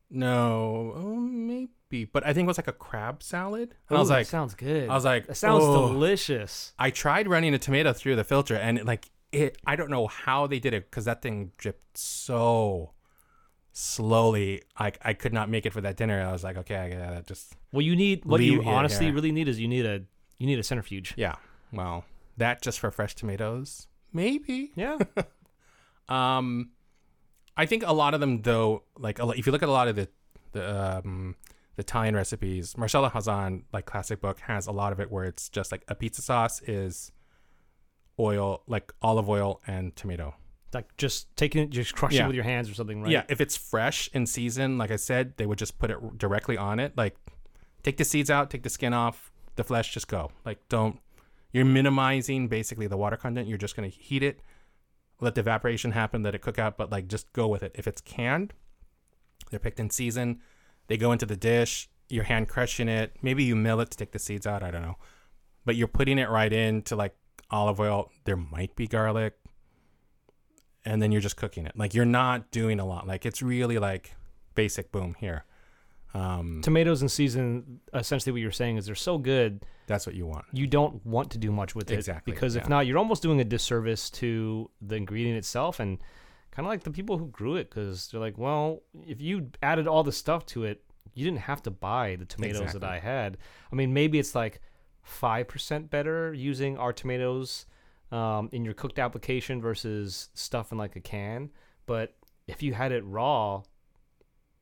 No, 0.09 0.93
oh, 0.95 1.15
maybe, 1.17 2.05
but 2.05 2.25
I 2.25 2.31
think 2.33 2.45
it 2.45 2.47
was 2.47 2.57
like 2.57 2.69
a 2.69 2.73
crab 2.73 3.21
salad. 3.21 3.75
And 3.89 3.97
I 3.97 3.99
was 3.99 4.09
like, 4.09 4.25
sounds 4.25 4.55
good. 4.55 4.89
I 4.89 4.93
was 4.95 5.03
like, 5.03 5.27
that 5.27 5.35
sounds 5.35 5.63
"Oh." 5.65 5.89
delicious. 5.89 6.73
I 6.79 6.91
tried 6.91 7.27
running 7.27 7.53
a 7.53 7.59
tomato 7.59 7.91
through 7.91 8.15
the 8.15 8.23
filter, 8.23 8.55
and 8.55 8.85
like 8.85 9.09
it, 9.31 9.57
I 9.65 9.75
don't 9.75 9.89
know 9.89 10.07
how 10.07 10.47
they 10.47 10.59
did 10.59 10.73
it 10.73 10.89
because 10.89 11.05
that 11.05 11.21
thing 11.21 11.51
dripped 11.57 11.97
so 11.97 12.91
slowly. 13.71 14.63
I 14.77 14.91
I 15.03 15.13
could 15.13 15.33
not 15.33 15.49
make 15.49 15.65
it 15.65 15.73
for 15.73 15.81
that 15.81 15.97
dinner. 15.97 16.21
I 16.21 16.31
was 16.31 16.43
like, 16.43 16.57
okay, 16.57 16.75
I 16.75 16.89
gotta 16.89 17.23
just 17.23 17.53
Well, 17.71 17.81
you 17.81 17.95
need 17.95 18.25
what 18.25 18.41
you 18.41 18.63
honestly 18.63 19.11
really 19.11 19.31
need 19.31 19.47
is 19.47 19.59
you 19.59 19.67
need 19.67 19.85
a 19.85 20.01
you 20.37 20.47
need 20.47 20.59
a 20.59 20.63
centrifuge. 20.63 21.13
yeah. 21.17 21.35
Well, 21.71 22.05
that 22.37 22.61
just 22.61 22.79
for 22.79 22.91
fresh 22.91 23.15
tomatoes, 23.15 23.87
maybe. 24.13 24.71
Yeah. 24.75 24.97
Um, 26.09 26.69
I 27.57 27.65
think 27.65 27.83
a 27.85 27.91
lot 27.91 28.13
of 28.13 28.21
them 28.21 28.41
though, 28.41 28.83
like 28.97 29.19
if 29.19 29.45
you 29.45 29.51
look 29.51 29.61
at 29.61 29.67
a 29.67 29.71
lot 29.73 29.89
of 29.89 29.97
the 29.97 30.07
the 30.53 30.97
um 30.99 31.35
the 31.75 31.81
Italian 31.81 32.15
recipes, 32.15 32.77
Marcella 32.77 33.11
Hazan, 33.11 33.63
like 33.73 33.85
classic 33.85 34.21
book, 34.21 34.39
has 34.39 34.67
a 34.67 34.71
lot 34.71 34.93
of 34.93 35.01
it 35.01 35.11
where 35.11 35.25
it's 35.25 35.49
just 35.49 35.69
like 35.71 35.83
a 35.89 35.95
pizza 35.95 36.21
sauce 36.21 36.61
is 36.61 37.11
oil, 38.19 38.63
like 38.67 38.91
olive 39.01 39.29
oil 39.29 39.61
and 39.67 39.95
tomato. 39.95 40.35
like 40.73 40.95
just 40.97 41.33
taking 41.37 41.63
it, 41.63 41.69
just 41.69 41.95
crushing 41.95 42.17
Yeah. 42.17 42.25
it 42.25 42.27
with 42.27 42.35
your 42.35 42.43
hands 42.43 42.69
or 42.69 42.73
something, 42.73 43.01
right? 43.01 43.09
Yeah, 43.11 43.23
if 43.29 43.39
it's 43.39 43.55
fresh 43.55 44.09
in 44.13 44.25
season, 44.25 44.77
like 44.77 44.91
I 44.91 44.97
said, 44.97 45.33
they 45.37 45.45
would 45.45 45.57
just 45.57 45.79
put 45.79 45.89
it 45.89 46.17
directly 46.17 46.57
on 46.57 46.79
it. 46.79 46.91
Like, 46.97 47.15
take 47.83 47.95
the 47.97 48.03
seeds 48.03 48.29
out, 48.29 48.49
take 48.49 48.63
the 48.63 48.69
skin 48.69 48.93
off, 48.93 49.31
the 49.55 49.63
flesh, 49.63 49.93
just 49.93 50.09
go. 50.09 50.29
Like, 50.45 50.59
don't. 50.67 50.99
You're 51.53 51.63
minimizing 51.65 52.49
basically 52.49 52.85
the 52.87 52.97
water 52.97 53.15
content. 53.15 53.47
You're 53.47 53.57
just 53.57 53.75
gonna 53.77 53.87
heat 53.87 54.21
it, 54.23 54.41
let 55.21 55.35
the 55.35 55.41
evaporation 55.41 55.93
happen, 55.93 56.21
let 56.21 56.35
it 56.35 56.41
cook 56.41 56.59
out, 56.59 56.77
but 56.77 56.91
like 56.91 57.07
just 57.07 57.31
go 57.33 57.47
with 57.47 57.63
it. 57.63 57.71
If 57.73 57.87
it's 57.87 58.01
canned, 58.01 58.53
they're 59.49 59.59
picked 59.61 59.79
in 59.79 59.89
season. 59.89 60.41
They 60.87 60.97
go 60.97 61.11
into 61.13 61.25
the 61.25 61.37
dish. 61.37 61.89
You're 62.09 62.25
hand 62.25 62.49
crushing 62.49 62.89
it. 62.89 63.15
Maybe 63.21 63.43
you 63.45 63.55
mill 63.55 63.79
it 63.79 63.89
to 63.91 63.97
take 63.97 64.11
the 64.11 64.19
seeds 64.19 64.45
out. 64.45 64.63
I 64.63 64.71
don't 64.71 64.81
know, 64.81 64.97
but 65.65 65.75
you're 65.77 65.87
putting 65.87 66.19
it 66.19 66.29
right 66.29 66.51
in 66.51 66.81
to 66.83 66.95
like 66.97 67.15
olive 67.51 67.79
oil. 67.79 68.11
There 68.25 68.37
might 68.37 68.75
be 68.75 68.87
garlic 68.87 69.33
and 70.85 71.01
then 71.01 71.11
you're 71.11 71.21
just 71.21 71.37
cooking 71.37 71.65
it. 71.65 71.77
Like 71.77 71.93
you're 71.93 72.05
not 72.05 72.51
doing 72.51 72.79
a 72.79 72.85
lot. 72.85 73.07
Like 73.07 73.25
it's 73.25 73.41
really 73.41 73.77
like 73.77 74.13
basic 74.55 74.91
boom 74.91 75.15
here. 75.19 75.45
Um, 76.13 76.61
Tomatoes 76.63 77.01
in 77.01 77.09
season, 77.09 77.81
essentially 77.93 78.31
what 78.31 78.41
you're 78.41 78.51
saying 78.51 78.77
is 78.77 78.85
they're 78.85 78.95
so 78.95 79.17
good, 79.17 79.63
that's 79.87 80.05
what 80.07 80.15
you 80.15 80.25
want. 80.25 80.45
you 80.53 80.65
don't 80.65 81.05
want 81.05 81.29
to 81.31 81.37
do 81.37 81.51
much 81.51 81.75
with 81.75 81.91
it. 81.91 81.95
Exactly, 81.95 82.33
Because 82.33 82.55
if 82.55 82.67
not, 82.69 82.87
you're 82.87 82.97
almost 82.97 83.21
doing 83.21 83.39
a 83.41 83.43
disservice 83.43 84.09
to 84.11 84.69
the 84.81 84.95
ingredient 84.95 85.37
itself 85.37 85.79
and 85.79 85.99
kind 86.51 86.65
of 86.65 86.71
like 86.71 86.83
the 86.83 86.91
people 86.91 87.17
who 87.17 87.27
grew 87.27 87.55
it 87.57 87.69
because 87.69 88.07
they're 88.09 88.21
like, 88.21 88.37
well, 88.37 88.81
if 89.05 89.21
you 89.21 89.49
added 89.61 89.87
all 89.87 90.03
the 90.03 90.11
stuff 90.11 90.45
to 90.47 90.63
it, 90.63 90.81
you 91.13 91.23
didn't 91.25 91.41
have 91.41 91.61
to 91.63 91.71
buy 91.71 92.15
the 92.15 92.25
tomatoes 92.25 92.61
Exactly. 92.61 92.79
that 92.79 92.89
I 92.89 92.99
had. 92.99 93.37
I 93.71 93.75
mean, 93.75 93.93
maybe 93.93 94.17
it's 94.17 94.33
like 94.33 94.61
5% 95.07 95.89
better 95.89 96.33
using 96.33 96.77
our 96.77 96.93
tomatoes 96.93 97.65
um, 98.11 98.49
in 98.51 98.63
your 98.65 98.73
cooked 98.73 98.99
application 98.99 99.61
versus 99.61 100.29
stuff 100.33 100.71
in 100.71 100.77
like 100.77 100.95
a 100.95 100.99
can. 101.01 101.49
But 101.85 102.15
if 102.47 102.61
you 102.63 102.73
had 102.73 102.91
it 102.91 103.03
raw 103.05 103.63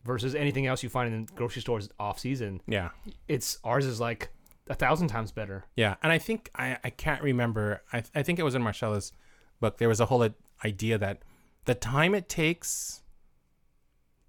versus 0.03 0.35
anything 0.35 0.67
else 0.67 0.83
you 0.83 0.89
find 0.89 1.13
in 1.13 1.25
grocery 1.35 1.61
stores 1.61 1.89
off 1.99 2.19
season, 2.19 2.61
Yeah, 2.67 2.89
it's 3.27 3.57
ours 3.63 3.85
is 3.85 3.99
like 3.99 4.29
a 4.69 4.75
thousand 4.75 5.07
times 5.09 5.31
better. 5.31 5.65
yeah. 5.75 5.95
And 6.01 6.11
I 6.11 6.17
think 6.17 6.49
I 6.55 6.77
I 6.83 6.89
can't 6.89 7.21
remember. 7.21 7.81
I 7.93 8.03
I 8.15 8.23
think 8.23 8.39
it 8.39 8.43
was 8.43 8.55
in 8.55 8.63
Marcella's 8.63 9.11
book. 9.59 9.77
There 9.77 9.89
was 9.89 9.99
a 9.99 10.05
whole 10.07 10.27
idea 10.63 10.97
that 10.97 11.21
the 11.65 11.75
time 11.75 12.13
it 12.15 12.29
takes 12.29 13.01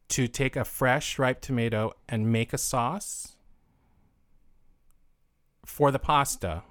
to 0.09 0.29
take 0.29 0.57
a 0.57 0.65
fresh 0.65 1.19
ripe 1.19 1.41
tomato 1.41 1.93
and 2.09 2.31
make 2.31 2.53
a 2.53 2.59
sauce 2.59 3.36
for 5.67 5.91
the 5.91 5.99
pasta 5.99 6.63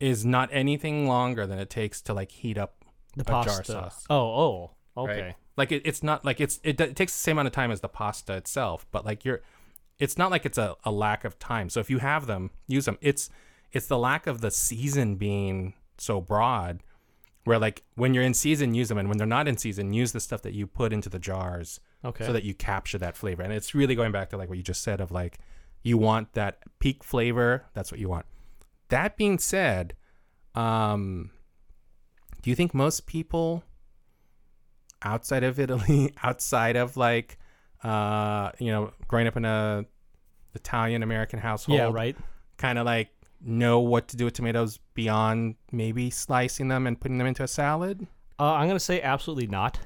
is 0.00 0.24
not 0.24 0.48
anything 0.52 1.06
longer 1.08 1.46
than 1.46 1.58
it 1.58 1.70
takes 1.70 2.00
to 2.02 2.14
like 2.14 2.30
heat 2.30 2.58
up 2.58 2.84
The 3.16 3.24
pasta. 3.24 3.64
sauce. 3.64 4.04
Oh, 4.10 4.70
oh, 4.96 5.06
right? 5.06 5.10
okay. 5.18 5.36
Like 5.56 5.72
it, 5.72 5.82
it's 5.84 6.02
not 6.02 6.24
like 6.24 6.40
it's 6.40 6.60
it, 6.62 6.80
it 6.80 6.94
takes 6.94 7.12
the 7.12 7.18
same 7.20 7.36
amount 7.36 7.48
of 7.48 7.52
time 7.52 7.70
as 7.70 7.80
the 7.80 7.88
pasta 7.88 8.34
itself, 8.34 8.86
but 8.92 9.04
like 9.04 9.24
you're, 9.24 9.40
it's 9.98 10.16
not 10.16 10.30
like 10.30 10.46
it's 10.46 10.58
a, 10.58 10.76
a 10.84 10.92
lack 10.92 11.24
of 11.24 11.38
time. 11.38 11.68
So 11.68 11.80
if 11.80 11.90
you 11.90 11.98
have 11.98 12.26
them, 12.26 12.50
use 12.68 12.84
them. 12.84 12.98
It's 13.00 13.28
it's 13.72 13.86
the 13.88 13.98
lack 13.98 14.26
of 14.28 14.40
the 14.40 14.50
season 14.52 15.16
being 15.16 15.74
so 15.98 16.20
broad, 16.20 16.80
where 17.44 17.58
like 17.58 17.82
when 17.96 18.14
you're 18.14 18.22
in 18.22 18.34
season, 18.34 18.74
use 18.74 18.88
them, 18.88 18.98
and 18.98 19.08
when 19.08 19.18
they're 19.18 19.26
not 19.26 19.48
in 19.48 19.56
season, 19.56 19.92
use 19.92 20.12
the 20.12 20.20
stuff 20.20 20.42
that 20.42 20.54
you 20.54 20.66
put 20.68 20.92
into 20.92 21.08
the 21.08 21.18
jars 21.18 21.80
Okay. 22.04 22.24
so 22.24 22.32
that 22.32 22.44
you 22.44 22.54
capture 22.54 22.98
that 22.98 23.16
flavor. 23.16 23.42
And 23.42 23.52
it's 23.52 23.74
really 23.74 23.96
going 23.96 24.12
back 24.12 24.30
to 24.30 24.36
like 24.36 24.48
what 24.48 24.58
you 24.58 24.62
just 24.64 24.82
said 24.84 25.00
of 25.00 25.10
like 25.10 25.38
you 25.82 25.98
want 25.98 26.32
that 26.34 26.58
peak 26.78 27.04
flavor. 27.04 27.64
That's 27.74 27.90
what 27.90 28.00
you 28.00 28.08
want. 28.08 28.26
That 28.88 29.16
being 29.16 29.38
said, 29.38 29.94
um, 30.54 31.30
do 32.42 32.50
you 32.50 32.56
think 32.56 32.74
most 32.74 33.06
people 33.06 33.62
outside 35.02 35.44
of 35.44 35.58
Italy, 35.58 36.14
outside 36.22 36.76
of 36.76 36.96
like, 36.96 37.38
uh, 37.82 38.50
you 38.58 38.70
know, 38.70 38.92
growing 39.06 39.26
up 39.26 39.36
in 39.36 39.44
a 39.44 39.84
Italian 40.54 41.02
American 41.02 41.38
household, 41.38 41.78
yeah, 41.78 41.90
right. 41.92 42.16
kind 42.56 42.78
of 42.78 42.86
like 42.86 43.10
know 43.40 43.80
what 43.80 44.08
to 44.08 44.16
do 44.16 44.24
with 44.24 44.34
tomatoes 44.34 44.80
beyond 44.94 45.54
maybe 45.70 46.10
slicing 46.10 46.68
them 46.68 46.86
and 46.86 47.00
putting 47.00 47.18
them 47.18 47.26
into 47.26 47.42
a 47.42 47.48
salad? 47.48 48.06
Uh, 48.38 48.54
I'm 48.54 48.68
gonna 48.68 48.80
say 48.80 49.02
absolutely 49.02 49.46
not. 49.46 49.78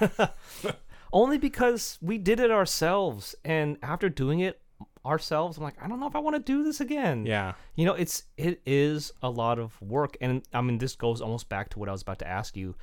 Only 1.12 1.38
because 1.38 1.98
we 2.02 2.18
did 2.18 2.38
it 2.38 2.50
ourselves, 2.50 3.34
and 3.44 3.78
after 3.82 4.10
doing 4.10 4.40
it 4.40 4.60
ourselves, 5.04 5.56
I'm 5.56 5.64
like, 5.64 5.82
I 5.82 5.88
don't 5.88 6.00
know 6.00 6.06
if 6.06 6.16
I 6.16 6.20
want 6.20 6.36
to 6.36 6.42
do 6.42 6.62
this 6.62 6.80
again. 6.80 7.26
Yeah. 7.26 7.54
You 7.74 7.86
know, 7.86 7.94
it's 7.94 8.24
it 8.36 8.60
is 8.66 9.12
a 9.22 9.30
lot 9.30 9.58
of 9.58 9.80
work, 9.80 10.16
and 10.20 10.42
I 10.52 10.60
mean, 10.60 10.78
this 10.78 10.96
goes 10.96 11.20
almost 11.20 11.48
back 11.48 11.68
to 11.70 11.78
what 11.78 11.88
I 11.88 11.92
was 11.92 12.02
about 12.02 12.18
to 12.20 12.28
ask 12.28 12.56
you, 12.56 12.74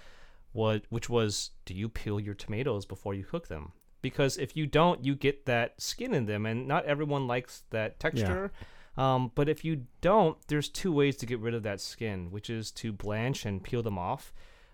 what 0.54 0.84
which 0.90 1.10
was, 1.10 1.52
do 1.66 1.74
you 1.74 1.90
peel 1.90 2.20
your 2.20 2.34
tomatoes 2.34 2.86
before 2.86 3.14
you 3.14 3.24
cook 3.24 3.48
them? 3.48 3.74
Because 4.02 4.38
if 4.38 4.56
you 4.56 4.68
don't, 4.68 5.04
you 5.04 5.16
get 5.16 5.46
that 5.46 5.82
skin 5.82 6.14
in 6.14 6.26
them, 6.26 6.46
and 6.46 6.68
not 6.68 6.86
everyone 6.86 7.28
likes 7.28 7.64
that 7.72 8.00
texture. 8.00 8.52
Um, 8.98 9.32
but 9.36 9.50
if 9.50 9.66
you 9.66 9.88
don't, 10.00 10.38
there's 10.48 10.70
two 10.70 10.94
ways 10.94 11.18
to 11.18 11.26
get 11.26 11.40
rid 11.40 11.54
of 11.54 11.64
that 11.64 11.82
skin, 11.82 12.32
which 12.32 12.50
is 12.50 12.72
to 12.72 12.94
blanch 12.94 13.46
and 13.46 13.62
peel 13.62 13.84
them 13.84 13.98
off, 13.98 14.34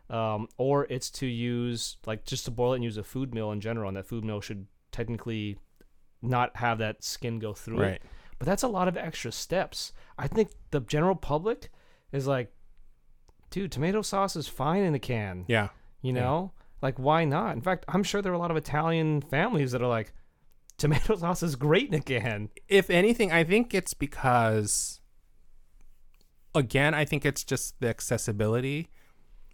um, 0.09 0.47
or 0.57 0.85
it's 0.89 1.09
to 1.11 1.25
use 1.25 1.97
like 2.05 2.25
just 2.25 2.45
to 2.45 2.51
boil 2.51 2.73
it 2.73 2.75
and 2.75 2.83
use 2.83 2.97
a 2.97 3.03
food 3.03 3.33
mill 3.33 3.51
in 3.51 3.61
general, 3.61 3.87
and 3.87 3.97
that 3.97 4.05
food 4.05 4.23
mill 4.23 4.41
should 4.41 4.67
technically 4.91 5.57
not 6.21 6.55
have 6.57 6.77
that 6.79 7.03
skin 7.03 7.39
go 7.39 7.53
through 7.53 7.81
it. 7.81 8.01
But 8.39 8.45
that's 8.47 8.63
a 8.63 8.67
lot 8.67 8.87
of 8.87 8.97
extra 8.97 9.31
steps. 9.31 9.93
I 10.17 10.27
think 10.27 10.49
the 10.71 10.79
general 10.81 11.15
public 11.15 11.69
is 12.11 12.27
like, 12.27 12.51
dude, 13.49 13.71
tomato 13.71 14.01
sauce 14.01 14.35
is 14.35 14.47
fine 14.47 14.83
in 14.83 14.95
a 14.95 14.99
can. 14.99 15.45
Yeah. 15.47 15.69
You 16.01 16.13
Yeah. 16.13 16.21
know? 16.21 16.51
Like, 16.81 16.97
why 16.97 17.25
not? 17.25 17.53
In 17.55 17.61
fact, 17.61 17.85
I'm 17.87 18.03
sure 18.03 18.21
there 18.21 18.31
are 18.31 18.35
a 18.35 18.39
lot 18.39 18.49
of 18.51 18.57
Italian 18.57 19.21
families 19.21 19.71
that 19.73 19.81
are 19.81 19.87
like, 19.87 20.13
tomato 20.77 21.15
sauce 21.15 21.43
is 21.43 21.55
great 21.55 21.89
in 21.89 21.93
a 21.93 22.01
can. 22.01 22.49
if 22.67 22.89
anything, 22.89 23.31
I 23.31 23.43
think 23.43 23.73
it's 23.75 23.93
because, 23.93 24.99
again, 26.55 26.93
I 26.93 27.05
think 27.05 27.25
it's 27.25 27.43
just 27.43 27.79
the 27.79 27.87
accessibility. 27.89 28.89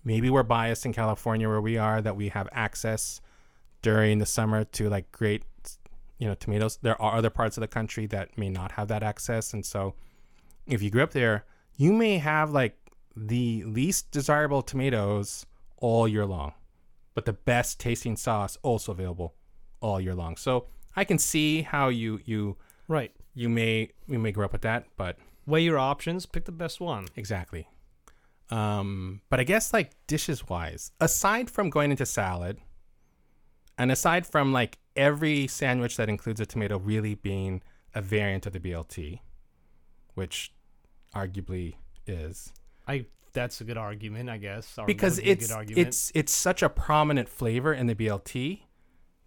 Maybe 0.04 0.30
we're 0.30 0.44
biased 0.44 0.86
in 0.86 0.94
California 0.94 1.50
where 1.50 1.60
we 1.62 1.78
are 1.78 2.02
that 2.02 2.16
we 2.16 2.30
have 2.30 2.48
access 2.54 3.20
during 3.82 4.20
the 4.20 4.26
summer 4.26 4.64
to 4.64 4.90
like 4.90 5.12
great, 5.12 5.44
you 6.18 6.28
know, 6.28 6.36
tomatoes. 6.36 6.78
There 6.82 7.00
are 7.02 7.16
other 7.16 7.30
parts 7.30 7.58
of 7.58 7.62
the 7.62 7.68
country 7.68 8.06
that 8.08 8.38
may 8.38 8.50
not 8.50 8.72
have 8.74 8.88
that 8.90 9.04
access. 9.04 9.54
And 9.54 9.66
so 9.66 9.94
if 10.66 10.82
you 10.82 10.90
grew 10.90 11.04
up 11.04 11.12
there, 11.12 11.46
you 11.76 11.94
may 11.94 12.18
have 12.18 12.52
like 12.52 12.76
the 13.16 13.64
least 13.66 14.12
desirable 14.12 14.62
tomatoes 14.62 15.46
all 15.78 16.08
year 16.08 16.26
long, 16.26 16.54
but 17.14 17.26
the 17.26 17.34
best 17.34 17.80
tasting 17.80 18.16
sauce 18.16 18.58
also 18.64 18.92
available 18.92 19.36
all 19.80 20.02
year 20.02 20.16
long. 20.16 20.38
So 20.38 20.68
I 20.96 21.04
can 21.04 21.18
see 21.20 21.62
how 21.62 21.90
you, 21.90 22.20
you, 22.26 22.58
Right. 22.88 23.12
you 23.36 23.50
may 23.50 23.92
you 24.08 24.18
may 24.18 24.32
grow 24.32 24.46
up 24.46 24.54
with 24.54 24.62
that, 24.62 24.86
but 24.98 25.18
Weigh 25.46 25.62
your 25.64 25.78
options, 25.78 26.26
pick 26.26 26.44
the 26.46 26.52
best 26.52 26.82
one. 26.82 27.08
exactly. 27.16 27.68
Um, 28.50 29.22
but 29.30 29.40
I 29.40 29.44
guess 29.44 29.72
like 29.74 29.92
dishes 30.08 30.48
wise, 30.50 30.92
aside 31.00 31.50
from 31.50 31.70
going 31.70 31.92
into 31.92 32.06
salad, 32.06 32.58
and 33.78 33.92
aside 33.92 34.26
from 34.26 34.52
like 34.54 34.78
every 34.98 35.48
sandwich 35.48 35.98
that 35.98 36.10
includes 36.10 36.42
a 36.42 36.46
tomato 36.46 36.78
really 36.78 37.16
being 37.16 37.62
a 37.96 38.02
variant 38.02 38.46
of 38.46 38.54
the 38.54 38.60
BLT, 38.60 39.20
which 40.16 40.52
arguably 41.16 41.76
is. 42.06 42.52
I 42.88 43.06
that's 43.34 43.62
a 43.62 43.64
good 43.64 43.78
argument, 43.78 44.30
I 44.30 44.38
guess. 44.38 44.78
because 44.86 45.20
be 45.20 45.30
it's 45.30 45.54
it's 45.70 46.12
it's 46.16 46.34
such 46.34 46.64
a 46.64 46.70
prominent 46.70 47.30
flavor 47.30 47.74
in 47.74 47.88
the 47.88 47.96
BLT 47.96 48.64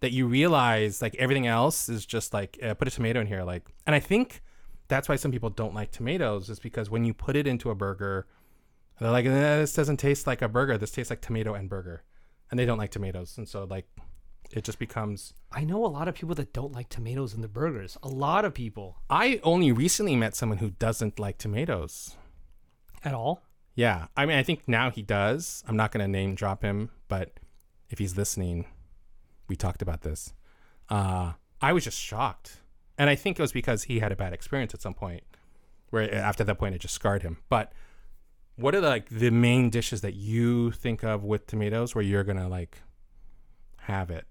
that 0.01 0.11
you 0.11 0.27
realize 0.27 1.01
like 1.01 1.15
everything 1.15 1.47
else 1.47 1.87
is 1.87 2.05
just 2.05 2.33
like 2.33 2.59
uh, 2.61 2.73
put 2.73 2.87
a 2.87 2.91
tomato 2.91 3.21
in 3.21 3.27
here 3.27 3.43
like 3.43 3.71
and 3.85 3.95
i 3.95 3.99
think 3.99 4.41
that's 4.87 5.07
why 5.07 5.15
some 5.15 5.31
people 5.31 5.51
don't 5.51 5.75
like 5.75 5.91
tomatoes 5.91 6.49
is 6.49 6.59
because 6.59 6.89
when 6.89 7.05
you 7.05 7.13
put 7.13 7.35
it 7.35 7.45
into 7.45 7.69
a 7.69 7.75
burger 7.75 8.25
they're 9.01 9.11
like 9.11 9.25
eh, 9.25 9.57
this 9.57 9.73
doesn't 9.73 9.97
taste 9.97 10.27
like 10.27 10.43
a 10.43 10.47
burger. 10.47 10.77
This 10.77 10.91
tastes 10.91 11.09
like 11.09 11.21
tomato 11.21 11.55
and 11.55 11.67
burger 11.67 12.03
and 12.49 12.59
they 12.59 12.65
don't 12.65 12.77
like 12.77 12.91
tomatoes 12.91 13.37
and 13.37 13.47
so 13.49 13.63
like 13.63 13.87
it 14.51 14.63
just 14.63 14.79
becomes 14.79 15.33
I 15.51 15.63
know 15.63 15.85
a 15.85 15.87
lot 15.87 16.07
of 16.07 16.15
people 16.15 16.35
that 16.35 16.53
don't 16.53 16.71
like 16.73 16.89
tomatoes 16.89 17.33
in 17.33 17.41
their 17.41 17.49
burgers. 17.49 17.97
A 18.03 18.07
lot 18.07 18.45
of 18.45 18.53
people. 18.53 18.97
I 19.09 19.39
only 19.43 19.71
recently 19.71 20.15
met 20.15 20.35
someone 20.35 20.59
who 20.59 20.71
doesn't 20.71 21.19
like 21.19 21.37
tomatoes. 21.37 22.15
At 23.03 23.13
all. 23.13 23.43
yeah. 23.75 24.07
I 24.15 24.25
mean 24.25 24.37
i 24.37 24.43
think 24.43 24.67
now 24.67 24.89
he 24.91 25.01
does. 25.01 25.63
I'm 25.67 25.75
not 25.77 25.91
going 25.91 26.03
to 26.05 26.07
name 26.07 26.35
drop 26.35 26.61
him 26.63 26.89
but 27.07 27.39
if 27.89 27.99
he's 27.99 28.15
listening 28.17 28.65
we 29.47 29.55
talked 29.55 29.81
about 29.81 30.01
this. 30.01 30.33
Uh 30.89 31.33
i 31.61 31.73
was 31.73 31.83
just 31.83 31.99
shocked. 31.99 32.57
And 32.97 33.09
i 33.09 33.15
think 33.15 33.39
it 33.39 33.41
was 33.41 33.51
because 33.51 33.83
he 33.83 33.99
had 33.99 34.11
a 34.11 34.15
bad 34.15 34.33
experience 34.33 34.73
at 34.73 34.81
some 34.81 34.93
point 34.93 35.23
where 35.89 36.13
after 36.13 36.43
that 36.45 36.55
point 36.55 36.75
it 36.75 36.79
just 36.79 36.93
scarred 36.93 37.23
him. 37.23 37.37
But 37.49 37.73
what 38.55 38.75
are 38.75 38.81
like 38.81 39.09
the 39.09 39.31
main 39.31 39.69
dishes 39.69 40.01
that 40.01 40.13
you 40.13 40.71
think 40.71 41.03
of 41.03 41.23
with 41.23 41.47
tomatoes 41.47 41.95
where 41.95 42.03
you're 42.03 42.23
gonna 42.23 42.47
like 42.47 42.81
have 43.81 44.11
it 44.11 44.25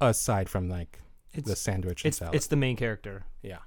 aside 0.00 0.48
from 0.48 0.68
like 0.68 1.00
It's 1.32 1.48
the 1.48 1.56
sandwich 1.56 2.04
and 2.04 2.08
it's 2.10 2.18
salad 2.18 2.34
it's 2.34 2.46
the 2.48 2.56
main 2.56 2.76
character. 2.76 3.24
yeah 3.42 3.58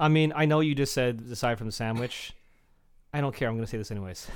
I 0.00 0.08
mean, 0.08 0.32
I 0.34 0.46
know 0.46 0.58
you 0.60 0.74
just 0.74 0.92
said 0.94 1.22
aside 1.30 1.58
from 1.58 1.68
the 1.68 1.72
sandwich. 1.72 2.32
I 3.14 3.20
don't 3.20 3.32
care. 3.34 3.48
I'm 3.48 3.54
gonna 3.54 3.68
say 3.68 3.78
this 3.78 3.90
anyways. 3.92 4.26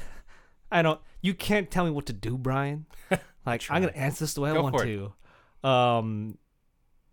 I 0.70 0.82
don't. 0.82 1.00
You 1.22 1.34
can't 1.34 1.68
tell 1.70 1.84
me 1.84 1.90
what 1.90 2.06
to 2.06 2.12
do, 2.12 2.36
Brian. 2.38 2.86
Like 3.44 3.62
I'm 3.70 3.80
gonna 3.82 3.94
answer 3.96 4.24
this 4.24 4.34
the 4.34 4.42
way 4.42 4.50
I 4.50 4.58
want 4.58 4.76
to. 4.78 5.12
Um, 5.68 6.38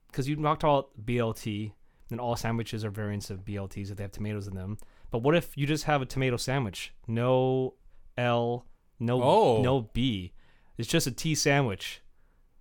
because 0.07 0.27
you 0.27 0.35
talked 0.35 0.61
about 0.63 0.89
BLT, 1.03 1.71
and 2.11 2.19
all 2.19 2.35
sandwiches 2.35 2.83
are 2.85 2.91
variants 2.91 3.29
of 3.31 3.43
BLTs 3.45 3.89
if 3.89 3.97
they 3.97 4.03
have 4.03 4.11
tomatoes 4.11 4.45
in 4.47 4.53
them. 4.55 4.77
But 5.09 5.19
what 5.23 5.35
if 5.35 5.55
you 5.57 5.65
just 5.65 5.85
have 5.85 6.01
a 6.03 6.05
tomato 6.05 6.37
sandwich? 6.37 6.93
No 7.07 7.73
L, 8.17 8.65
no 8.99 9.23
Oh. 9.23 9.61
no 9.63 9.81
B. 9.93 10.33
It's 10.77 10.87
just 10.87 11.07
a 11.07 11.11
T 11.11 11.33
sandwich, 11.33 12.01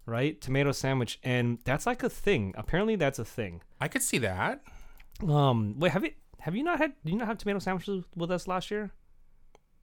right? 0.06 0.40
Tomato 0.40 0.72
sandwich, 0.72 1.18
and 1.22 1.58
that's 1.64 1.86
like 1.86 2.02
a 2.02 2.08
thing. 2.10 2.54
Apparently, 2.56 2.96
that's 2.96 3.18
a 3.18 3.24
thing. 3.24 3.62
i 3.80 3.88
could 3.88 4.02
see 4.02 4.18
that 4.18 4.62
Um, 5.26 5.78
wait, 5.78 5.92
have 5.92 6.04
you 6.04 6.12
have 6.40 6.54
you 6.56 6.64
not 6.64 6.78
had? 6.78 6.92
Did 7.04 7.12
you 7.12 7.18
not 7.18 7.28
have 7.28 7.38
tomato 7.38 7.58
sandwiches 7.60 8.04
with 8.16 8.30
us 8.30 8.48
last 8.48 8.70
year? 8.70 8.90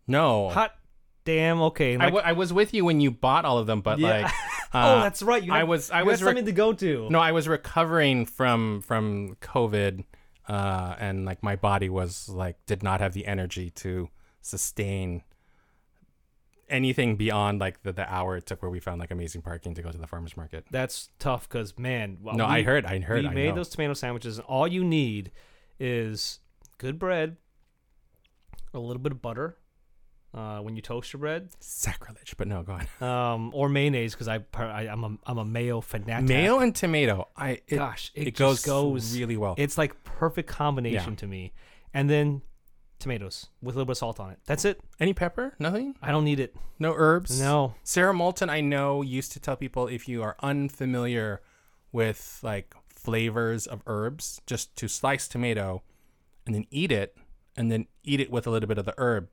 no 0.08 0.50
Hot 0.50 0.74
damn. 1.26 1.62
Okay. 1.62 1.94
I, 1.96 2.06
like- 2.06 2.14
w- 2.14 2.26
I 2.26 2.34
was 2.34 2.52
with 2.52 2.74
you 2.74 2.84
when 2.86 3.00
you 3.00 3.12
bought 3.12 3.46
all 3.46 3.58
of 3.58 3.68
them 3.68 3.82
but 3.82 4.00
Yeah. 4.00 4.08
like 4.24 4.32
oh, 4.74 4.80
uh, 4.80 5.04
that's 5.04 5.22
right. 5.22 5.44
You 5.44 5.54
I 5.54 5.64
was 5.64 5.92
I 5.92 6.04
was 6.04 6.20
had 6.20 6.26
rec- 6.26 6.30
something 6.32 6.46
to 6.46 6.52
go 6.52 6.74
to. 6.74 7.10
No, 7.10 7.20
I 7.20 7.32
was 7.32 7.48
recovering 7.48 8.26
from 8.26 8.82
from 8.82 9.36
COVID, 9.42 10.04
uh, 10.48 10.96
and 11.00 11.26
like 11.26 11.42
my 11.44 11.56
body 11.56 11.90
was 11.90 12.28
like 12.30 12.58
did 12.66 12.84
not 12.84 13.00
have 13.02 13.14
the 13.14 13.26
energy 13.28 13.70
to 13.72 14.10
sustain 14.42 15.22
anything 16.70 17.16
beyond 17.16 17.60
like 17.60 17.82
the, 17.84 17.92
the 17.92 18.12
hour 18.12 18.38
it 18.38 18.46
took 18.46 18.62
where 18.62 18.72
we 18.72 18.80
found 18.80 19.00
like 19.00 19.12
amazing 19.12 19.42
parking 19.42 19.74
to 19.76 19.82
go 19.82 19.92
to 19.92 19.98
the 19.98 20.08
farmers 20.08 20.38
market. 20.38 20.66
That's 20.72 21.10
tough 21.20 21.48
because 21.48 21.78
man. 21.78 22.18
well, 22.22 22.36
no, 22.36 22.46
I 22.46 22.62
heard, 22.64 22.86
I 22.86 23.00
heard, 23.00 23.24
we 23.24 23.30
I 23.30 23.34
made 23.34 23.50
know. 23.50 23.56
those 23.56 23.70
tomato 23.70 23.94
sandwiches, 23.94 24.38
and 24.38 24.46
all 24.48 24.68
you 24.68 24.84
need 24.84 25.32
is 25.80 26.40
good 26.78 27.00
bread, 27.00 27.38
a 28.74 28.80
little 28.80 29.02
bit 29.02 29.12
of 29.12 29.22
butter. 29.22 29.58
Uh, 30.32 30.60
when 30.60 30.76
you 30.76 30.82
toast 30.84 31.12
your 31.12 31.20
bread, 31.20 31.50
sacrilege, 31.60 32.36
but 32.38 32.48
no, 32.48 32.62
go 32.62 32.78
on. 33.02 33.04
um, 33.10 33.52
or 33.52 33.68
mayonnaise 33.68 34.14
because 34.14 34.28
I, 34.28 34.38
I 34.54 34.88
I'm 34.88 35.04
a 35.04 35.18
I'm 35.26 35.40
a 35.40 35.46
mayo 35.46 35.82
fanatic. 35.82 36.30
Mayo 36.30 36.60
and 36.60 36.76
tomato, 36.76 37.30
I 37.36 37.62
it, 37.68 37.78
Gosh, 37.78 38.12
it, 38.14 38.28
it 38.28 38.36
goes, 38.36 38.64
goes 38.64 39.18
really 39.18 39.38
well. 39.38 39.56
It's 39.58 39.76
like 39.76 40.04
perfect 40.04 40.48
combination 40.48 41.16
to 41.16 41.26
me. 41.26 41.52
And 41.96 42.08
then 42.08 42.44
tomatoes 43.00 43.47
with 43.62 43.76
a 43.76 43.78
little 43.78 43.86
bit 43.86 43.91
of 43.91 43.97
salt 43.97 44.20
on 44.20 44.32
it. 44.32 44.39
That's 44.45 44.66
it. 44.66 44.82
Any 45.00 45.14
pepper? 45.14 45.56
Nothing? 45.60 45.95
I 46.02 46.12
don't 46.12 46.26
need 46.26 46.39
it. 46.39 46.56
No 46.78 46.93
herbs? 46.95 47.39
No. 47.39 47.76
Sara 47.84 48.14
Moulton, 48.14 48.50
I 48.50 48.62
know, 48.62 49.02
used 49.02 49.32
to 49.34 49.39
tell 49.39 49.56
people 49.56 49.88
if 49.88 50.08
you 50.08 50.22
are 50.24 50.36
unfamiliar 50.41 51.41
with 51.91 52.39
like 52.43 52.76
flavors 52.89 53.66
of 53.66 53.82
herbs, 53.88 54.41
just 54.45 54.76
to 54.76 54.88
slice 54.88 55.28
tomato 55.28 55.82
and 56.45 56.54
then 56.54 56.66
eat 56.72 56.91
it, 56.91 57.18
and 57.56 57.72
then 57.72 57.88
eat 58.04 58.20
it 58.20 58.32
with 58.32 58.47
a 58.47 58.50
little 58.50 58.68
bit 58.68 58.78
of 58.78 58.86
the 58.86 58.93
herb, 58.97 59.28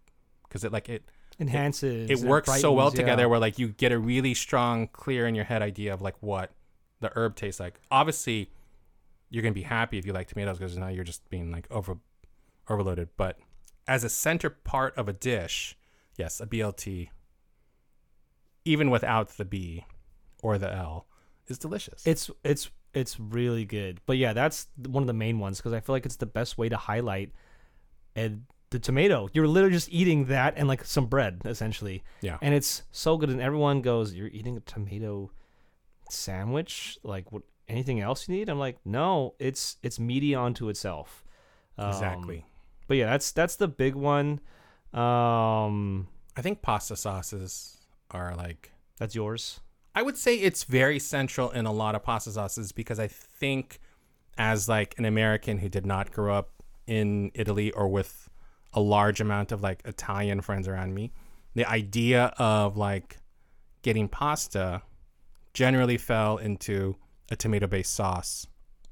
because 0.45 0.65
it 0.65 0.73
like 0.73 0.89
it 0.89 1.05
Enhances. 1.39 2.11
it 2.11 2.21
and 2.21 2.29
works 2.29 2.49
so 2.61 2.73
well 2.73 2.87
brightens, 2.87 2.99
yeah. 2.99 3.05
together. 3.05 3.29
Where 3.29 3.39
like 3.39 3.59
you 3.59 3.69
get 3.69 3.93
a 3.93 3.99
really 3.99 4.35
strong, 4.35 4.89
clear 4.89 5.27
in 5.27 5.35
your 5.35 5.45
head 5.45 5.63
idea 5.63 5.93
of 5.93 6.03
like 6.03 6.17
what 6.21 6.53
the 7.01 7.11
herb 7.15 7.37
tastes 7.37 7.61
like. 7.61 7.81
Obviously, 7.91 8.51
you're 9.31 9.43
gonna 9.43 9.53
be 9.53 9.63
happy 9.63 9.99
if 9.99 10.07
you 10.07 10.13
like 10.13 10.29
tomatoes 10.29 10.59
because 10.59 10.77
now 10.77 10.89
you're 10.89 11.05
just 11.05 11.29
being 11.29 11.51
like 11.51 11.67
over 11.71 11.99
overloaded. 12.69 13.09
But 13.17 13.39
as 13.89 14.05
a 14.05 14.09
center 14.09 14.51
part 14.51 14.97
of 14.97 15.09
a 15.09 15.13
dish, 15.13 15.77
yes, 16.17 16.41
a 16.41 16.47
BLT, 16.47 17.09
even 18.65 18.91
without 18.91 19.31
the 19.37 19.45
B 19.45 19.85
or 20.43 20.59
the 20.59 20.73
L, 20.73 21.07
is 21.47 21.59
delicious. 21.59 22.07
It's 22.07 22.31
it's 22.45 22.71
it's 22.95 23.21
really 23.21 23.65
good. 23.65 24.01
But 24.07 24.17
yeah, 24.17 24.33
that's 24.33 24.69
one 24.87 25.03
of 25.03 25.07
the 25.07 25.13
main 25.13 25.39
ones 25.39 25.59
because 25.59 25.73
I 25.73 25.81
feel 25.81 25.95
like 25.95 26.07
it's 26.07 26.17
the 26.17 26.27
best 26.27 26.59
way 26.59 26.69
to 26.69 26.77
highlight 26.77 27.33
and 28.15 28.45
the 28.71 28.79
tomato. 28.79 29.29
You're 29.33 29.47
literally 29.47 29.75
just 29.75 29.93
eating 29.93 30.25
that 30.27 30.55
and 30.57 30.67
like 30.67 30.85
some 30.85 31.07
bread 31.07 31.43
essentially. 31.45 32.03
yeah. 32.21 32.39
And 32.43 32.55
it's 32.55 32.83
so 32.91 33.17
good 33.17 33.31
and 33.31 33.41
everyone 33.41 33.83
goes, 33.83 34.15
"You're 34.15 34.29
eating 34.29 34.57
a 34.57 34.61
tomato 34.61 35.31
sandwich? 36.11 36.99
Like 37.03 37.31
what 37.33 37.43
anything 37.69 38.01
else 38.01 38.29
you 38.29 38.35
need?" 38.35 38.49
I'm 38.49 38.59
like, 38.59 38.79
"No, 38.85 39.35
it's 39.39 39.77
it's 39.83 40.01
meaty 40.01 40.35
onto 40.35 40.69
itself." 40.69 41.25
Um, 41.79 41.91
Exactly. 41.91 42.45
But 42.87 42.97
yeah, 42.97 43.07
that's 43.07 43.33
that's 43.33 43.57
the 43.57 43.69
big 43.69 43.95
one. 43.95 44.41
Um 44.93 46.09
I 46.37 46.43
think 46.43 46.63
pasta 46.63 46.97
sauces 46.97 47.79
are 48.11 48.35
like 48.37 48.73
that's 48.99 49.15
yours. 49.15 49.61
I 49.95 50.03
would 50.03 50.17
say 50.17 50.37
it's 50.37 50.65
very 50.65 50.99
central 50.99 51.51
in 51.51 51.65
a 51.65 51.73
lot 51.73 51.95
of 51.95 52.03
pasta 52.03 52.31
sauces 52.31 52.73
because 52.73 52.99
I 52.99 53.09
think 53.09 53.81
as 54.37 54.69
like 54.69 54.95
an 54.99 55.07
American 55.07 55.59
who 55.59 55.69
did 55.69 55.87
not 55.87 56.13
grow 56.13 56.35
up 56.35 56.51
in 56.87 57.31
Italy 57.35 57.73
or 57.73 57.89
with 57.89 58.29
a 58.73 58.81
large 58.81 59.21
amount 59.21 59.53
of 59.53 59.63
like 59.63 59.81
Italian 59.85 60.43
friends 60.43 60.69
around 60.69 60.95
me, 60.95 61.13
the 61.55 61.65
idea 61.65 62.35
of 62.39 62.77
like 62.77 63.17
getting 63.83 64.09
pasta 64.09 64.83
generally 65.55 65.97
fell 65.97 66.37
into 66.37 66.97
a 67.31 67.37
tomato 67.37 67.67
based 67.67 67.95
sauce 67.95 68.47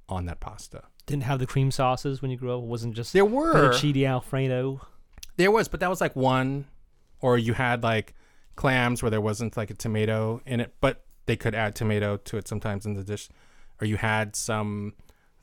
on 0.09 0.25
that 0.25 0.41
pasta. 0.41 0.83
Didn't 1.07 1.25
have 1.25 1.39
the 1.39 1.47
cream 1.47 1.71
sauces 1.71 2.23
when 2.23 2.31
you 2.31 2.37
grew 2.37 2.57
up. 2.57 2.63
It 2.63 2.67
wasn't 2.67 2.95
just 2.95 3.13
There 3.13 3.25
were 3.25 3.55
fettuccine 3.55 4.09
alfredo. 4.09 4.81
There 5.37 5.51
was, 5.51 5.69
but 5.69 5.81
that 5.81 5.91
was 5.91 6.01
like 6.01 6.17
one, 6.17 6.67
or 7.21 7.37
you 7.37 7.55
had 7.55 7.83
like 7.83 8.15
clams 8.57 9.03
where 9.03 9.11
there 9.11 9.21
wasn't 9.21 9.57
like 9.57 9.71
a 9.71 9.75
tomato 9.75 10.41
in 10.47 10.61
it, 10.61 10.75
but 10.81 11.05
they 11.27 11.37
could 11.37 11.55
add 11.55 11.75
tomato 11.75 12.17
to 12.17 12.37
it 12.37 12.49
sometimes 12.49 12.87
in 12.87 12.95
the 12.95 13.05
dish, 13.05 13.29
or 13.81 13.87
you 13.87 13.97
had 13.97 14.37
some 14.37 14.95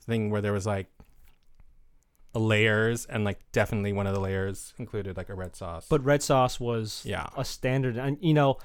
thing 0.05 0.29
where 0.29 0.41
there 0.41 0.53
was 0.53 0.65
like 0.65 0.87
layers, 2.33 3.05
and 3.05 3.23
like 3.23 3.39
definitely 3.51 3.93
one 3.93 4.07
of 4.07 4.13
the 4.13 4.19
layers 4.19 4.73
included 4.77 5.17
like 5.17 5.29
a 5.29 5.35
red 5.35 5.55
sauce. 5.55 5.85
But 5.89 6.03
red 6.03 6.23
sauce 6.23 6.59
was 6.59 7.03
yeah, 7.05 7.27
a 7.35 7.43
standard. 7.43 7.97
And 7.97 8.17
you 8.21 8.33
know, 8.33 8.57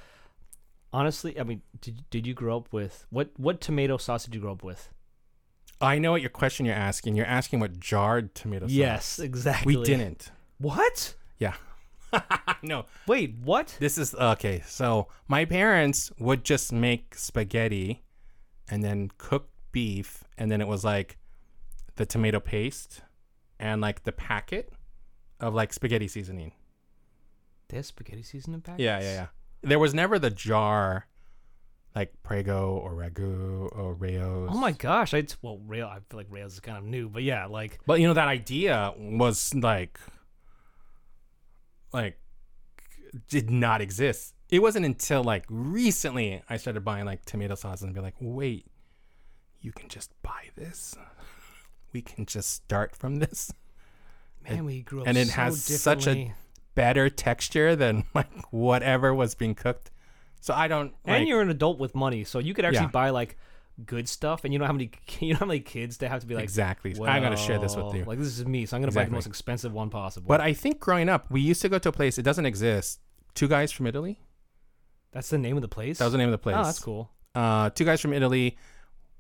honestly, 0.93 1.39
I 1.39 1.43
mean, 1.43 1.63
did 1.81 2.09
did 2.11 2.27
you 2.27 2.35
grow 2.35 2.59
up 2.59 2.73
with 2.73 3.07
what 3.11 3.31
what 3.37 3.61
tomato 3.61 3.97
sauce 3.97 4.25
did 4.25 4.35
you 4.35 4.41
grow 4.41 4.53
up 4.53 4.63
with? 4.63 4.91
I 5.81 5.99
know 5.99 6.13
what 6.13 6.21
your 6.23 6.31
question 6.31 6.67
you're 6.67 6.75
asking. 6.75 7.17
You're 7.17 7.27
asking 7.27 7.61
what 7.61 7.79
jarred 7.79 8.35
tomato 8.35 8.67
sauce. 8.67 8.73
Yes, 8.73 9.19
exactly. 9.19 9.77
we 9.77 9.85
didn't. 9.85 10.31
What? 10.59 11.15
Yeah, 11.39 11.55
no. 12.63 12.87
Wait, 13.07 13.35
what? 13.43 13.77
This 13.79 13.99
is 13.99 14.15
okay. 14.15 14.63
So 14.67 15.09
my 15.29 15.45
parents 15.45 16.11
would 16.19 16.45
just 16.45 16.73
make 16.73 17.15
spaghetti 17.15 18.03
and 18.69 18.83
then 18.83 19.11
cook 19.19 19.51
beef, 19.73 20.25
and 20.39 20.51
then 20.51 20.61
it 20.61 20.69
was 20.69 20.85
like 20.85 21.19
the 21.97 22.07
tomato 22.07 22.41
paste 22.41 23.03
and 23.59 23.81
like 23.81 24.05
the 24.05 24.13
packet 24.13 24.73
of 25.41 25.55
like 25.55 25.73
spaghetti 25.73 26.09
seasoning. 26.09 26.53
There's 27.69 27.87
spaghetti 27.87 28.23
seasoning 28.23 28.61
packets. 28.61 28.83
Yeah, 28.83 29.01
yeah, 29.01 29.13
yeah. 29.13 29.27
There 29.63 29.79
was 29.79 29.95
never 29.95 30.19
the 30.19 30.31
jar 30.31 31.07
like 31.97 32.13
Prego 32.23 32.75
or 32.77 32.93
Ragu 32.93 33.75
or 33.75 33.95
Rao's. 33.95 34.51
Oh 34.53 34.59
my 34.59 34.73
gosh, 34.73 35.15
I 35.15 35.25
well, 35.41 35.59
rail. 35.67 35.87
I 35.89 36.01
feel 36.11 36.19
like 36.19 36.27
Rao's 36.29 36.53
is 36.53 36.61
kind 36.61 36.77
of 36.77 36.85
new, 36.85 37.09
but 37.09 37.23
yeah, 37.23 37.47
like 37.47 37.79
But 37.87 38.01
you 38.01 38.07
know 38.07 38.15
that 38.15 38.29
idea 38.29 38.93
was 38.99 39.55
like 39.55 39.99
like 41.93 42.19
did 43.29 43.51
not 43.51 43.81
exist. 43.81 44.35
It 44.51 44.61
wasn't 44.61 44.85
until 44.85 45.25
like 45.25 45.47
recently 45.49 46.43
I 46.51 46.59
started 46.59 46.85
buying 46.85 47.07
like 47.07 47.25
tomato 47.25 47.55
sauce 47.55 47.81
and 47.81 47.95
be 47.95 48.01
like, 48.01 48.15
"Wait, 48.21 48.67
you 49.63 49.73
can 49.73 49.89
just 49.89 50.13
buy 50.23 50.51
this. 50.55 50.95
We 51.93 52.03
can 52.03 52.27
just 52.27 52.51
start 52.51 52.95
from 52.95 53.17
this." 53.17 53.51
man, 54.49 54.65
we 54.65 54.83
grew 54.83 55.01
up 55.01 55.09
and 55.09 55.17
it 55.17 55.29
so 55.29 55.33
has 55.35 55.65
such 55.65 56.07
a- 56.07 56.35
Better 56.75 57.09
texture 57.09 57.75
than 57.75 58.05
like 58.15 58.53
whatever 58.53 59.15
was 59.15 59.35
being 59.35 59.55
cooked. 59.55 59.91
So 60.41 60.55
I 60.55 60.69
don't 60.69 60.93
like 61.07 61.19
and 61.21 61.29
you're 61.29 61.41
an 61.43 61.51
adult 61.51 61.79
with 61.79 61.95
money, 61.95 62.25
so 62.25 62.39
you 62.39 62.55
could 62.55 62.65
actually 62.65 62.85
Yeah. 62.85 62.91
buy 62.91 63.11
like 63.11 63.37
good 63.85 64.09
stuff, 64.09 64.45
and 64.45 64.53
you 64.53 64.59
don't 64.59 64.67
have 64.67 64.77
any 64.77 64.91
you 65.21 65.33
don't 65.35 65.41
have 65.41 65.51
any 65.51 65.61
kids 65.61 65.99
to 65.99 66.09
have 66.09 66.21
to 66.21 66.27
be 66.27 66.35
like 66.35 66.45
exactly. 66.45 66.93
I'm 66.93 67.23
gonna 67.23 67.37
share 67.37 67.59
this 67.59 67.75
with 67.77 67.95
you. 67.95 68.05
Like 68.05 68.19
this 68.19 68.29
is 68.39 68.47
me, 68.47 68.65
so 68.67 68.77
I'm 68.77 68.83
gonna 68.83 68.93
buy 68.93 69.05
the 69.05 69.11
most 69.11 69.27
expensive 69.27 69.73
one 69.73 69.91
possible. 69.91 70.29
But 70.29 70.41
I 70.41 70.53
think 70.53 70.79
growing 70.81 71.09
up, 71.09 71.31
we 71.31 71.41
used 71.41 71.63
to 71.63 71.69
go 71.69 71.79
to 71.79 71.89
a 71.89 71.93
place. 71.93 72.17
It 72.19 72.23
doesn't 72.23 72.47
exist. 72.47 73.01
Two 73.35 73.49
guys 73.49 73.71
from 73.73 73.87
Italy. 73.87 74.21
that's 75.13 75.31
the 75.31 75.39
name 75.39 75.57
of 75.57 75.63
the 75.63 75.69
place. 75.69 75.99
That 75.99 76.05
was 76.07 76.13
the 76.13 76.19
name 76.19 76.29
of 76.29 76.33
the 76.33 76.39
place. 76.39 76.57
Oh, 76.59 76.65
that's 76.65 76.79
cool. 76.79 77.11
uh, 77.35 77.71
two 77.71 77.85
guys 77.85 78.01
from 78.01 78.13
Italy. 78.13 78.57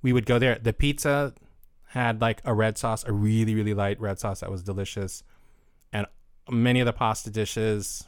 We 0.02 0.12
would 0.12 0.26
go 0.26 0.38
there. 0.38 0.58
The 0.58 0.72
pizza 0.72 1.34
had 1.88 2.20
like 2.20 2.40
a 2.44 2.52
red 2.54 2.76
sauce, 2.78 3.04
a 3.04 3.12
really, 3.12 3.54
really 3.54 3.74
light 3.74 3.98
red 4.00 4.18
sauce 4.18 4.40
that 4.40 4.50
was 4.50 4.62
delicious. 4.62 5.22
And 5.92 6.06
many 6.50 6.80
of 6.80 6.86
the 6.86 6.92
pasta 6.92 7.30
dishes, 7.30 8.04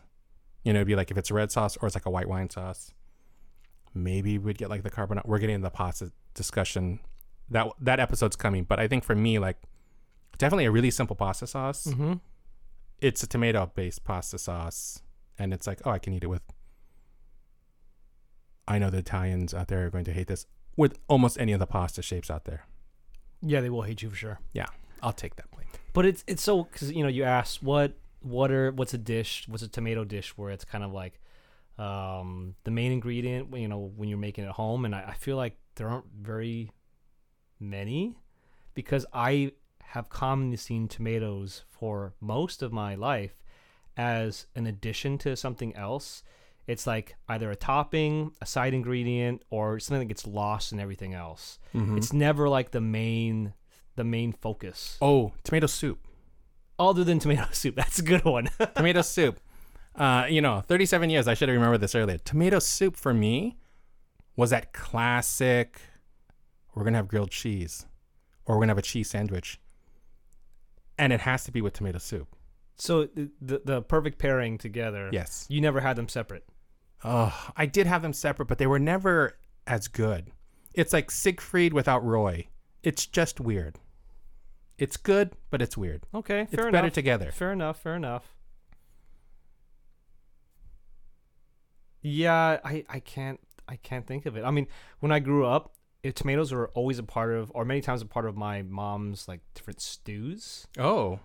you 0.65 0.73
know, 0.73 0.79
it'd 0.81 0.87
be 0.87 0.97
like 0.97 1.11
if 1.11 1.17
it's 1.19 1.31
a 1.31 1.35
red 1.35 1.51
sauce 1.51 1.77
or 1.79 1.87
it's 1.87 1.97
like 1.97 2.07
a 2.07 2.11
white 2.11 2.29
wine 2.29 2.51
sauce. 2.51 2.93
Maybe 3.95 4.39
we'd 4.39 4.59
get 4.59 4.71
like 4.71 4.83
the 4.83 4.91
carbonara. 4.91 5.27
We're 5.27 5.39
getting 5.39 5.61
the 5.61 5.71
pasta 5.71 6.13
discussion. 6.35 7.01
That 7.51 7.69
that 7.81 8.01
episode's 8.01 8.37
coming, 8.37 8.65
but 8.65 8.79
I 8.79 8.89
think 8.89 9.05
for 9.05 9.15
me, 9.15 9.39
like 9.39 9.57
definitely 10.37 10.67
a 10.67 10.71
really 10.71 10.91
simple 10.91 11.17
pasta 11.17 11.47
sauce. 11.47 11.87
Mm-hmm. 11.87 12.15
It's 13.01 13.23
a 13.23 13.27
tomato 13.27 13.71
based 13.75 14.05
pasta 14.05 14.39
sauce, 14.39 15.03
and 15.39 15.53
it's 15.53 15.67
like, 15.67 15.81
oh, 15.85 15.91
I 15.91 15.99
can 15.99 16.13
eat 16.13 16.25
it 16.25 16.29
with. 16.29 16.43
I 18.67 18.79
know 18.79 18.91
the 18.91 18.99
Italians 18.99 19.55
out 19.55 19.69
there 19.69 19.87
are 19.87 19.91
going 19.91 20.05
to 20.05 20.13
hate 20.13 20.27
this 20.27 20.47
with 20.77 20.99
almost 21.09 21.41
any 21.41 21.53
of 21.53 21.59
the 21.59 21.67
pasta 21.67 22.03
shapes 22.03 22.31
out 22.31 22.45
there. 22.45 22.67
Yeah, 23.41 23.61
they 23.61 23.71
will 23.71 23.83
hate 23.83 24.03
you 24.03 24.11
for 24.11 24.17
sure. 24.17 24.41
Yeah, 24.53 24.67
I'll 25.03 25.13
take 25.13 25.37
that 25.37 25.51
blame. 25.51 25.67
But 25.93 26.07
it's 26.07 26.25
it's 26.27 26.43
so 26.43 26.65
because 26.65 26.93
you 26.93 27.03
know 27.03 27.09
you 27.09 27.25
asked 27.25 27.63
what 27.63 27.95
what 28.21 28.51
are 28.51 28.73
what's 28.73 28.95
a 28.95 28.99
dish 28.99 29.45
what's 29.49 29.63
a 29.63 29.69
tomato 29.69 30.05
dish 30.05 30.37
where 30.37 30.51
it's 30.51 30.65
kind 30.65 30.85
of 30.85 30.93
like 30.93 31.21
um, 31.79 32.55
the 32.65 32.71
main 32.71 32.91
ingredient 32.93 33.57
you 33.57 33.69
know 33.69 33.93
when 33.97 34.09
you're 34.09 34.19
making 34.19 34.45
it 34.45 34.49
at 34.49 34.55
home 34.55 34.85
and 34.85 34.95
I, 34.95 35.11
I 35.11 35.15
feel 35.15 35.37
like 35.37 35.57
there 35.77 35.89
aren't 35.89 36.07
very 36.21 36.73
many 37.61 38.17
because 38.75 39.07
I 39.13 39.53
have 39.83 40.09
commonly 40.09 40.57
seen 40.57 40.89
tomatoes 40.89 41.63
for 41.69 42.15
most 42.21 42.63
of 42.63 42.73
my 42.73 42.95
life 42.95 43.43
as 43.97 44.47
an 44.55 44.67
addition 44.67 45.19
to 45.19 45.35
something 45.37 45.75
else. 45.75 46.23
It's 46.67 46.87
like 46.87 47.17
either 47.29 47.51
a 47.51 47.57
topping, 47.57 48.33
a 48.43 48.47
side 48.47 48.75
ingredient, 48.75 49.43
or 49.51 49.81
something 49.81 50.01
that 50.07 50.13
gets 50.15 50.27
lost 50.27 50.73
in 50.73 50.79
everything 50.79 51.15
else. 51.15 51.59
Mhm. 51.75 51.97
It's 51.97 52.13
never 52.13 52.49
like 52.49 52.71
the 52.73 52.81
main 52.83 53.55
the 53.97 54.05
main 54.05 54.33
focus 54.33 54.97
oh, 55.03 55.33
tomato 55.43 55.67
soup. 55.67 55.99
other 56.79 57.03
than 57.03 57.19
tomato 57.19 57.47
soup. 57.53 57.75
That's 57.75 57.99
a 57.99 58.03
good 58.03 58.25
one. 58.25 58.49
tomato 58.77 59.03
soup. 59.03 59.41
Uh, 59.99 60.27
you 60.29 60.41
know, 60.41 60.61
37 60.67 61.11
years. 61.11 61.27
I 61.29 61.35
should 61.35 61.49
have 61.49 61.57
remembered 61.57 61.81
this 61.81 61.95
earlier. 61.95 62.19
Tomato 62.19 62.59
soup 62.61 62.97
for 62.97 63.13
me 63.13 63.57
was 64.37 64.51
that 64.51 64.73
classic. 64.73 65.81
We're 66.75 66.85
gonna 66.85 66.99
have 66.99 67.09
grilled 67.09 67.31
cheese, 67.31 67.87
or 68.47 68.55
we're 68.57 68.63
gonna 68.63 68.71
have 68.71 68.79
a 68.79 68.83
cheese 68.83 69.11
sandwich, 69.11 69.61
and 70.97 71.13
it 71.13 71.21
has 71.21 71.45
to 71.45 71.51
be 71.53 71.61
with 71.61 71.73
tomato 71.75 71.99
soup. 71.99 72.29
so 72.77 73.07
the, 73.07 73.31
the 73.41 73.63
the 73.65 73.83
perfect 73.83 74.19
pairing 74.19 74.57
together. 74.59 75.11
Yes. 75.13 75.47
You 75.49 75.61
never 75.61 75.81
had 75.81 75.97
them 75.97 76.09
separate. 76.09 76.45
Oh, 77.05 77.51
I 77.57 77.67
did 77.67 77.87
have 77.89 78.03
them 78.03 78.13
separate, 78.13 78.47
but 78.47 78.59
they 78.59 78.67
were 78.67 78.79
never 78.79 79.39
as 79.67 79.89
good. 79.89 80.31
It's 80.75 80.93
like 80.93 81.11
Siegfried 81.11 81.73
without 81.73 82.05
Roy. 82.05 82.47
It's 82.85 83.07
just 83.07 83.41
weird. 83.41 83.79
It's 84.79 84.97
good, 84.97 85.33
but 85.51 85.61
it's 85.61 85.77
weird. 85.77 86.05
Okay, 86.15 86.29
fair 86.29 86.43
enough. 86.45 86.53
It's 86.53 86.63
fair 86.63 86.71
better 86.73 86.91
together. 86.91 87.31
Fair 87.33 87.53
enough. 87.53 87.81
Fair 87.83 87.97
enough. 87.97 88.37
Yeah, 92.03 92.59
I 92.65 92.85
I 92.89 93.01
can't 93.01 93.41
I 93.69 93.77
can't 93.77 94.07
think 94.07 94.27
of 94.27 94.37
it. 94.37 94.45
I 94.45 94.51
mean, 94.51 94.67
when 95.01 95.13
I 95.13 95.19
grew 95.19 95.47
up, 95.47 95.75
it, 96.03 96.17
tomatoes 96.17 96.53
were 96.53 96.69
always 96.71 96.99
a 96.99 97.03
part 97.03 97.35
of, 97.35 97.51
or 97.55 97.65
many 97.65 97.81
times 97.81 98.03
a 98.03 98.07
part 98.07 98.27
of 98.27 98.37
my 98.37 98.63
mom's 98.63 99.29
like 99.29 99.41
different 99.55 99.81
stews. 99.81 100.67
Oh, 100.79 101.21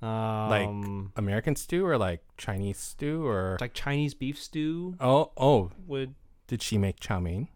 Um, 0.00 0.48
like 0.48 0.68
American 1.16 1.56
stew 1.56 1.84
or 1.84 1.98
like 1.98 2.22
Chinese 2.36 2.78
stew 2.78 3.26
or 3.26 3.58
like 3.60 3.74
Chinese 3.74 4.14
beef 4.14 4.40
stew 4.40 4.94
oh 5.00 5.32
oh. 5.36 5.72
would 5.86 6.14
Did 6.46 6.62
she 6.62 6.78
make 6.78 7.00
chow 7.00 7.18
mein? 7.18 7.48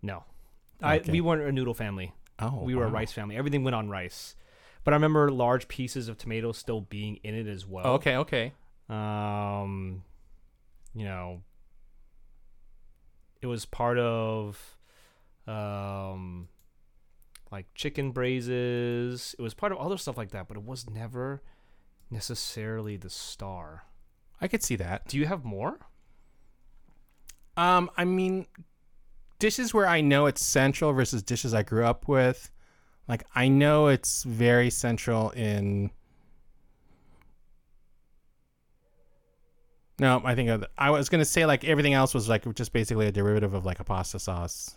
no. 0.00 0.24
I 0.82 1.00
we 1.06 1.20
weren't 1.20 1.42
a 1.42 1.52
noodle 1.52 1.74
family. 1.74 2.12
Oh, 2.38 2.60
we 2.62 2.74
were 2.74 2.84
a 2.84 2.90
rice 2.90 3.12
family. 3.12 3.36
Everything 3.36 3.62
went 3.62 3.74
on 3.74 3.88
rice. 3.88 4.36
But 4.84 4.92
I 4.92 4.96
remember 4.96 5.30
large 5.30 5.66
pieces 5.68 6.08
of 6.08 6.18
tomatoes 6.18 6.58
still 6.58 6.82
being 6.82 7.16
in 7.22 7.34
it 7.34 7.46
as 7.46 7.66
well. 7.66 7.86
Oh, 7.86 7.92
okay, 7.94 8.16
okay. 8.16 8.52
Um, 8.88 10.02
you 10.94 11.04
know, 11.04 11.42
it 13.44 13.46
was 13.46 13.66
part 13.66 13.98
of, 13.98 14.76
um, 15.46 16.48
like 17.52 17.66
chicken 17.74 18.10
braises. 18.10 19.36
It 19.38 19.42
was 19.42 19.52
part 19.52 19.70
of 19.70 19.78
other 19.78 19.98
stuff 19.98 20.16
like 20.16 20.30
that, 20.30 20.48
but 20.48 20.56
it 20.56 20.62
was 20.62 20.88
never 20.88 21.42
necessarily 22.10 22.96
the 22.96 23.10
star. 23.10 23.84
I 24.40 24.48
could 24.48 24.62
see 24.62 24.76
that. 24.76 25.06
Do 25.08 25.18
you 25.18 25.26
have 25.26 25.44
more? 25.44 25.78
Um, 27.56 27.90
I 27.96 28.04
mean, 28.04 28.46
dishes 29.38 29.74
where 29.74 29.86
I 29.86 30.00
know 30.00 30.26
it's 30.26 30.44
central 30.44 30.92
versus 30.92 31.22
dishes 31.22 31.52
I 31.52 31.62
grew 31.62 31.84
up 31.84 32.08
with. 32.08 32.50
Like 33.06 33.24
I 33.34 33.48
know 33.48 33.88
it's 33.88 34.22
very 34.24 34.70
central 34.70 35.30
in. 35.30 35.90
No, 39.98 40.20
I 40.24 40.34
think 40.34 40.50
of- 40.50 40.64
I 40.76 40.90
was 40.90 41.08
gonna 41.08 41.24
say 41.24 41.46
like 41.46 41.64
everything 41.64 41.94
else 41.94 42.14
was 42.14 42.28
like 42.28 42.52
just 42.54 42.72
basically 42.72 43.06
a 43.06 43.12
derivative 43.12 43.54
of 43.54 43.64
like 43.64 43.80
a 43.80 43.84
pasta 43.84 44.18
sauce, 44.18 44.74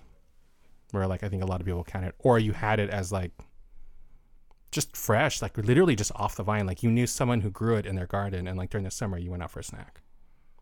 where 0.91 1.07
like 1.07 1.23
I 1.23 1.29
think 1.29 1.43
a 1.43 1.45
lot 1.45 1.59
of 1.59 1.65
people 1.65 1.83
count 1.83 2.05
it, 2.05 2.15
or 2.19 2.37
you 2.39 2.51
had 2.53 2.79
it 2.79 2.89
as 2.89 3.11
like 3.11 3.31
just 4.71 4.95
fresh, 4.95 5.41
like 5.41 5.57
literally 5.57 5.95
just 5.95 6.11
off 6.15 6.35
the 6.35 6.43
vine. 6.43 6.65
Like 6.67 6.83
you 6.83 6.91
knew 6.91 7.07
someone 7.07 7.41
who 7.41 7.49
grew 7.49 7.75
it 7.77 7.85
in 7.85 7.95
their 7.95 8.05
garden, 8.05 8.47
and 8.47 8.57
like 8.57 8.69
during 8.69 8.85
the 8.85 8.91
summer 8.91 9.17
you 9.17 9.31
went 9.31 9.41
out 9.43 9.51
for 9.51 9.59
a 9.59 9.63
snack. 9.63 10.01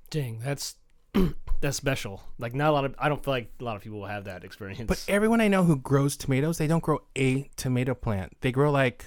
Dang, 0.09 0.39
that's 0.39 0.75
that's 1.61 1.75
special. 1.77 2.23
Like 2.37 2.53
not 2.53 2.69
a 2.69 2.71
lot 2.73 2.85
of 2.85 2.95
I 2.97 3.09
don't 3.09 3.23
feel 3.23 3.33
like 3.33 3.51
a 3.59 3.63
lot 3.63 3.75
of 3.75 3.81
people 3.81 3.99
will 3.99 4.07
have 4.07 4.25
that 4.25 4.43
experience. 4.43 4.83
But 4.87 5.03
everyone 5.07 5.41
I 5.41 5.47
know 5.47 5.63
who 5.63 5.75
grows 5.77 6.15
tomatoes, 6.15 6.57
they 6.59 6.67
don't 6.67 6.83
grow 6.83 6.99
a 7.17 7.49
tomato 7.57 7.93
plant. 7.93 8.37
They 8.41 8.51
grow 8.51 8.71
like 8.71 9.05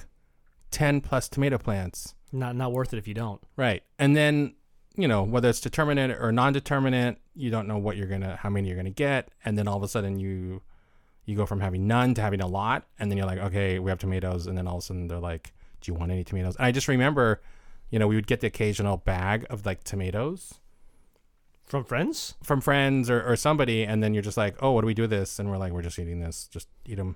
10 0.72 1.00
plus 1.00 1.28
tomato 1.28 1.56
plants. 1.56 2.14
not 2.32 2.54
not 2.56 2.72
worth 2.72 2.92
it 2.92 2.98
if 2.98 3.08
you 3.08 3.14
don't. 3.14 3.40
Right. 3.56 3.82
And 3.98 4.14
then, 4.16 4.54
you 4.98 5.06
know, 5.06 5.22
whether 5.22 5.48
it's 5.48 5.60
determinate 5.60 6.10
or 6.10 6.32
non-determinate, 6.32 7.18
you 7.36 7.50
don't 7.50 7.68
know 7.68 7.78
what 7.78 7.96
you're 7.96 8.08
to 8.08 8.36
how 8.36 8.50
many 8.50 8.68
you're 8.68 8.82
to 8.82 8.90
get, 8.90 9.30
and 9.44 9.56
then 9.56 9.68
all 9.68 9.76
of 9.76 9.82
a 9.84 9.88
sudden 9.88 10.18
you 10.18 10.60
you 11.24 11.36
go 11.36 11.46
from 11.46 11.60
having 11.60 11.86
none 11.86 12.14
to 12.14 12.20
having 12.20 12.40
a 12.40 12.46
lot, 12.48 12.84
and 12.98 13.08
then 13.10 13.16
you're 13.16 13.26
like, 13.26 13.38
"Okay, 13.38 13.78
we 13.78 13.90
have 13.90 14.00
tomatoes." 14.00 14.46
And 14.48 14.58
then 14.58 14.66
all 14.66 14.78
of 14.78 14.82
a 14.82 14.86
sudden 14.86 15.06
they're 15.06 15.20
like, 15.20 15.52
"Do 15.80 15.92
you 15.92 15.96
want 15.96 16.10
any 16.10 16.24
tomatoes?" 16.24 16.56
And 16.56 16.66
I 16.66 16.72
just 16.72 16.88
remember, 16.88 17.40
you 17.90 17.98
know, 18.00 18.08
we 18.08 18.16
would 18.16 18.26
get 18.26 18.40
the 18.40 18.48
occasional 18.48 18.96
bag 18.96 19.46
of 19.48 19.64
like 19.64 19.84
tomatoes 19.84 20.54
From 21.64 21.84
friends? 21.84 22.34
from 22.42 22.60
friends 22.60 23.08
or, 23.08 23.22
or 23.22 23.36
somebody, 23.36 23.84
and 23.84 24.02
then 24.02 24.14
you're 24.14 24.22
just 24.22 24.36
like, 24.36 24.56
oh, 24.60 24.72
what 24.72 24.80
do 24.80 24.88
we 24.88 24.94
do 24.94 25.02
with 25.02 25.10
this? 25.10 25.38
And 25.38 25.48
we're 25.48 25.58
like, 25.58 25.72
we're 25.72 25.82
just 25.82 25.98
eating 25.98 26.18
this. 26.18 26.48
Just 26.48 26.68
eat 26.86 26.96
them. 26.96 27.14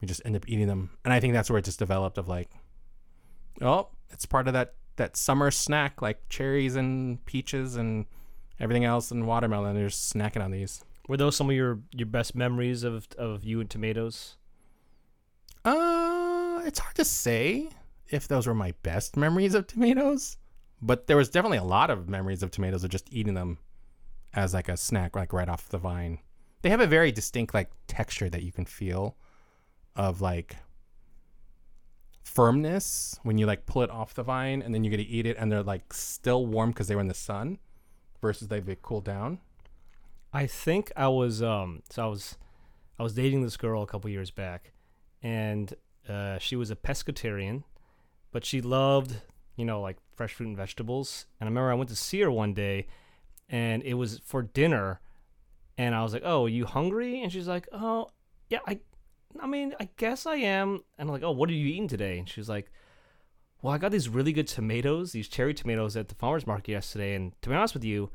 We 0.00 0.08
just 0.08 0.22
end 0.24 0.34
up 0.34 0.48
eating 0.48 0.66
them, 0.66 0.90
and 1.04 1.14
I 1.14 1.20
think 1.20 1.32
that's 1.32 1.48
where 1.48 1.60
it 1.60 1.64
just 1.64 1.78
developed 1.78 2.18
of 2.18 2.28
like, 2.28 2.50
oh, 3.62 3.88
it's 4.10 4.26
part 4.26 4.48
of 4.48 4.54
that 4.54 4.74
that 4.96 5.16
summer 5.16 5.50
snack, 5.50 6.02
like 6.02 6.28
cherries 6.28 6.76
and 6.76 7.24
peaches 7.26 7.76
and 7.76 8.06
everything 8.58 8.84
else 8.84 9.10
and 9.10 9.26
watermelon. 9.26 9.74
They're 9.74 9.88
just 9.88 10.12
snacking 10.12 10.44
on 10.44 10.50
these. 10.50 10.84
Were 11.08 11.16
those 11.16 11.36
some 11.36 11.48
of 11.48 11.56
your 11.56 11.80
your 11.92 12.06
best 12.06 12.34
memories 12.34 12.82
of 12.82 13.06
of 13.16 13.44
you 13.44 13.60
and 13.60 13.70
tomatoes? 13.70 14.36
Uh, 15.64 16.62
it's 16.64 16.78
hard 16.78 16.94
to 16.96 17.04
say 17.04 17.68
if 18.08 18.28
those 18.28 18.46
were 18.46 18.54
my 18.54 18.72
best 18.82 19.16
memories 19.16 19.54
of 19.54 19.66
tomatoes, 19.66 20.36
but 20.80 21.06
there 21.06 21.16
was 21.16 21.28
definitely 21.28 21.58
a 21.58 21.64
lot 21.64 21.90
of 21.90 22.08
memories 22.08 22.42
of 22.42 22.50
tomatoes 22.50 22.84
of 22.84 22.90
just 22.90 23.12
eating 23.12 23.34
them 23.34 23.58
as 24.34 24.54
like 24.54 24.68
a 24.68 24.76
snack, 24.76 25.16
like 25.16 25.32
right 25.32 25.48
off 25.48 25.68
the 25.68 25.78
vine. 25.78 26.18
They 26.62 26.70
have 26.70 26.80
a 26.80 26.86
very 26.86 27.12
distinct 27.12 27.54
like 27.54 27.70
texture 27.86 28.28
that 28.30 28.42
you 28.42 28.52
can 28.52 28.64
feel 28.64 29.16
of 29.94 30.20
like 30.20 30.56
firmness 32.26 33.18
when 33.22 33.38
you 33.38 33.46
like 33.46 33.64
pull 33.66 33.82
it 33.82 33.90
off 33.90 34.12
the 34.12 34.22
vine 34.22 34.60
and 34.60 34.74
then 34.74 34.82
you 34.82 34.90
get 34.90 34.96
to 34.96 35.04
eat 35.04 35.26
it 35.26 35.36
and 35.38 35.50
they're 35.50 35.62
like 35.62 35.92
still 35.92 36.44
warm 36.44 36.70
because 36.70 36.88
they 36.88 36.94
were 36.94 37.00
in 37.00 37.06
the 37.06 37.14
sun 37.14 37.56
versus 38.20 38.48
they've 38.48 38.82
cooled 38.82 39.04
down. 39.04 39.38
I 40.32 40.46
think 40.46 40.90
I 40.96 41.08
was 41.08 41.40
um 41.40 41.82
so 41.88 42.02
I 42.02 42.06
was 42.06 42.36
I 42.98 43.04
was 43.04 43.14
dating 43.14 43.42
this 43.42 43.56
girl 43.56 43.82
a 43.82 43.86
couple 43.86 44.10
years 44.10 44.30
back 44.32 44.72
and 45.22 45.72
uh, 46.08 46.38
she 46.38 46.56
was 46.56 46.70
a 46.70 46.76
pescatarian 46.76 47.62
but 48.32 48.44
she 48.44 48.60
loved 48.60 49.16
you 49.54 49.64
know 49.64 49.80
like 49.80 49.96
fresh 50.14 50.34
fruit 50.34 50.48
and 50.48 50.56
vegetables 50.56 51.26
and 51.40 51.46
I 51.46 51.50
remember 51.50 51.70
I 51.70 51.74
went 51.74 51.90
to 51.90 51.96
see 51.96 52.20
her 52.20 52.30
one 52.30 52.54
day 52.54 52.88
and 53.48 53.82
it 53.84 53.94
was 53.94 54.20
for 54.24 54.42
dinner 54.42 55.00
and 55.78 55.94
I 55.94 56.02
was 56.02 56.12
like 56.12 56.22
oh 56.24 56.46
are 56.46 56.48
you 56.48 56.66
hungry 56.66 57.22
and 57.22 57.32
she's 57.32 57.48
like 57.48 57.68
oh 57.72 58.10
yeah 58.50 58.60
I 58.66 58.80
I 59.42 59.46
mean 59.46 59.74
I 59.80 59.88
guess 59.96 60.26
I 60.26 60.36
am 60.36 60.82
and 60.98 61.08
I'm 61.08 61.12
like 61.12 61.22
oh 61.22 61.30
what 61.32 61.48
are 61.50 61.54
you 61.54 61.66
eating 61.66 61.88
today 61.88 62.18
and 62.18 62.28
she's 62.28 62.48
like 62.48 62.70
well 63.62 63.72
I 63.72 63.78
got 63.78 63.92
these 63.92 64.08
really 64.08 64.32
good 64.32 64.46
tomatoes 64.48 65.12
these 65.12 65.28
cherry 65.28 65.54
tomatoes 65.54 65.96
at 65.96 66.08
the 66.08 66.14
farmers 66.14 66.46
market 66.46 66.72
yesterday 66.72 67.14
and 67.14 67.32
to 67.42 67.48
be 67.48 67.54
honest 67.54 67.74
with 67.74 67.84
you 67.84 68.10